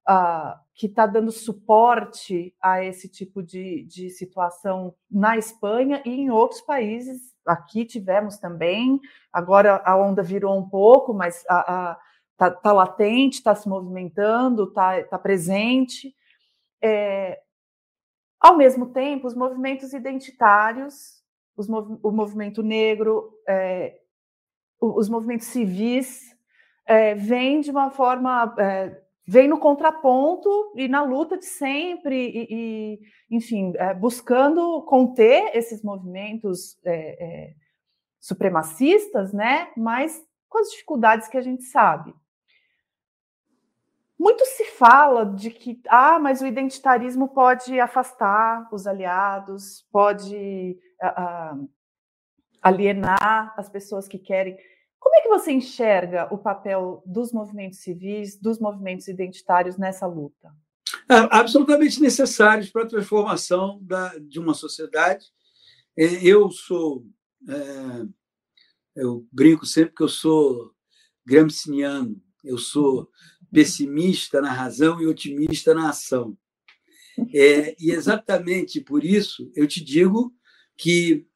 uh, 0.09 0.59
que 0.81 0.87
está 0.87 1.05
dando 1.05 1.31
suporte 1.31 2.57
a 2.59 2.83
esse 2.83 3.07
tipo 3.07 3.43
de, 3.43 3.85
de 3.85 4.09
situação 4.09 4.95
na 5.11 5.37
Espanha 5.37 6.03
e 6.07 6.23
em 6.23 6.31
outros 6.31 6.63
países. 6.63 7.35
Aqui 7.45 7.85
tivemos 7.85 8.39
também, 8.39 8.99
agora 9.31 9.83
a 9.85 9.95
onda 9.95 10.23
virou 10.23 10.59
um 10.59 10.67
pouco, 10.67 11.13
mas 11.13 11.41
está 11.41 12.51
tá 12.63 12.73
latente, 12.73 13.37
está 13.37 13.55
se 13.55 13.69
movimentando, 13.69 14.65
está 14.65 15.03
tá 15.05 15.19
presente. 15.19 16.15
É, 16.83 17.39
ao 18.41 18.57
mesmo 18.57 18.87
tempo, 18.87 19.27
os 19.27 19.35
movimentos 19.35 19.93
identitários, 19.93 21.23
os 21.59 21.69
mov 21.69 21.99
o 22.03 22.11
movimento 22.11 22.63
negro, 22.63 23.31
é, 23.47 24.01
os 24.81 25.11
movimentos 25.11 25.49
civis, 25.49 26.35
é, 26.87 27.15
vêm 27.15 27.61
de 27.61 27.71
uma 27.71 27.91
forma 27.91 28.55
é, 28.59 29.10
vem 29.27 29.49
no 29.49 29.59
contraponto 29.59 30.73
e 30.77 30.89
na 30.89 31.03
luta 31.03 31.39
de 31.39 31.45
sempre, 31.45 32.17
e, 32.17 32.47
e 32.51 33.01
enfim, 33.31 33.73
é, 33.77 33.95
buscando 33.95 34.83
conter 34.83 35.57
esses 35.57 35.83
movimentos 35.83 36.79
é, 36.85 36.93
é, 36.95 37.55
supremacistas, 38.19 39.33
né? 39.33 39.71
Mas 39.77 40.23
com 40.49 40.59
as 40.59 40.71
dificuldades 40.71 41.29
que 41.29 41.37
a 41.37 41.43
gente 41.43 41.63
sabe. 41.63 42.15
Muito 44.19 44.45
se 44.45 44.67
fala 44.67 45.25
de 45.25 45.51
que, 45.51 45.81
ah, 45.89 46.19
mas 46.19 46.43
o 46.43 46.47
identitarismo 46.47 47.29
pode 47.29 47.81
afastar 47.81 48.69
os 48.71 48.87
aliados, 48.87 49.87
pode 49.91 50.79
uh, 51.03 51.57
uh, 51.57 51.71
alienar 52.61 53.55
as 53.57 53.71
pessoas 53.71 54.07
que 54.07 54.19
querem. 54.19 54.59
Como 55.01 55.17
é 55.17 55.23
que 55.23 55.29
você 55.29 55.51
enxerga 55.51 56.29
o 56.33 56.39
papel 56.39 57.03
dos 57.07 57.33
movimentos 57.33 57.79
civis, 57.79 58.39
dos 58.39 58.61
movimentos 58.61 59.09
identitários 59.09 59.79
nessa 59.79 60.07
luta? 60.07 60.55
É, 61.09 61.15
absolutamente 61.31 62.01
necessários 62.01 62.71
para 62.71 62.85
a 62.85 62.89
transformação 62.89 63.81
da, 63.83 64.17
de 64.19 64.39
uma 64.39 64.55
sociedade. 64.55 65.25
É, 65.97 66.05
eu 66.23 66.51
sou, 66.51 67.07
é, 67.49 68.07
eu 68.95 69.27
brinco 69.33 69.65
sempre 69.65 69.95
que 69.95 70.03
eu 70.03 70.09
sou 70.09 70.73
gramsciano, 71.25 72.21
eu 72.45 72.59
sou 72.59 73.09
pessimista 73.51 74.41
na 74.41 74.53
razão 74.53 75.01
e 75.01 75.07
otimista 75.07 75.75
na 75.75 75.89
ação. 75.89 76.37
É, 77.35 77.75
e 77.79 77.91
exatamente 77.91 78.81
por 78.81 79.05
isso 79.05 79.51
eu 79.55 79.67
te 79.67 79.83
digo 79.83 80.33
que 80.77 81.27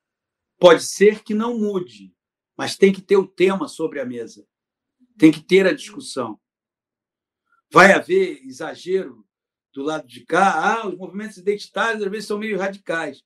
pode 0.59 0.83
ser 0.83 1.23
que 1.23 1.35
não 1.35 1.59
mude, 1.59 2.15
mas 2.57 2.77
tem 2.77 2.93
que 2.93 3.03
ter 3.03 3.17
o 3.17 3.27
tema 3.27 3.69
sobre 3.69 4.01
a 4.01 4.05
mesa, 4.05 4.47
tem 5.19 5.33
que 5.33 5.43
ter 5.43 5.67
a 5.67 5.73
discussão. 5.73 6.39
Vai 7.71 7.93
haver 7.93 8.43
exagero 8.45 9.27
do 9.73 9.83
lado 9.83 10.07
de 10.07 10.25
cá, 10.25 10.83
ah, 10.83 10.89
os 10.89 10.97
movimentos 10.97 11.37
identitários 11.37 12.03
às 12.03 12.11
vezes 12.11 12.27
são 12.27 12.39
meio 12.39 12.59
radicais. 12.59 13.23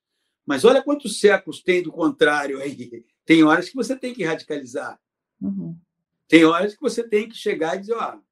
Mas 0.46 0.64
olha 0.64 0.82
quantos 0.82 1.20
séculos 1.20 1.62
tem 1.62 1.82
do 1.82 1.92
contrário 1.92 2.58
aí. 2.58 3.04
Tem 3.26 3.44
horas 3.44 3.68
que 3.68 3.76
você 3.76 3.94
tem 3.94 4.14
que 4.14 4.24
radicalizar. 4.24 4.98
Uhum. 5.38 5.78
Tem 6.26 6.44
horas 6.44 6.74
que 6.74 6.80
você 6.80 7.06
tem 7.06 7.28
que 7.28 7.36
chegar 7.36 7.76
e 7.76 7.80
dizer, 7.80 7.94
ó, 7.94 8.16
oh, 8.16 8.22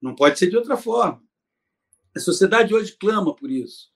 não 0.00 0.14
pode 0.14 0.38
ser 0.38 0.48
de 0.48 0.56
outra 0.56 0.76
forma. 0.76 1.20
A 2.14 2.20
sociedade 2.20 2.72
hoje 2.72 2.96
clama 2.96 3.34
por 3.34 3.50
isso. 3.50 3.90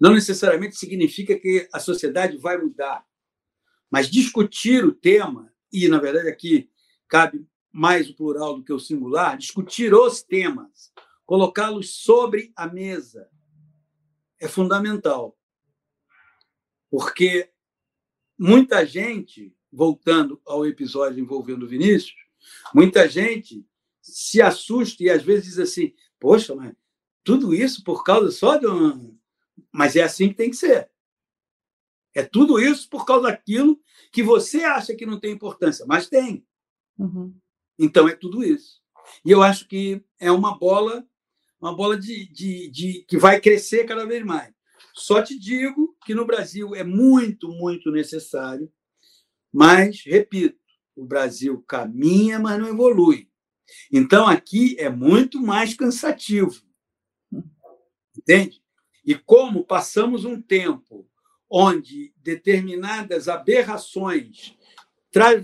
Não 0.00 0.12
necessariamente 0.12 0.76
significa 0.76 1.38
que 1.38 1.68
a 1.72 1.78
sociedade 1.78 2.36
vai 2.36 2.58
mudar, 2.58 3.06
mas 3.88 4.10
discutir 4.10 4.84
o 4.84 4.92
tema 4.92 5.51
e, 5.72 5.88
na 5.88 5.98
verdade, 5.98 6.28
aqui 6.28 6.70
cabe 7.08 7.46
mais 7.72 8.10
o 8.10 8.14
plural 8.14 8.56
do 8.56 8.62
que 8.62 8.72
o 8.72 8.78
singular, 8.78 9.38
discutir 9.38 9.94
os 9.94 10.22
temas, 10.22 10.92
colocá-los 11.24 11.94
sobre 11.94 12.52
a 12.54 12.66
mesa 12.66 13.28
é 14.38 14.48
fundamental. 14.48 15.38
Porque 16.90 17.50
muita 18.36 18.84
gente, 18.84 19.56
voltando 19.72 20.40
ao 20.44 20.66
episódio 20.66 21.20
envolvendo 21.20 21.66
Vinícius, 21.66 22.16
muita 22.74 23.08
gente 23.08 23.64
se 24.02 24.42
assusta 24.42 25.04
e 25.04 25.08
às 25.08 25.22
vezes 25.22 25.44
diz 25.44 25.58
assim: 25.58 25.94
Poxa, 26.18 26.54
mas 26.54 26.74
tudo 27.24 27.54
isso 27.54 27.82
por 27.84 28.02
causa 28.02 28.30
só 28.30 28.56
de 28.56 28.66
um. 28.66 29.16
Mas 29.70 29.96
é 29.96 30.02
assim 30.02 30.28
que 30.28 30.34
tem 30.34 30.50
que 30.50 30.56
ser. 30.56 30.90
É 32.14 32.22
tudo 32.22 32.58
isso 32.58 32.90
por 32.90 33.06
causa 33.06 33.28
daquilo 33.28 33.80
que 34.12 34.22
você 34.22 34.62
acha 34.62 34.94
que 34.94 35.06
não 35.06 35.18
tem 35.18 35.32
importância, 35.32 35.86
mas 35.86 36.08
tem. 36.08 36.46
Uhum. 36.98 37.34
Então 37.78 38.06
é 38.06 38.14
tudo 38.14 38.44
isso. 38.44 38.80
E 39.24 39.30
eu 39.30 39.42
acho 39.42 39.66
que 39.66 40.04
é 40.20 40.30
uma 40.30 40.56
bola, 40.56 41.04
uma 41.60 41.74
bola 41.74 41.98
de, 41.98 42.30
de, 42.30 42.70
de, 42.70 43.04
que 43.08 43.16
vai 43.16 43.40
crescer 43.40 43.84
cada 43.84 44.04
vez 44.04 44.24
mais. 44.24 44.52
Só 44.94 45.22
te 45.22 45.38
digo 45.38 45.96
que 46.04 46.14
no 46.14 46.26
Brasil 46.26 46.74
é 46.74 46.84
muito, 46.84 47.48
muito 47.48 47.90
necessário, 47.90 48.70
mas, 49.50 50.02
repito, 50.04 50.60
o 50.94 51.04
Brasil 51.04 51.62
caminha, 51.66 52.38
mas 52.38 52.60
não 52.60 52.68
evolui. 52.68 53.30
Então 53.90 54.26
aqui 54.26 54.76
é 54.78 54.90
muito 54.90 55.40
mais 55.40 55.74
cansativo. 55.74 56.62
Entende? 58.16 58.62
E 59.04 59.14
como 59.14 59.64
passamos 59.64 60.26
um 60.26 60.40
tempo 60.40 61.08
onde 61.54 62.14
determinadas 62.16 63.28
aberrações 63.28 64.56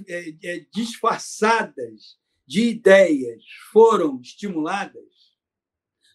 é, 0.09 0.35
é, 0.43 0.67
disfarçadas 0.73 2.19
de 2.47 2.71
ideias 2.71 3.45
foram 3.71 4.19
estimuladas, 4.19 5.37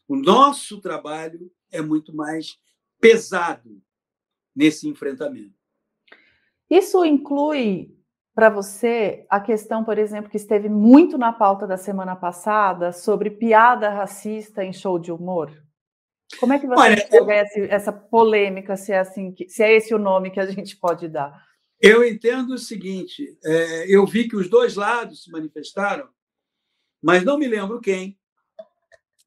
o 0.08 0.16
nosso 0.16 0.82
trabalho 0.82 1.52
é 1.72 1.80
muito 1.80 2.16
mais 2.16 2.58
pesado 3.00 3.80
nesse 4.56 4.90
enfrentamento. 4.90 5.54
Isso 6.68 7.06
inclui 7.06 7.96
para 8.34 8.50
você 8.50 9.28
a 9.30 9.40
questão, 9.40 9.84
por 9.84 10.00
exemplo, 10.00 10.32
que 10.32 10.38
esteve 10.38 10.70
muito 10.70 11.20
na 11.20 11.32
pauta 11.32 11.68
da 11.68 11.78
semana 11.78 12.16
passada 12.16 12.92
sobre 12.92 13.30
piada 13.30 13.92
racista 13.92 14.66
em 14.66 14.74
show 14.74 14.98
de 14.98 15.12
humor? 15.12 15.52
Como 16.40 16.54
é 16.54 16.60
que 16.60 16.68
você 16.68 16.80
Olha, 16.80 16.94
enxerga 16.94 17.46
eu... 17.56 17.66
essa 17.66 17.92
polêmica, 17.92 18.76
se 18.76 18.92
é, 18.92 19.00
assim, 19.00 19.36
se 19.48 19.64
é 19.64 19.76
esse 19.76 19.94
o 19.94 20.00
nome 20.00 20.32
que 20.32 20.40
a 20.40 20.46
gente 20.46 20.76
pode 20.78 21.08
dar? 21.08 21.46
Eu 21.80 22.04
entendo 22.04 22.54
o 22.54 22.58
seguinte: 22.58 23.38
é, 23.44 23.94
eu 23.94 24.06
vi 24.06 24.28
que 24.28 24.36
os 24.36 24.50
dois 24.50 24.76
lados 24.76 25.24
se 25.24 25.32
manifestaram, 25.32 26.10
mas 27.02 27.24
não 27.24 27.38
me 27.38 27.48
lembro 27.48 27.82
quem 27.82 28.18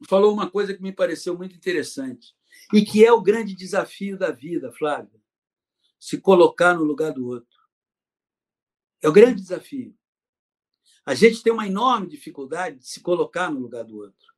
falou 0.08 0.32
uma 0.32 0.50
coisa 0.50 0.74
que 0.74 0.82
me 0.82 0.92
pareceu 0.92 1.36
muito 1.36 1.54
interessante 1.54 2.34
e 2.72 2.84
que 2.84 3.04
é 3.04 3.12
o 3.12 3.22
grande 3.22 3.54
desafio 3.54 4.18
da 4.18 4.30
vida, 4.30 4.72
Flávia, 4.72 5.20
se 5.98 6.20
colocar 6.20 6.74
no 6.74 6.84
lugar 6.84 7.12
do 7.12 7.26
outro. 7.26 7.56
É 9.02 9.08
o 9.08 9.12
grande 9.12 9.40
desafio. 9.40 9.96
A 11.04 11.14
gente 11.14 11.42
tem 11.42 11.52
uma 11.52 11.66
enorme 11.66 12.08
dificuldade 12.08 12.78
de 12.78 12.88
se 12.88 13.00
colocar 13.00 13.50
no 13.50 13.60
lugar 13.60 13.84
do 13.84 13.98
outro. 13.98 14.35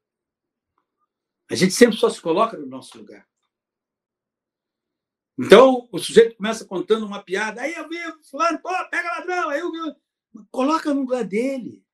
A 1.50 1.54
gente 1.54 1.72
sempre 1.72 1.96
só 1.96 2.10
se 2.10 2.20
coloca 2.20 2.56
no 2.56 2.66
nosso 2.66 2.96
lugar. 2.98 3.26
Então, 5.38 5.88
o 5.92 5.98
sujeito 5.98 6.36
começa 6.36 6.64
contando 6.64 7.06
uma 7.06 7.22
piada, 7.22 7.62
aí 7.62 7.74
eu 7.74 7.88
vi 7.88 7.96
fulano, 8.28 8.60
pô, 8.60 8.70
pega 8.90 9.18
ladrão, 9.18 9.50
aí 9.50 9.60
eu 9.60 9.70
vi... 9.70 9.78
Coloca 10.50 10.92
no 10.92 11.00
lugar 11.00 11.24
dele. 11.24 11.84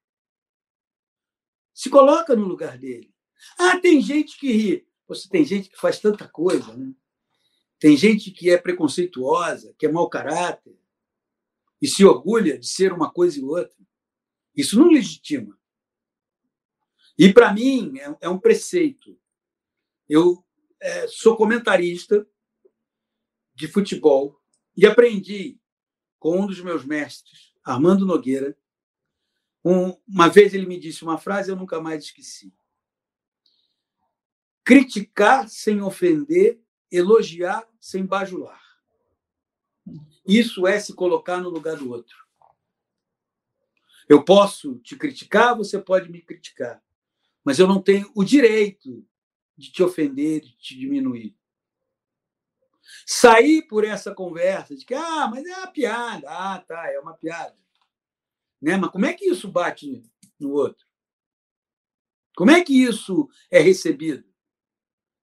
Se 1.72 1.90
coloca 1.90 2.34
no 2.34 2.44
lugar 2.44 2.78
dele. 2.78 3.14
Ah, 3.59 3.78
tem 3.78 4.00
gente 4.00 4.38
que 4.38 4.50
ri. 4.50 4.88
Você 5.07 5.28
tem 5.28 5.44
gente 5.44 5.68
que 5.68 5.76
faz 5.76 6.00
tanta 6.00 6.26
coisa, 6.26 6.74
né? 6.74 6.94
Tem 7.78 7.96
gente 7.96 8.30
que 8.30 8.50
é 8.50 8.57
preconceituosa, 8.57 9.74
que 9.78 9.86
é 9.86 9.92
mau 9.92 10.09
caráter 10.09 10.78
e 11.82 11.86
se 11.86 12.05
orgulha 12.05 12.59
de 12.59 12.66
ser 12.66 12.92
uma 12.92 13.12
coisa 13.12 13.38
e 13.38 13.44
outra. 13.44 13.76
Isso 14.57 14.78
não 14.78 14.88
legitima. 14.88 15.59
E 17.18 17.32
para 17.32 17.52
mim 17.52 17.98
é, 17.98 18.16
é 18.22 18.28
um 18.28 18.38
preceito. 18.38 19.20
Eu 20.14 20.46
é, 20.80 21.08
sou 21.08 21.36
comentarista 21.36 22.24
de 23.52 23.66
futebol 23.66 24.40
e 24.76 24.86
aprendi 24.86 25.58
com 26.20 26.38
um 26.38 26.46
dos 26.46 26.60
meus 26.60 26.84
mestres, 26.84 27.52
Armando 27.64 28.06
Nogueira. 28.06 28.56
Um, 29.64 29.90
uma 30.06 30.28
vez 30.28 30.54
ele 30.54 30.66
me 30.66 30.78
disse 30.78 31.02
uma 31.02 31.18
frase 31.18 31.50
eu 31.50 31.56
nunca 31.56 31.80
mais 31.80 32.04
esqueci. 32.04 32.54
Criticar 34.62 35.48
sem 35.48 35.82
ofender, 35.82 36.62
elogiar 36.92 37.68
sem 37.80 38.06
bajular. 38.06 38.62
Isso 40.24 40.64
é 40.64 40.78
se 40.78 40.94
colocar 40.94 41.40
no 41.40 41.48
lugar 41.48 41.76
do 41.76 41.90
outro. 41.90 42.24
Eu 44.08 44.24
posso 44.24 44.78
te 44.78 44.94
criticar, 44.94 45.56
você 45.56 45.76
pode 45.76 46.08
me 46.08 46.22
criticar, 46.22 46.80
mas 47.44 47.58
eu 47.58 47.66
não 47.66 47.82
tenho 47.82 48.12
o 48.14 48.22
direito 48.22 49.04
de 49.57 49.70
te 49.70 49.82
ofender, 49.82 50.40
de 50.40 50.57
te 50.57 50.78
diminuir. 50.78 51.36
Sair 53.07 53.62
por 53.66 53.84
essa 53.84 54.14
conversa 54.14 54.76
de 54.76 54.84
que, 54.84 54.94
ah, 54.94 55.28
mas 55.28 55.44
é 55.44 55.57
uma 55.57 55.66
piada, 55.68 56.28
ah, 56.28 56.59
tá, 56.59 56.92
é 56.92 56.98
uma 56.98 57.14
piada. 57.14 57.57
Né? 58.61 58.76
Mas 58.76 58.90
como 58.90 59.07
é 59.07 59.12
que 59.12 59.26
isso 59.26 59.48
bate 59.48 60.02
no 60.38 60.50
outro? 60.52 60.84
Como 62.36 62.50
é 62.50 62.62
que 62.62 62.82
isso 62.82 63.28
é 63.50 63.61
recebido? 63.61 64.24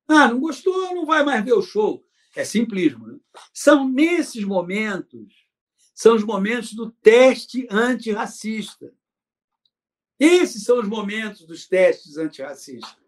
Ah, 0.08 0.28
não 0.28 0.40
gostou, 0.40 0.94
não 0.94 1.06
vai 1.06 1.24
mais 1.24 1.44
ver 1.44 1.54
o 1.54 1.62
show. 1.62 2.06
É 2.36 2.46
simplismo. 2.46 3.08
Né? 3.08 3.20
São 3.54 3.88
nesses 3.88 4.44
momentos, 4.44 5.46
são 5.94 6.16
os 6.16 6.24
momentos 6.24 6.74
do 6.74 6.92
teste 6.92 7.68
antirracista. 7.70 8.94
Esses 10.20 10.64
são 10.64 10.80
os 10.80 10.88
momentos 10.88 11.46
dos 11.46 11.68
testes 11.68 12.18
antirracistas. 12.18 13.01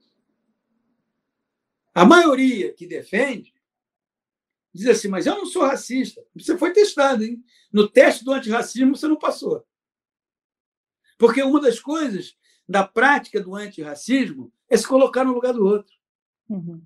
A 1.93 2.05
maioria 2.05 2.73
que 2.73 2.87
defende 2.87 3.53
diz 4.73 4.87
assim, 4.87 5.07
mas 5.07 5.25
eu 5.25 5.35
não 5.35 5.45
sou 5.45 5.61
racista. 5.63 6.25
Você 6.35 6.57
foi 6.57 6.73
testado, 6.73 7.23
hein? 7.23 7.43
No 7.71 7.87
teste 7.87 8.25
do 8.25 8.31
antirracismo 8.31 8.95
você 8.95 9.07
não 9.07 9.17
passou. 9.17 9.65
Porque 11.17 11.43
uma 11.43 11.61
das 11.61 11.79
coisas 11.79 12.35
da 12.67 12.85
prática 12.85 13.39
do 13.39 13.55
antirracismo 13.55 14.51
é 14.67 14.75
se 14.75 14.87
colocar 14.87 15.23
no 15.23 15.33
lugar 15.33 15.53
do 15.53 15.65
outro. 15.65 15.93
Uhum. 16.49 16.81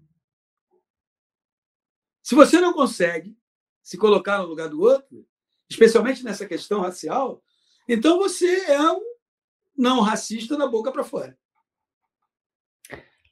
Se 2.21 2.35
você 2.35 2.59
não 2.59 2.73
consegue 2.73 3.37
se 3.81 3.97
colocar 3.97 4.39
no 4.39 4.47
lugar 4.47 4.67
do 4.67 4.81
outro, 4.81 5.25
especialmente 5.69 6.23
nessa 6.23 6.45
questão 6.45 6.81
racial, 6.81 7.41
então 7.87 8.17
você 8.17 8.65
é 8.65 8.91
um 8.91 9.01
não 9.77 10.01
racista 10.01 10.57
da 10.57 10.67
boca 10.67 10.91
para 10.91 11.05
fora. 11.05 11.37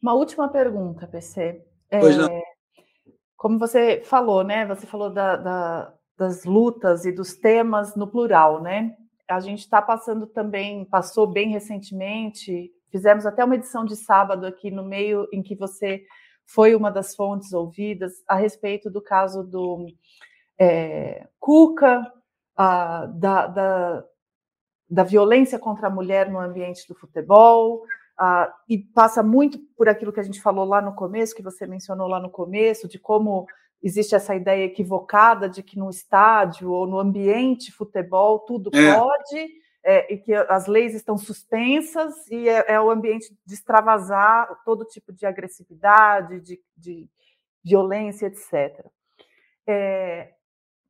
Uma 0.05 0.13
última 0.13 0.47
pergunta, 0.47 1.07
PC. 1.07 1.65
É, 1.89 1.99
pois 1.99 2.15
não. 2.15 2.29
Como 3.35 3.57
você 3.57 4.03
falou, 4.05 4.43
né? 4.43 4.63
Você 4.67 4.85
falou 4.85 5.09
da, 5.09 5.35
da, 5.35 5.93
das 6.15 6.45
lutas 6.45 7.05
e 7.05 7.11
dos 7.11 7.33
temas 7.33 7.95
no 7.95 8.05
plural, 8.05 8.61
né? 8.61 8.95
A 9.27 9.39
gente 9.39 9.61
está 9.61 9.81
passando 9.81 10.27
também, 10.27 10.85
passou 10.85 11.25
bem 11.25 11.49
recentemente, 11.49 12.71
fizemos 12.91 13.25
até 13.25 13.43
uma 13.43 13.55
edição 13.55 13.83
de 13.83 13.95
sábado 13.95 14.45
aqui 14.45 14.69
no 14.69 14.85
meio 14.85 15.27
em 15.33 15.41
que 15.41 15.55
você 15.55 16.03
foi 16.45 16.75
uma 16.75 16.91
das 16.91 17.15
fontes 17.15 17.51
ouvidas 17.51 18.13
a 18.27 18.35
respeito 18.35 18.91
do 18.91 19.01
caso 19.01 19.43
do 19.43 19.87
é, 20.59 21.27
Cuca, 21.39 22.05
a, 22.55 23.07
da, 23.07 23.47
da, 23.47 24.05
da, 24.87 25.03
violência 25.03 25.57
contra 25.57 25.87
a 25.87 25.89
mulher 25.89 26.29
no 26.29 26.37
ambiente 26.39 26.87
do 26.87 26.93
futebol, 26.93 27.81
a, 28.17 28.53
e 28.67 28.77
passa 28.77 29.21
muito 29.21 29.59
por 29.77 29.89
aquilo 29.89 30.13
que 30.13 30.19
a 30.19 30.23
gente 30.23 30.41
falou 30.41 30.65
lá 30.65 30.81
no 30.81 30.95
começo, 30.95 31.35
que 31.35 31.43
você 31.43 31.65
mencionou 31.67 32.07
lá 32.07 32.19
no 32.19 32.29
começo, 32.29 32.87
de 32.87 32.97
como 32.97 33.45
existe 33.81 34.15
essa 34.15 34.35
ideia 34.35 34.65
equivocada 34.65 35.47
de 35.49 35.61
que 35.61 35.77
no 35.77 35.89
estádio 35.89 36.71
ou 36.71 36.87
no 36.87 36.99
ambiente 36.99 37.71
futebol 37.71 38.39
tudo 38.39 38.71
é. 38.73 38.95
pode 38.95 39.65
é, 39.83 40.11
e 40.11 40.17
que 40.17 40.33
as 40.33 40.65
leis 40.65 40.95
estão 40.95 41.15
suspensas 41.15 42.27
e 42.31 42.49
é, 42.49 42.73
é, 42.73 42.81
o 42.81 42.89
ambiente 42.89 43.37
de 43.45 43.53
extravasar 43.53 44.49
todo 44.65 44.83
tipo 44.83 45.13
de 45.13 45.27
agressividade, 45.27 46.41
de, 46.41 46.59
de 46.75 47.07
violência, 47.63 48.25
etc. 48.25 48.83
É, 49.67 50.33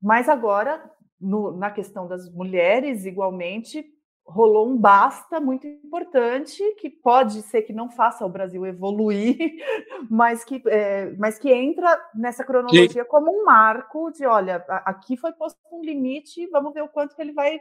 mas 0.01 0.29
agora, 0.29 0.89
no, 1.19 1.51
na 1.57 1.71
questão 1.71 2.07
das 2.07 2.29
mulheres, 2.29 3.05
igualmente, 3.05 3.85
rolou 4.25 4.67
um 4.67 4.75
basta 4.75 5.39
muito 5.39 5.67
importante 5.67 6.63
que 6.79 6.89
pode 6.89 7.41
ser 7.43 7.61
que 7.61 7.71
não 7.71 7.89
faça 7.89 8.25
o 8.25 8.29
Brasil 8.29 8.65
evoluir, 8.65 9.37
mas 10.09 10.43
que, 10.43 10.61
é, 10.65 11.11
mas 11.17 11.37
que 11.37 11.51
entra 11.51 11.97
nessa 12.13 12.43
cronologia 12.43 13.03
Sim. 13.03 13.09
como 13.09 13.31
um 13.31 13.45
marco 13.45 14.11
de, 14.11 14.25
olha, 14.25 14.55
aqui 14.67 15.15
foi 15.15 15.31
posto 15.31 15.59
um 15.71 15.83
limite, 15.83 16.47
vamos 16.47 16.73
ver 16.73 16.81
o 16.81 16.89
quanto 16.89 17.15
que 17.15 17.21
ele 17.21 17.33
vai 17.33 17.59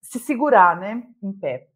se 0.00 0.18
segurar 0.18 0.78
né, 0.78 1.02
em 1.22 1.32
pé. 1.32 1.68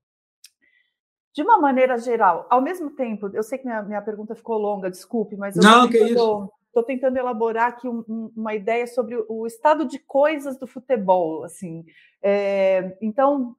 De 1.34 1.42
uma 1.42 1.58
maneira 1.58 1.96
geral, 1.96 2.46
ao 2.50 2.60
mesmo 2.60 2.90
tempo, 2.90 3.30
eu 3.32 3.42
sei 3.42 3.58
que 3.58 3.64
minha, 3.64 3.82
minha 3.82 4.02
pergunta 4.02 4.34
ficou 4.34 4.58
longa, 4.58 4.90
desculpe, 4.90 5.36
mas 5.36 5.56
eu 5.56 5.62
Não, 5.62 5.88
que 5.88 5.98
isso. 5.98 6.52
Estou 6.66 6.82
tentando 6.84 7.16
elaborar 7.16 7.68
aqui 7.68 7.88
um, 7.88 8.04
um, 8.08 8.32
uma 8.36 8.54
ideia 8.54 8.86
sobre 8.86 9.16
o, 9.16 9.24
o, 9.28 9.46
estado 9.46 9.86
de 9.86 9.98
coisas 9.98 10.58
do 10.58 10.66
futebol, 10.66 11.42
assim. 11.42 11.84
É, 12.22 12.96
então, 13.00 13.56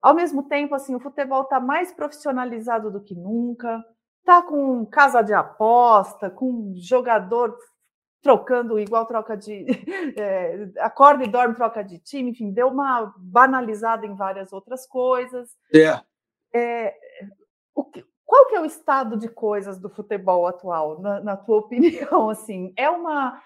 ao 0.00 0.14
mesmo 0.14 0.42
tempo, 0.44 0.74
assim, 0.74 0.94
o 0.94 1.00
futebol 1.00 1.42
está 1.42 1.58
mais 1.58 1.92
profissionalizado 1.92 2.90
do 2.90 3.02
que 3.02 3.14
nunca, 3.14 3.84
está 4.20 4.42
com 4.42 4.86
casa 4.86 5.22
de 5.22 5.32
aposta, 5.32 6.30
com 6.30 6.72
jogador 6.76 7.56
trocando 8.22 8.78
igual 8.78 9.06
troca 9.06 9.36
de 9.36 9.66
é, 10.16 10.68
acorda 10.80 11.24
e 11.24 11.28
dorme 11.28 11.54
troca 11.54 11.82
de 11.82 11.98
time, 11.98 12.30
enfim, 12.30 12.52
deu 12.52 12.68
uma 12.68 13.12
banalizada 13.16 14.06
em 14.06 14.14
várias 14.14 14.52
outras 14.52 14.86
coisas. 14.86 15.50
É. 15.74 16.00
é 16.54 16.94
o 17.74 17.84
que, 17.84 18.04
qual 18.24 18.46
que 18.46 18.56
é 18.56 18.60
o 18.60 18.66
estado 18.66 19.16
de 19.16 19.28
coisas 19.28 19.78
do 19.78 19.88
futebol 19.88 20.46
atual, 20.46 21.00
na, 21.00 21.20
na 21.20 21.36
tua 21.36 21.58
opinião? 21.64 22.28
Assim, 22.28 22.72
é 22.76 22.90
uma 22.90 23.40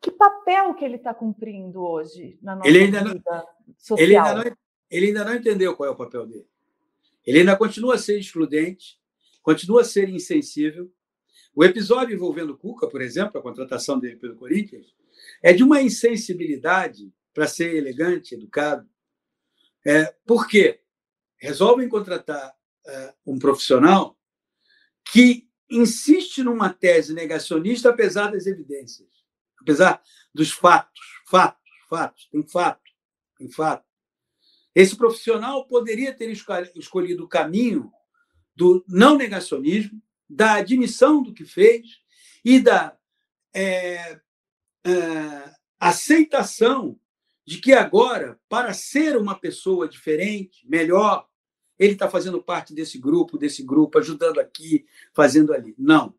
que 0.00 0.10
papel 0.10 0.74
que 0.74 0.84
ele 0.84 0.96
está 0.96 1.12
cumprindo 1.12 1.82
hoje 1.82 2.38
na 2.42 2.56
nossa 2.56 2.68
ele 2.68 2.78
ainda 2.84 3.04
vida 3.04 3.22
não, 3.26 3.74
social? 3.76 3.98
Ele 3.98 4.16
ainda, 4.16 4.34
não, 4.34 4.56
ele 4.90 5.06
ainda 5.06 5.24
não 5.24 5.34
entendeu 5.34 5.76
qual 5.76 5.88
é 5.88 5.92
o 5.92 5.96
papel 5.96 6.26
dele. 6.26 6.48
Ele 7.26 7.40
ainda 7.40 7.56
continua 7.56 7.96
a 7.96 7.98
ser 7.98 8.18
excludente, 8.18 8.98
continua 9.42 9.82
a 9.82 9.84
ser 9.84 10.08
insensível, 10.08 10.90
o 11.54 11.64
episódio 11.64 12.14
envolvendo 12.14 12.50
o 12.54 12.56
Cuca, 12.56 12.88
por 12.88 13.02
exemplo, 13.02 13.38
a 13.38 13.42
contratação 13.42 13.98
dele 13.98 14.16
pelo 14.16 14.36
Corinthians, 14.36 14.94
é 15.42 15.52
de 15.52 15.62
uma 15.62 15.82
insensibilidade 15.82 17.12
para 17.34 17.46
ser 17.46 17.74
elegante, 17.74 18.34
educado. 18.34 18.88
É, 19.84 20.14
por 20.24 20.46
quê? 20.46 20.80
Resolvem 21.36 21.88
contratar 21.88 22.54
é, 22.86 23.14
um 23.26 23.38
profissional 23.38 24.16
que 25.12 25.48
insiste 25.68 26.42
numa 26.42 26.72
tese 26.72 27.14
negacionista, 27.14 27.90
apesar 27.90 28.30
das 28.30 28.46
evidências, 28.46 29.19
apesar 29.60 30.02
dos 30.34 30.50
fatos. 30.50 31.00
Fatos, 31.26 31.70
fatos, 31.88 32.28
tem 32.30 32.42
fato, 32.42 32.90
tem 33.38 33.48
fato. 33.48 33.84
Esse 34.74 34.96
profissional 34.96 35.66
poderia 35.66 36.12
ter 36.12 36.30
escolhido 36.30 37.24
o 37.24 37.28
caminho 37.28 37.92
do 38.54 38.84
não 38.88 39.16
negacionismo, 39.16 40.00
da 40.28 40.54
admissão 40.54 41.22
do 41.22 41.32
que 41.32 41.44
fez 41.44 42.00
e 42.44 42.60
da 42.60 42.96
é, 43.52 44.20
é, 44.84 45.54
aceitação 45.78 46.98
de 47.44 47.58
que 47.58 47.72
agora, 47.72 48.40
para 48.48 48.72
ser 48.72 49.16
uma 49.16 49.38
pessoa 49.38 49.88
diferente, 49.88 50.64
melhor, 50.68 51.26
ele 51.78 51.94
está 51.94 52.08
fazendo 52.08 52.42
parte 52.42 52.74
desse 52.74 52.98
grupo, 52.98 53.38
desse 53.38 53.62
grupo, 53.62 53.98
ajudando 53.98 54.38
aqui, 54.38 54.86
fazendo 55.12 55.52
ali. 55.52 55.74
Não. 55.78 56.14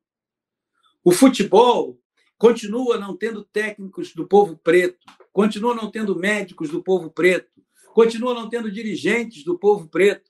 O 1.04 1.12
futebol 1.12 2.01
continua 2.42 2.98
não 2.98 3.16
tendo 3.16 3.44
técnicos 3.44 4.16
do 4.16 4.28
povo 4.28 4.58
preto, 4.58 4.98
continua 5.32 5.76
não 5.76 5.92
tendo 5.92 6.18
médicos 6.18 6.72
do 6.72 6.82
povo 6.82 7.12
preto, 7.12 7.52
continua 7.94 8.34
não 8.34 8.50
tendo 8.50 8.72
dirigentes 8.72 9.44
do 9.44 9.60
povo 9.60 9.88
preto. 9.88 10.28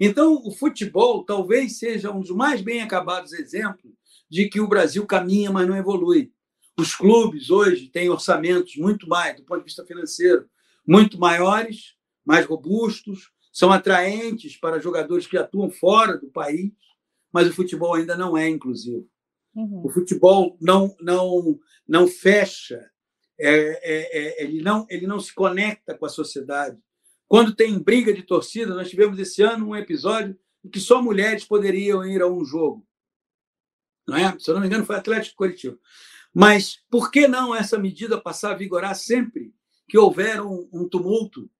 Então, 0.00 0.40
o 0.46 0.50
futebol 0.50 1.22
talvez 1.22 1.78
seja 1.78 2.10
um 2.10 2.20
dos 2.20 2.30
mais 2.30 2.62
bem 2.62 2.80
acabados 2.80 3.34
exemplos 3.34 3.92
de 4.30 4.48
que 4.48 4.62
o 4.62 4.66
Brasil 4.66 5.04
caminha, 5.04 5.52
mas 5.52 5.68
não 5.68 5.76
evolui. 5.76 6.32
Os 6.74 6.94
clubes 6.94 7.50
hoje 7.50 7.90
têm 7.90 8.08
orçamentos 8.08 8.74
muito 8.76 9.06
mais, 9.06 9.36
do 9.36 9.44
ponto 9.44 9.58
de 9.58 9.66
vista 9.66 9.84
financeiro, 9.84 10.48
muito 10.88 11.20
maiores, 11.20 11.96
mais 12.24 12.46
robustos, 12.46 13.30
são 13.52 13.70
atraentes 13.70 14.56
para 14.56 14.80
jogadores 14.80 15.26
que 15.26 15.36
atuam 15.36 15.70
fora 15.70 16.16
do 16.16 16.28
país, 16.28 16.72
mas 17.30 17.46
o 17.46 17.52
futebol 17.52 17.92
ainda 17.92 18.16
não 18.16 18.38
é 18.38 18.48
inclusivo. 18.48 19.06
Uhum. 19.54 19.86
O 19.86 19.90
futebol 19.90 20.56
não, 20.60 20.96
não, 21.00 21.58
não 21.86 22.08
fecha, 22.08 22.90
é, 23.38 23.50
é, 23.50 24.18
é, 24.18 24.44
ele, 24.44 24.62
não, 24.62 24.86
ele 24.88 25.06
não 25.06 25.20
se 25.20 25.34
conecta 25.34 25.96
com 25.96 26.06
a 26.06 26.08
sociedade. 26.08 26.78
Quando 27.28 27.54
tem 27.54 27.78
briga 27.78 28.12
de 28.12 28.22
torcida, 28.22 28.74
nós 28.74 28.90
tivemos 28.90 29.18
esse 29.18 29.42
ano 29.42 29.68
um 29.68 29.76
episódio 29.76 30.38
em 30.64 30.68
que 30.68 30.78
só 30.78 31.02
mulheres 31.02 31.44
poderiam 31.44 32.04
ir 32.04 32.22
a 32.22 32.28
um 32.28 32.44
jogo. 32.44 32.86
Não 34.06 34.16
é? 34.16 34.38
Se 34.38 34.50
eu 34.50 34.54
não 34.54 34.60
me 34.60 34.66
engano, 34.66 34.84
foi 34.84 34.96
Atlético 34.96 35.36
Coletivo. 35.36 35.78
Mas 36.34 36.78
por 36.90 37.10
que 37.10 37.28
não 37.28 37.54
essa 37.54 37.78
medida 37.78 38.20
passar 38.20 38.52
a 38.52 38.56
vigorar 38.56 38.94
sempre 38.94 39.52
que 39.88 39.98
houver 39.98 40.40
um, 40.40 40.68
um 40.72 40.88
tumulto 40.88 41.50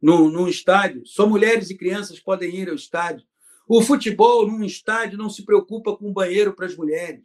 no, 0.00 0.30
num 0.30 0.48
estádio? 0.48 1.06
Só 1.06 1.26
mulheres 1.26 1.70
e 1.70 1.76
crianças 1.76 2.18
podem 2.18 2.54
ir 2.54 2.68
ao 2.68 2.74
estádio. 2.74 3.26
O 3.68 3.82
futebol 3.82 4.46
num 4.46 4.64
estádio 4.64 5.18
não 5.18 5.30
se 5.30 5.44
preocupa 5.44 5.96
com 5.96 6.12
banheiro 6.12 6.54
para 6.54 6.66
as 6.66 6.76
mulheres. 6.76 7.24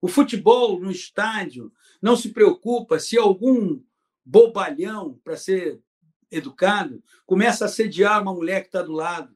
O 0.00 0.08
futebol 0.08 0.80
no 0.80 0.90
estádio 0.90 1.72
não 2.00 2.16
se 2.16 2.30
preocupa 2.30 2.98
se 2.98 3.18
algum 3.18 3.82
bobalhão, 4.24 5.20
para 5.22 5.36
ser 5.36 5.80
educado, 6.30 7.02
começa 7.26 7.64
a 7.64 7.66
assediar 7.66 8.22
uma 8.22 8.32
mulher 8.32 8.62
que 8.62 8.68
está 8.68 8.82
do 8.82 8.92
lado. 8.92 9.34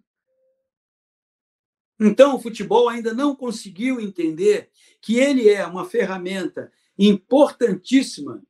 Então, 2.00 2.36
o 2.36 2.40
futebol 2.40 2.88
ainda 2.88 3.12
não 3.12 3.36
conseguiu 3.36 4.00
entender 4.00 4.70
que 5.00 5.16
ele 5.16 5.48
é 5.48 5.66
uma 5.66 5.84
ferramenta 5.84 6.72
importantíssima, 6.98 8.42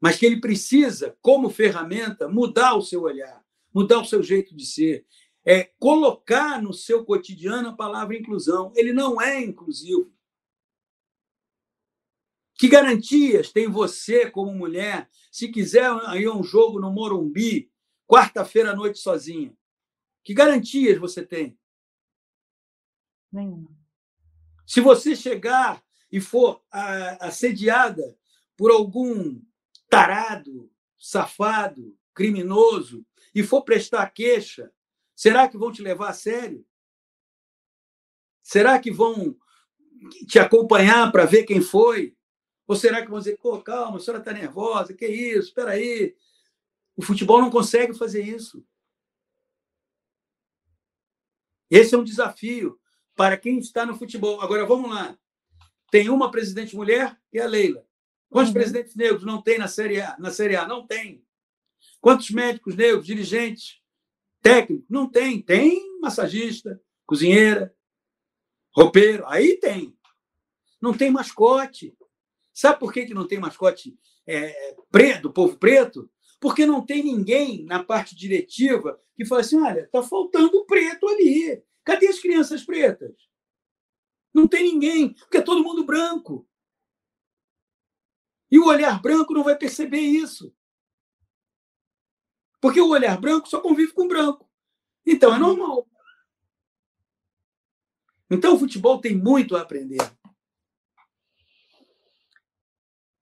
mas 0.00 0.16
que 0.16 0.26
ele 0.26 0.40
precisa, 0.40 1.16
como 1.20 1.50
ferramenta, 1.50 2.28
mudar 2.28 2.74
o 2.74 2.82
seu 2.82 3.02
olhar, 3.02 3.44
mudar 3.72 4.00
o 4.00 4.04
seu 4.04 4.22
jeito 4.22 4.54
de 4.56 4.64
ser, 4.64 5.06
é 5.44 5.64
colocar 5.78 6.60
no 6.62 6.72
seu 6.72 7.04
cotidiano 7.04 7.70
a 7.70 7.76
palavra 7.76 8.16
inclusão. 8.16 8.72
Ele 8.76 8.92
não 8.92 9.20
é 9.20 9.40
inclusivo. 9.40 10.12
Que 12.58 12.66
garantias 12.68 13.52
tem 13.52 13.68
você, 13.68 14.28
como 14.28 14.52
mulher, 14.52 15.08
se 15.30 15.48
quiser 15.48 15.88
ir 16.16 16.26
a 16.26 16.34
um 16.34 16.42
jogo 16.42 16.80
no 16.80 16.90
Morumbi, 16.90 17.70
quarta-feira 18.04 18.72
à 18.72 18.74
noite 18.74 18.98
sozinha? 18.98 19.56
Que 20.24 20.34
garantias 20.34 20.98
você 20.98 21.24
tem? 21.24 21.56
Nenhuma. 23.30 23.70
Se 24.66 24.80
você 24.80 25.14
chegar 25.14 25.80
e 26.10 26.20
for 26.20 26.60
assediada 27.20 28.18
por 28.56 28.72
algum 28.72 29.40
tarado, 29.88 30.68
safado, 30.98 31.96
criminoso, 32.12 33.06
e 33.32 33.44
for 33.44 33.62
prestar 33.62 34.10
queixa, 34.10 34.72
será 35.14 35.48
que 35.48 35.56
vão 35.56 35.70
te 35.70 35.80
levar 35.80 36.08
a 36.08 36.12
sério? 36.12 36.66
Será 38.42 38.80
que 38.80 38.90
vão 38.90 39.36
te 40.26 40.40
acompanhar 40.40 41.12
para 41.12 41.24
ver 41.24 41.44
quem 41.44 41.60
foi? 41.60 42.17
Ou 42.68 42.76
será 42.76 43.00
que 43.00 43.10
vão 43.10 43.18
dizer, 43.18 43.38
pô, 43.38 43.58
calma, 43.62 43.96
a 43.96 44.00
senhora 44.00 44.20
está 44.20 44.30
nervosa, 44.30 44.92
que 44.92 45.06
isso, 45.06 45.48
espera 45.48 45.70
aí. 45.70 46.14
O 46.94 47.02
futebol 47.02 47.40
não 47.40 47.50
consegue 47.50 47.94
fazer 47.94 48.22
isso. 48.22 48.62
Esse 51.70 51.94
é 51.94 51.98
um 51.98 52.04
desafio 52.04 52.78
para 53.16 53.38
quem 53.38 53.58
está 53.58 53.86
no 53.86 53.96
futebol. 53.96 54.42
Agora, 54.42 54.66
vamos 54.66 54.90
lá. 54.90 55.18
Tem 55.90 56.10
uma 56.10 56.30
presidente 56.30 56.76
mulher, 56.76 57.18
que 57.30 57.38
é 57.38 57.42
a 57.42 57.46
Leila. 57.46 57.86
Quantos 58.28 58.50
uhum. 58.50 58.60
presidentes 58.60 58.94
negros 58.94 59.24
não 59.24 59.40
tem 59.40 59.56
na 59.56 59.68
Série 59.68 60.02
A? 60.02 60.16
Na 60.18 60.30
Série 60.30 60.54
A? 60.54 60.66
Não 60.68 60.86
tem. 60.86 61.24
Quantos 62.02 62.30
médicos 62.30 62.76
negros, 62.76 63.06
dirigentes, 63.06 63.80
técnicos? 64.42 64.86
Não 64.90 65.08
tem. 65.08 65.40
Tem 65.40 65.98
massagista, 66.00 66.78
cozinheira, 67.06 67.74
roupeiro. 68.74 69.24
Aí 69.26 69.56
tem. 69.56 69.96
Não 70.80 70.92
tem 70.92 71.10
mascote. 71.10 71.96
Sabe 72.58 72.80
por 72.80 72.92
que, 72.92 73.06
que 73.06 73.14
não 73.14 73.24
tem 73.24 73.38
mascote 73.38 73.96
é, 74.26 74.74
preto, 74.90 75.22
do 75.22 75.32
povo 75.32 75.56
preto? 75.56 76.10
Porque 76.40 76.66
não 76.66 76.84
tem 76.84 77.04
ninguém 77.04 77.64
na 77.64 77.84
parte 77.84 78.16
diretiva 78.16 79.00
que 79.14 79.24
fala 79.24 79.42
assim: 79.42 79.60
olha, 79.60 79.82
está 79.82 80.02
faltando 80.02 80.66
preto 80.66 81.06
ali. 81.06 81.62
Cadê 81.84 82.08
as 82.08 82.18
crianças 82.18 82.64
pretas? 82.64 83.14
Não 84.34 84.48
tem 84.48 84.64
ninguém, 84.64 85.14
porque 85.14 85.36
é 85.36 85.40
todo 85.40 85.62
mundo 85.62 85.84
branco. 85.84 86.48
E 88.50 88.58
o 88.58 88.66
olhar 88.66 89.00
branco 89.00 89.32
não 89.32 89.44
vai 89.44 89.56
perceber 89.56 90.00
isso. 90.00 90.52
Porque 92.60 92.80
o 92.80 92.88
olhar 92.88 93.20
branco 93.20 93.48
só 93.48 93.60
convive 93.60 93.92
com 93.92 94.08
branco. 94.08 94.50
Então 95.06 95.32
é 95.32 95.38
normal. 95.38 95.86
Então 98.28 98.56
o 98.56 98.58
futebol 98.58 99.00
tem 99.00 99.16
muito 99.16 99.54
a 99.54 99.60
aprender. 99.60 100.17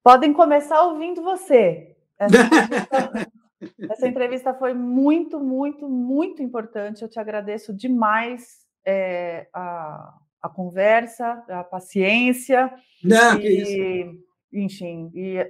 Podem 0.06 0.32
começar 0.32 0.82
ouvindo 0.82 1.20
você. 1.20 1.96
Essa 2.16 2.36
entrevista, 2.38 3.32
essa 3.90 4.06
entrevista 4.06 4.54
foi 4.54 4.72
muito, 4.72 5.40
muito, 5.40 5.88
muito 5.88 6.40
importante. 6.44 7.02
Eu 7.02 7.08
te 7.08 7.18
agradeço 7.18 7.74
demais 7.74 8.64
é, 8.84 9.48
a, 9.52 10.14
a 10.40 10.48
conversa, 10.48 11.42
a 11.48 11.64
paciência. 11.64 12.72
Não, 13.02 13.36
e. 13.40 14.16
Enfim, 14.52 15.10
e 15.12 15.44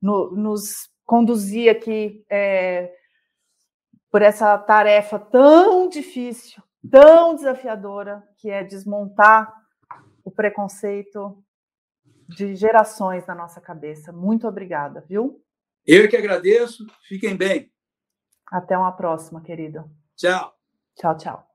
no, 0.00 0.30
nos 0.30 0.88
conduzir 1.04 1.70
aqui 1.70 2.24
é, 2.30 2.90
por 4.10 4.22
essa 4.22 4.56
tarefa 4.56 5.18
tão 5.18 5.90
difícil, 5.90 6.62
tão 6.90 7.34
desafiadora, 7.34 8.26
que 8.38 8.48
é 8.48 8.64
desmontar 8.64 9.54
o 10.24 10.30
preconceito 10.30 11.36
de 12.30 12.54
gerações 12.54 13.26
na 13.26 13.34
nossa 13.34 13.60
cabeça. 13.60 14.12
Muito 14.12 14.46
obrigada, 14.46 15.04
viu? 15.08 15.42
Eu 15.86 16.08
que 16.08 16.16
agradeço. 16.16 16.86
Fiquem 17.08 17.36
bem. 17.36 17.70
Até 18.50 18.76
uma 18.76 18.92
próxima, 18.92 19.40
querido. 19.40 19.90
Tchau. 20.16 20.54
Tchau, 20.96 21.16
tchau. 21.16 21.49